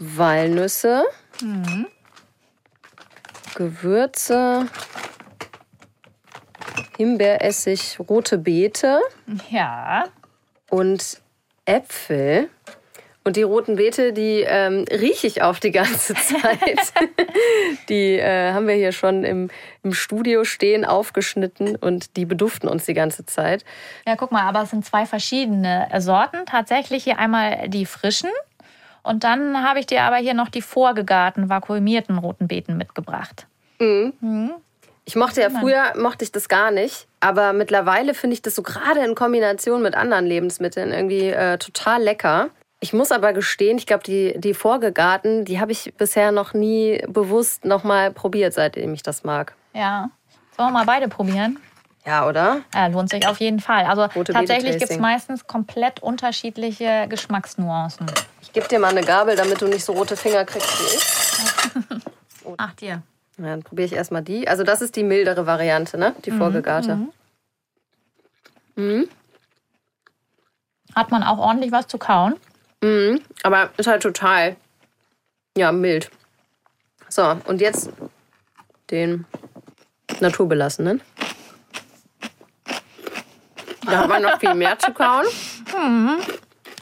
Walnüsse, 0.00 1.04
mhm. 1.40 1.86
Gewürze, 3.54 4.66
Himbeeressig, 6.96 7.98
rote 8.08 8.38
Beete. 8.38 9.00
Ja. 9.50 10.04
Und 10.70 11.20
Äpfel. 11.64 12.48
Und 13.24 13.36
die 13.36 13.42
roten 13.42 13.76
Beete, 13.76 14.12
die 14.12 14.40
ähm, 14.40 14.84
rieche 14.90 15.28
ich 15.28 15.42
auf 15.42 15.60
die 15.60 15.70
ganze 15.70 16.14
Zeit. 16.14 16.92
die 17.88 18.18
äh, 18.18 18.52
haben 18.52 18.66
wir 18.66 18.74
hier 18.74 18.92
schon 18.92 19.22
im, 19.22 19.48
im 19.84 19.92
Studio 19.92 20.44
stehen, 20.44 20.84
aufgeschnitten 20.84 21.76
und 21.76 22.16
die 22.16 22.24
beduften 22.24 22.68
uns 22.68 22.84
die 22.84 22.94
ganze 22.94 23.24
Zeit. 23.24 23.64
Ja, 24.06 24.16
guck 24.16 24.32
mal, 24.32 24.42
aber 24.42 24.62
es 24.62 24.70
sind 24.70 24.84
zwei 24.84 25.06
verschiedene 25.06 25.88
Sorten. 25.98 26.46
Tatsächlich 26.46 27.04
hier 27.04 27.18
einmal 27.18 27.68
die 27.68 27.86
frischen 27.86 28.30
und 29.02 29.24
dann 29.24 29.62
habe 29.62 29.80
ich 29.80 29.86
dir 29.86 30.02
aber 30.02 30.16
hier 30.16 30.34
noch 30.34 30.48
die 30.48 30.62
vorgegarten, 30.62 31.48
vakuumierten 31.48 32.18
roten 32.18 32.48
Beeten 32.48 32.76
mitgebracht. 32.76 33.46
Mhm. 33.78 34.12
Mhm. 34.20 34.52
Ich 35.04 35.16
mochte 35.16 35.40
ja 35.40 35.50
früher, 35.50 35.92
mochte 35.96 36.24
ich 36.24 36.32
das 36.32 36.48
gar 36.48 36.70
nicht. 36.70 37.08
Aber 37.20 37.52
mittlerweile 37.52 38.14
finde 38.14 38.34
ich 38.34 38.42
das 38.42 38.54
so 38.54 38.62
gerade 38.62 39.00
in 39.04 39.14
Kombination 39.14 39.82
mit 39.82 39.94
anderen 39.94 40.26
Lebensmitteln 40.26 40.92
irgendwie 40.92 41.28
äh, 41.28 41.58
total 41.58 42.02
lecker. 42.02 42.50
Ich 42.80 42.92
muss 42.92 43.12
aber 43.12 43.32
gestehen, 43.32 43.78
ich 43.78 43.86
glaube, 43.86 44.02
die, 44.02 44.34
die 44.38 44.54
Vorgegarten, 44.54 45.44
die 45.44 45.60
habe 45.60 45.70
ich 45.70 45.94
bisher 45.96 46.32
noch 46.32 46.52
nie 46.52 47.02
bewusst 47.06 47.64
nochmal 47.64 48.10
probiert, 48.10 48.54
seitdem 48.54 48.92
ich 48.94 49.02
das 49.02 49.22
mag. 49.22 49.54
Ja. 49.72 50.10
Sollen 50.56 50.70
wir 50.70 50.78
mal 50.78 50.84
beide 50.84 51.08
probieren? 51.08 51.58
Ja, 52.04 52.26
oder? 52.26 52.62
Ja, 52.74 52.88
lohnt 52.88 53.10
sich 53.10 53.26
auf 53.28 53.38
jeden 53.38 53.60
Fall. 53.60 53.84
Also 53.84 54.06
Rote 54.16 54.32
tatsächlich 54.32 54.78
gibt 54.78 54.90
es 54.90 54.98
meistens 54.98 55.46
komplett 55.46 56.02
unterschiedliche 56.02 57.06
Geschmacksnuancen. 57.08 58.06
Ich 58.40 58.52
gebe 58.52 58.66
dir 58.66 58.80
mal 58.80 58.88
eine 58.88 59.02
Gabel, 59.02 59.36
damit 59.36 59.60
du 59.60 59.66
nicht 59.66 59.84
so 59.84 59.92
rote 59.92 60.16
Finger 60.16 60.44
kriegst 60.44 60.80
wie 60.80 60.96
ich. 60.96 62.02
Ach 62.56 62.74
dir. 62.74 63.02
Ja, 63.38 63.46
dann 63.46 63.62
probiere 63.62 63.86
ich 63.86 63.92
erstmal 63.94 64.22
die. 64.22 64.46
Also 64.46 64.62
das 64.62 64.82
ist 64.82 64.96
die 64.96 65.02
mildere 65.02 65.46
Variante, 65.46 65.98
ne? 65.98 66.14
Die 66.24 66.30
mhm, 66.30 66.38
vorgegarte. 66.38 66.96
Mhm. 66.96 67.12
Mhm. 68.76 69.08
Hat 70.94 71.10
man 71.10 71.22
auch 71.22 71.38
ordentlich 71.38 71.72
was 71.72 71.86
zu 71.86 71.98
kauen? 71.98 72.34
Mhm, 72.82 73.20
aber 73.42 73.70
ist 73.76 73.86
halt 73.86 74.02
total, 74.02 74.56
ja, 75.56 75.72
mild. 75.72 76.10
So, 77.08 77.36
und 77.44 77.60
jetzt 77.60 77.90
den 78.90 79.24
naturbelassenen. 80.20 81.00
Da 83.84 83.98
hat 83.98 84.08
man 84.08 84.22
noch 84.22 84.38
viel 84.38 84.54
mehr 84.54 84.78
zu 84.78 84.92
kauen. 84.92 85.26
Mhm. 85.74 86.16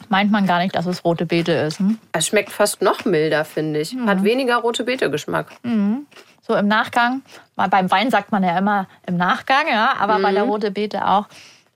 meint 0.09 0.31
man 0.31 0.45
gar 0.45 0.59
nicht, 0.59 0.75
dass 0.75 0.85
es 0.85 1.03
rote 1.05 1.25
Beete 1.25 1.53
ist. 1.53 1.79
Hm? 1.79 1.97
Es 2.11 2.27
schmeckt 2.27 2.51
fast 2.51 2.81
noch 2.81 3.05
milder, 3.05 3.45
finde 3.45 3.79
ich. 3.79 3.93
Mhm. 3.93 4.09
Hat 4.09 4.23
weniger 4.23 4.57
rote 4.57 4.83
Beete-Geschmack. 4.83 5.47
Mhm. 5.63 6.05
So 6.41 6.55
im 6.55 6.67
Nachgang, 6.67 7.21
beim 7.55 7.91
Wein 7.91 8.09
sagt 8.09 8.31
man 8.31 8.43
ja 8.43 8.57
immer 8.57 8.87
im 9.05 9.15
Nachgang, 9.15 9.67
ja, 9.67 9.93
aber 9.99 10.17
mhm. 10.17 10.23
bei 10.23 10.31
der 10.31 10.43
rote 10.43 10.71
Beete 10.71 11.07
auch, 11.07 11.27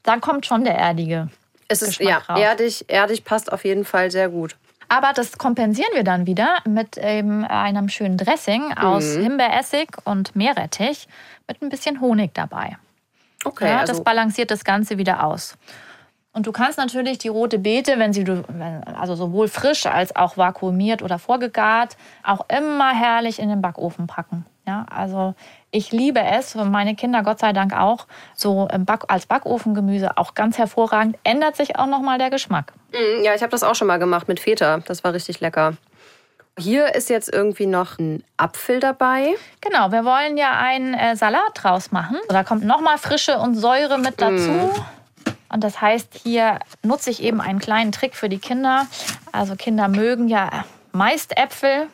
da 0.03 0.17
kommt 0.17 0.45
schon 0.45 0.63
der 0.63 0.75
erdige. 0.75 1.29
Es 1.67 1.81
ist 1.81 1.97
Geschmack 1.99 2.27
ja 2.27 2.33
raus. 2.33 2.39
erdig, 2.39 2.85
erdig 2.87 3.23
passt 3.23 3.51
auf 3.51 3.65
jeden 3.65 3.85
Fall 3.85 4.11
sehr 4.11 4.29
gut. 4.29 4.55
Aber 4.87 5.13
das 5.13 5.37
kompensieren 5.37 5.89
wir 5.93 6.03
dann 6.03 6.27
wieder 6.27 6.57
mit 6.65 6.99
einem 6.99 7.89
schönen 7.89 8.17
Dressing 8.17 8.73
aus 8.77 9.15
mhm. 9.15 9.23
Himbeeressig 9.23 9.89
und 10.03 10.35
Meerrettich 10.35 11.07
mit 11.47 11.61
ein 11.61 11.69
bisschen 11.69 12.01
Honig 12.01 12.33
dabei. 12.33 12.77
Okay. 13.43 13.67
Ja, 13.67 13.81
das 13.81 13.91
also 13.91 14.03
balanciert 14.03 14.51
das 14.51 14.63
Ganze 14.63 14.97
wieder 14.97 15.23
aus. 15.23 15.57
Und 16.33 16.47
du 16.47 16.51
kannst 16.51 16.77
natürlich 16.77 17.17
die 17.17 17.29
rote 17.29 17.59
Beete, 17.59 17.97
wenn 17.97 18.11
sie 18.11 18.25
also 18.99 19.15
sowohl 19.15 19.47
frisch 19.47 19.85
als 19.85 20.15
auch 20.15 20.37
vakuumiert 20.37 21.01
oder 21.01 21.17
vorgegart, 21.17 21.95
auch 22.23 22.45
immer 22.49 22.93
herrlich 22.93 23.39
in 23.39 23.49
den 23.49 23.61
Backofen 23.61 24.07
packen. 24.07 24.45
Ja, 24.67 24.85
also 24.89 25.35
ich 25.69 25.91
liebe 25.91 26.19
es, 26.19 26.55
meine 26.55 26.95
Kinder 26.95 27.21
Gott 27.21 27.39
sei 27.39 27.53
Dank 27.53 27.73
auch, 27.77 28.07
so 28.35 28.67
Back, 28.79 29.03
als 29.09 29.27
Backofengemüse 29.27 30.17
auch 30.17 30.33
ganz 30.33 30.57
hervorragend. 30.57 31.17
Ändert 31.23 31.55
sich 31.55 31.77
auch 31.77 31.85
nochmal 31.85 32.17
der 32.17 32.31
Geschmack. 32.31 32.73
Mm, 32.91 33.23
ja, 33.23 33.35
ich 33.35 33.41
habe 33.41 33.51
das 33.51 33.61
auch 33.61 33.75
schon 33.75 33.87
mal 33.87 33.99
gemacht 33.99 34.27
mit 34.27 34.39
Feta. 34.39 34.79
Das 34.87 35.03
war 35.03 35.13
richtig 35.13 35.39
lecker. 35.39 35.73
Hier 36.57 36.95
ist 36.95 37.09
jetzt 37.09 37.31
irgendwie 37.31 37.65
noch 37.65 37.99
ein 37.99 38.23
Apfel 38.37 38.79
dabei. 38.79 39.35
Genau, 39.61 39.91
wir 39.91 40.05
wollen 40.05 40.37
ja 40.37 40.57
einen 40.57 40.93
äh, 40.93 41.15
Salat 41.15 41.51
draus 41.53 41.91
machen. 41.91 42.17
Da 42.29 42.43
kommt 42.43 42.63
nochmal 42.63 42.97
Frische 42.97 43.37
und 43.37 43.55
Säure 43.55 43.99
mit 43.99 44.21
dazu. 44.21 44.49
Mm. 44.49 44.71
Und 45.49 45.63
das 45.63 45.79
heißt, 45.79 46.21
hier 46.23 46.59
nutze 46.81 47.11
ich 47.11 47.21
eben 47.21 47.39
einen 47.39 47.59
kleinen 47.59 47.91
Trick 47.91 48.15
für 48.15 48.29
die 48.29 48.39
Kinder. 48.39 48.87
Also 49.31 49.55
Kinder 49.55 49.89
mögen 49.89 50.27
ja 50.27 50.65
meist 50.91 51.37
Äpfel 51.37 51.87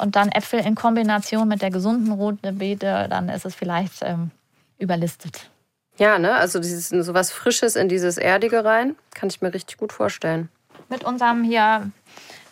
und 0.00 0.16
dann 0.16 0.30
Äpfel 0.30 0.60
in 0.60 0.74
Kombination 0.74 1.46
mit 1.48 1.62
der 1.62 1.70
gesunden 1.70 2.12
roten 2.12 2.58
Beete, 2.58 3.06
dann 3.08 3.28
ist 3.28 3.44
es 3.44 3.54
vielleicht 3.54 4.02
ähm, 4.02 4.30
überlistet. 4.78 5.50
Ja, 5.98 6.18
ne? 6.18 6.34
Also 6.34 6.58
dieses 6.58 6.88
so 6.88 7.14
was 7.14 7.30
Frisches 7.30 7.76
in 7.76 7.88
dieses 7.88 8.16
Erdige 8.16 8.64
rein, 8.64 8.96
kann 9.14 9.28
ich 9.28 9.42
mir 9.42 9.52
richtig 9.52 9.76
gut 9.76 9.92
vorstellen. 9.92 10.48
Mit 10.88 11.04
unserem 11.04 11.44
hier 11.44 11.90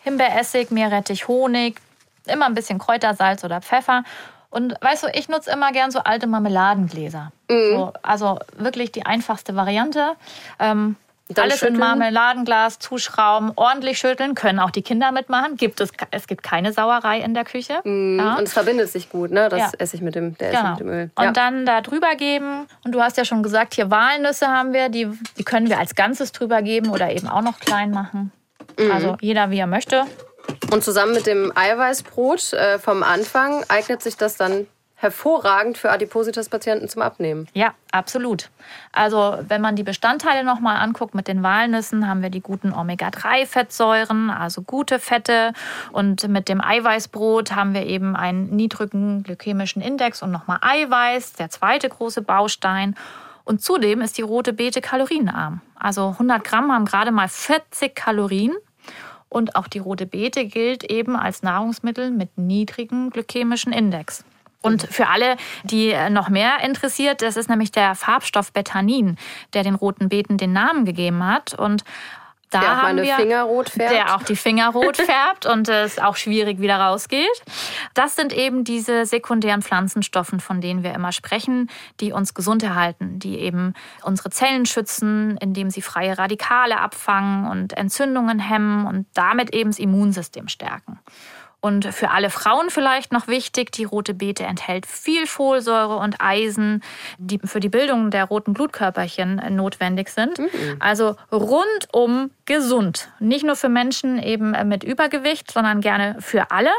Himbeeressig, 0.03 0.71
Meerrettich, 0.71 1.29
Honig, 1.29 1.81
immer 2.27 2.47
ein 2.47 2.55
bisschen 2.55 2.79
Kräutersalz 2.79 3.45
oder 3.45 3.61
Pfeffer. 3.61 4.05
Und 4.51 4.75
weißt 4.81 5.05
du, 5.05 5.09
ich 5.13 5.29
nutze 5.29 5.51
immer 5.51 5.73
gern 5.73 5.91
so 5.91 6.01
alte 6.01 6.27
Marmeladengläser. 6.27 7.33
Mhm. 7.51 7.71
So, 7.73 7.93
also 8.03 8.39
wirklich 8.57 8.93
die 8.93 9.05
einfachste 9.05 9.57
Variante. 9.57 10.13
Ähm, 10.59 10.97
alles 11.37 11.59
schütteln. 11.59 11.75
in 11.75 11.81
Marmeladenglas 11.81 12.79
zuschrauben, 12.79 13.53
ordentlich 13.57 13.99
schütteln, 13.99 14.35
können 14.35 14.59
auch 14.59 14.71
die 14.71 14.83
Kinder 14.83 15.13
mitmachen. 15.13 15.57
Gibt 15.57 15.81
es, 15.81 15.91
es 16.11 16.27
gibt 16.27 16.43
keine 16.43 16.73
Sauerei 16.73 17.21
in 17.21 17.35
der 17.35 17.45
Küche. 17.45 17.81
Mm, 17.85 18.19
ja. 18.19 18.35
Und 18.37 18.45
es 18.45 18.53
verbindet 18.53 18.89
sich 18.91 19.11
gut, 19.11 19.31
ne? 19.31 19.49
Das 19.49 19.61
ja. 19.61 19.71
Essig 19.79 20.01
mit 20.01 20.15
dem, 20.15 20.39
der 20.39 20.51
genau. 20.51 20.71
mit 20.71 20.81
dem 20.81 20.89
Öl. 20.89 21.11
Ja. 21.19 21.29
Und 21.29 21.37
dann 21.37 21.67
da 21.67 21.81
drüber 21.81 22.15
geben. 22.17 22.67
Und 22.85 22.93
du 22.93 23.03
hast 23.03 23.17
ja 23.17 23.25
schon 23.25 23.43
gesagt, 23.43 23.75
hier 23.75 23.91
Walnüsse 23.91 24.49
haben 24.49 24.73
wir, 24.73 24.89
die, 24.89 25.09
die 25.37 25.45
können 25.45 25.69
wir 25.69 25.79
als 25.79 25.95
Ganzes 25.95 26.33
drüber 26.33 26.63
geben 26.63 26.91
oder 26.91 27.11
eben 27.11 27.29
auch 27.29 27.43
noch 27.43 27.61
klein 27.61 27.91
machen. 27.91 28.33
Mhm. 28.79 28.91
Also 28.91 29.17
jeder 29.21 29.51
wie 29.51 29.59
er 29.59 29.67
möchte. 29.67 30.05
Und 30.73 30.83
zusammen 30.83 31.13
mit 31.13 31.27
dem 31.27 31.53
Eiweißbrot 31.55 32.53
äh, 32.55 32.79
vom 32.79 33.03
Anfang 33.03 33.65
eignet 33.69 34.03
sich 34.03 34.17
das 34.17 34.37
dann 34.37 34.67
hervorragend 35.01 35.79
für 35.79 35.91
Adipositas-Patienten 35.93 36.89
zum 36.89 37.03
Abnehmen. 37.03 37.47
Ja, 37.55 37.73
absolut. 37.93 38.51
Also 38.93 39.39
wenn 39.47 39.61
man 39.61 39.77
die 39.77 39.85
Bestandteile 39.85 40.43
nochmal 40.43 40.77
anguckt 40.77 41.15
mit 41.15 41.29
den 41.29 41.45
Walnüssen, 41.45 42.09
haben 42.09 42.21
wir 42.21 42.31
die 42.31 42.41
guten 42.41 42.73
Omega-3-Fettsäuren, 42.73 44.29
also 44.29 44.63
gute 44.63 44.99
Fette. 44.99 45.53
Und 45.93 46.27
mit 46.27 46.49
dem 46.49 46.61
Eiweißbrot 46.61 47.55
haben 47.55 47.75
wir 47.75 47.87
eben 47.87 48.17
einen 48.17 48.57
niedrigen 48.57 49.23
glykämischen 49.23 49.81
Index 49.81 50.21
und 50.21 50.33
nochmal 50.33 50.59
Eiweiß, 50.63 51.35
der 51.35 51.49
zweite 51.49 51.89
große 51.89 52.23
Baustein. 52.23 52.97
Und 53.45 53.63
zudem 53.63 54.01
ist 54.01 54.19
die 54.19 54.23
rote 54.23 54.53
Beete 54.53 54.81
kalorienarm. 54.81 55.61
Also 55.77 56.09
100 56.09 56.43
Gramm 56.43 56.73
haben 56.73 56.87
gerade 56.87 57.13
mal 57.13 57.29
40 57.29 57.95
Kalorien. 57.95 58.53
Und 59.29 59.55
auch 59.55 59.69
die 59.69 59.79
rote 59.79 60.07
Beete 60.07 60.47
gilt 60.47 60.83
eben 60.83 61.15
als 61.15 61.43
Nahrungsmittel 61.45 62.11
mit 62.11 62.37
niedrigem 62.37 63.11
glykämischen 63.11 63.73
Index. 63.73 64.25
Und 64.69 64.83
für 64.91 65.09
alle, 65.09 65.37
die 65.65 65.95
noch 66.11 66.29
mehr 66.29 66.61
interessiert, 66.63 67.23
das 67.23 67.37
ist 67.37 67.49
nämlich 67.49 67.73
der 67.73 67.95
Farbstoff 67.95 68.53
Betanin, 68.53 69.17
der 69.55 69.63
den 69.63 69.75
roten 69.75 70.09
Beeten 70.09 70.39
den 70.39 70.53
Namen 70.53 70.85
gegeben 70.85 71.27
hat. 71.27 71.55
Und 71.55 71.85
da 72.51 72.61
der 72.61 72.73
auch 72.73 72.83
meine 72.83 73.03
wir, 73.03 73.17
Finger 73.17 73.43
rot 73.43 73.69
färbt. 73.69 73.93
Der 73.93 74.15
auch 74.15 74.23
die 74.23 74.37
Finger 74.37 74.71
rot 74.71 74.97
färbt 74.97 75.47
und 75.47 75.69
es 75.69 75.99
auch 75.99 76.17
schwierig 76.17 76.61
wieder 76.61 76.77
rausgeht. 76.77 77.43
Das 77.95 78.17
sind 78.17 78.33
eben 78.33 78.65
diese 78.65 79.05
sekundären 79.05 79.63
Pflanzenstoffen, 79.63 80.41
von 80.41 80.61
denen 80.61 80.83
wir 80.83 80.95
immer 80.95 81.13
sprechen, 81.13 81.69
die 82.01 82.13
uns 82.13 82.33
gesund 82.33 82.63
erhalten, 82.63 83.19
die 83.19 83.39
eben 83.39 83.75
unsere 84.03 84.31
Zellen 84.31 84.65
schützen, 84.65 85.37
indem 85.39 85.71
sie 85.71 85.83
freie 85.83 86.17
Radikale 86.17 86.81
abfangen 86.81 87.47
und 87.49 87.75
Entzündungen 87.75 88.39
hemmen 88.39 88.87
und 88.87 89.07
damit 89.13 89.55
eben 89.55 89.71
das 89.71 89.79
Immunsystem 89.79 90.49
stärken. 90.49 90.99
Und 91.61 91.87
für 91.93 92.11
alle 92.11 92.31
Frauen 92.31 92.71
vielleicht 92.71 93.13
noch 93.13 93.27
wichtig, 93.27 93.73
die 93.73 93.83
rote 93.83 94.15
Beete 94.15 94.45
enthält 94.45 94.87
viel 94.87 95.27
Folsäure 95.27 95.97
und 95.97 96.21
Eisen, 96.21 96.85
die 97.19 97.41
für 97.43 97.59
die 97.59 97.69
Bildung 97.69 98.11
der 98.13 98.27
roten 98.27 98.53
Blutkörperchen 98.53 99.43
notwendig 99.57 100.09
sind. 100.11 100.39
Mhm. 100.39 100.77
Also 100.79 101.17
rundum 101.33 102.31
gesund. 102.45 103.09
Nicht 103.19 103.45
nur 103.45 103.57
für 103.57 103.69
Menschen 103.69 104.23
eben 104.23 104.55
mit 104.69 104.85
Übergewicht, 104.85 105.51
sondern 105.51 105.81
gerne 105.81 106.17
für 106.21 106.53
alle. 106.53 106.71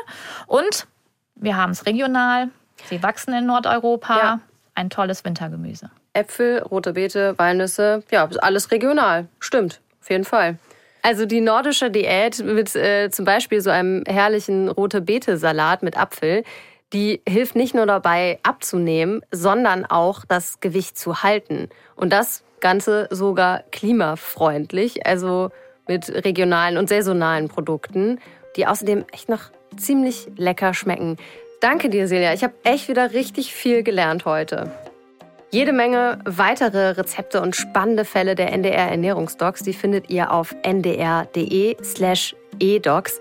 Und 0.48 0.88
wir 1.36 1.58
haben 1.58 1.72
es 1.72 1.86
regional. 1.86 2.50
Sie 2.86 3.04
wachsen 3.04 3.34
in 3.34 3.46
Nordeuropa. 3.46 4.18
Ja. 4.18 4.40
Ein 4.76 4.90
tolles 4.90 5.26
Wintergemüse. 5.26 5.90
Äpfel, 6.14 6.60
rote 6.60 6.94
Beete, 6.94 7.38
Walnüsse, 7.38 8.04
ja, 8.12 8.30
alles 8.42 8.72
regional. 8.72 9.28
Stimmt, 9.40 9.82
auf 10.02 10.10
jeden 10.10 10.24
Fall. 10.24 10.58
Also 11.02 11.26
die 11.26 11.42
nordische 11.42 11.90
Diät 11.90 12.44
mit 12.44 12.76
äh, 12.76 13.10
zum 13.10 13.26
Beispiel 13.26 13.62
so 13.62 13.70
einem 13.70 14.04
herrlichen 14.06 14.70
rote 14.70 15.02
Beete-Salat 15.02 15.82
mit 15.84 15.98
Apfel, 15.98 16.44
die 16.94 17.22
hilft 17.28 17.56
nicht 17.56 17.76
nur 17.76 17.86
dabei 17.86 18.40
abzunehmen, 18.44 19.22
sondern 19.32 19.86
auch 19.86 20.26
das 20.26 20.60
Gewicht 20.60 20.98
zu 20.98 21.24
halten. 21.24 21.70
Und 21.96 22.12
das 22.12 22.44
Ganze 22.60 23.08
sogar 23.12 23.64
klimafreundlich, 23.72 25.06
also 25.06 25.52
mit 25.88 26.10
regionalen 26.10 26.78
und 26.78 26.90
saisonalen 26.90 27.48
Produkten, 27.48 28.20
die 28.56 28.68
außerdem 28.68 29.06
echt 29.14 29.30
noch 29.30 29.52
ziemlich 29.78 30.28
lecker 30.36 30.74
schmecken. 30.74 31.18
Danke 31.62 31.90
dir, 31.90 32.08
Silja. 32.08 32.34
Ich 32.34 32.44
habe 32.44 32.54
echt 32.64 32.88
wieder 32.90 33.14
richtig 33.14 33.54
viel 33.54 33.84
gelernt 33.84 34.26
heute. 34.26 34.72
Jede 35.52 35.74
Menge 35.74 36.20
weitere 36.26 36.92
Rezepte 36.92 37.42
und 37.42 37.56
spannende 37.56 38.06
Fälle 38.06 38.36
der 38.36 38.54
NDR 38.54 38.92
Ernährungsdocs, 38.92 39.64
die 39.64 39.74
findet 39.74 40.08
ihr 40.08 40.32
auf 40.32 40.56
ndr.de 40.62 41.76
slash 41.84 42.36
edocs. 42.60 43.20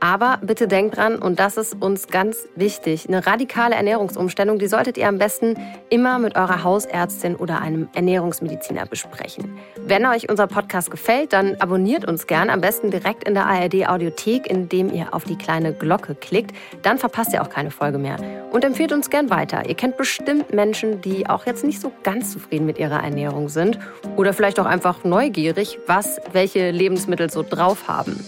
Aber 0.00 0.38
bitte 0.42 0.68
denkt 0.68 0.96
dran, 0.96 1.16
und 1.16 1.38
das 1.38 1.56
ist 1.56 1.80
uns 1.80 2.08
ganz 2.08 2.48
wichtig, 2.54 3.08
eine 3.08 3.26
radikale 3.26 3.74
Ernährungsumstellung, 3.74 4.58
die 4.58 4.68
solltet 4.68 4.98
ihr 4.98 5.08
am 5.08 5.18
besten 5.18 5.56
immer 5.90 6.18
mit 6.18 6.36
eurer 6.36 6.62
Hausärztin 6.64 7.36
oder 7.36 7.60
einem 7.60 7.88
Ernährungsmediziner 7.94 8.86
besprechen. 8.86 9.58
Wenn 9.78 10.04
euch 10.06 10.28
unser 10.28 10.46
Podcast 10.46 10.90
gefällt, 10.90 11.32
dann 11.32 11.56
abonniert 11.60 12.06
uns 12.06 12.26
gern, 12.26 12.50
am 12.50 12.60
besten 12.60 12.90
direkt 12.90 13.24
in 13.24 13.34
der 13.34 13.46
ARD 13.46 13.88
Audiothek, 13.88 14.46
indem 14.46 14.92
ihr 14.92 15.14
auf 15.14 15.24
die 15.24 15.36
kleine 15.36 15.72
Glocke 15.72 16.14
klickt. 16.14 16.54
Dann 16.82 16.98
verpasst 16.98 17.32
ihr 17.32 17.42
auch 17.42 17.50
keine 17.50 17.70
Folge 17.70 17.98
mehr. 17.98 18.16
Und 18.52 18.64
empfehlt 18.64 18.92
uns 18.92 19.10
gern 19.10 19.30
weiter. 19.30 19.68
Ihr 19.68 19.74
kennt 19.74 19.96
bestimmt 19.96 20.52
Menschen, 20.52 21.00
die 21.00 21.28
auch 21.28 21.46
jetzt 21.46 21.64
nicht 21.64 21.80
so 21.80 21.92
ganz 22.02 22.32
zufrieden 22.32 22.66
mit 22.66 22.78
ihrer 22.78 23.02
Ernährung 23.02 23.48
sind 23.48 23.78
oder 24.16 24.32
vielleicht 24.32 24.60
auch 24.60 24.66
einfach 24.66 25.04
neugierig, 25.04 25.78
was 25.86 26.20
welche 26.32 26.70
Lebensmittel 26.70 27.30
so 27.30 27.42
drauf 27.42 27.88
haben. 27.88 28.18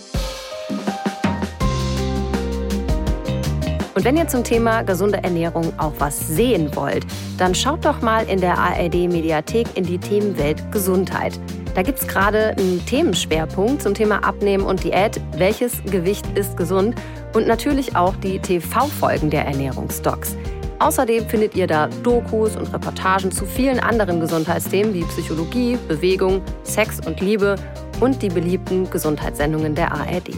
Und 3.99 4.05
wenn 4.05 4.17
ihr 4.17 4.29
zum 4.29 4.45
Thema 4.45 4.83
gesunde 4.83 5.25
Ernährung 5.25 5.73
auch 5.77 5.93
was 5.99 6.29
sehen 6.29 6.71
wollt, 6.77 7.05
dann 7.37 7.53
schaut 7.53 7.85
doch 7.85 8.01
mal 8.01 8.29
in 8.29 8.41
der 8.41 8.57
ARD 8.57 8.95
Mediathek 8.95 9.67
in 9.75 9.83
die 9.83 9.99
Themenwelt 9.99 10.71
Gesundheit. 10.71 11.41
Da 11.75 11.83
gibt 11.83 11.99
es 11.99 12.07
gerade 12.07 12.51
einen 12.51 12.81
Themenschwerpunkt 12.87 13.83
zum 13.83 13.95
Thema 13.95 14.23
Abnehmen 14.23 14.65
und 14.65 14.85
Diät. 14.85 15.21
Welches 15.37 15.83
Gewicht 15.83 16.25
ist 16.39 16.57
gesund? 16.57 16.95
Und 17.35 17.49
natürlich 17.49 17.97
auch 17.97 18.15
die 18.15 18.39
TV-Folgen 18.39 19.31
der 19.31 19.47
Ernährungsdocs. 19.47 20.37
Außerdem 20.79 21.27
findet 21.27 21.57
ihr 21.57 21.67
da 21.67 21.89
Dokus 22.05 22.55
und 22.55 22.73
Reportagen 22.73 23.33
zu 23.33 23.47
vielen 23.47 23.81
anderen 23.81 24.21
Gesundheitsthemen 24.21 24.95
wie 24.95 25.03
Psychologie, 25.07 25.77
Bewegung, 25.89 26.41
Sex 26.63 27.05
und 27.05 27.21
Liebe 27.21 27.57
und 27.99 28.23
die 28.23 28.29
beliebten 28.29 28.89
Gesundheitssendungen 28.89 29.75
der 29.75 29.91
ARD. 29.91 30.37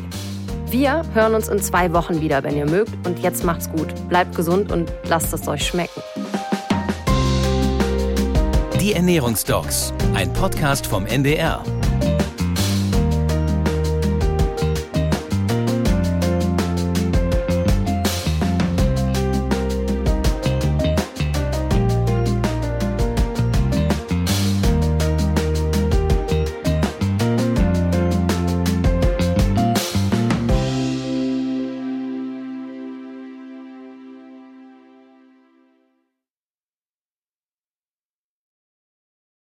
Wir 0.71 1.03
hören 1.15 1.35
uns 1.35 1.49
in 1.49 1.61
zwei 1.61 1.93
Wochen 1.93 2.21
wieder, 2.21 2.45
wenn 2.45 2.57
ihr 2.57 2.65
mögt. 2.65 3.05
Und 3.05 3.19
jetzt 3.19 3.43
macht's 3.45 3.69
gut. 3.69 3.89
Bleibt 4.09 4.37
gesund 4.37 4.71
und 4.71 4.93
lasst 5.09 5.33
es 5.33 5.49
euch 5.49 5.67
schmecken. 5.67 6.01
Die 8.81 8.93
Ernährungsdocs, 8.93 9.93
ein 10.15 10.33
Podcast 10.33 10.87
vom 10.87 11.07
NDR. 11.07 11.65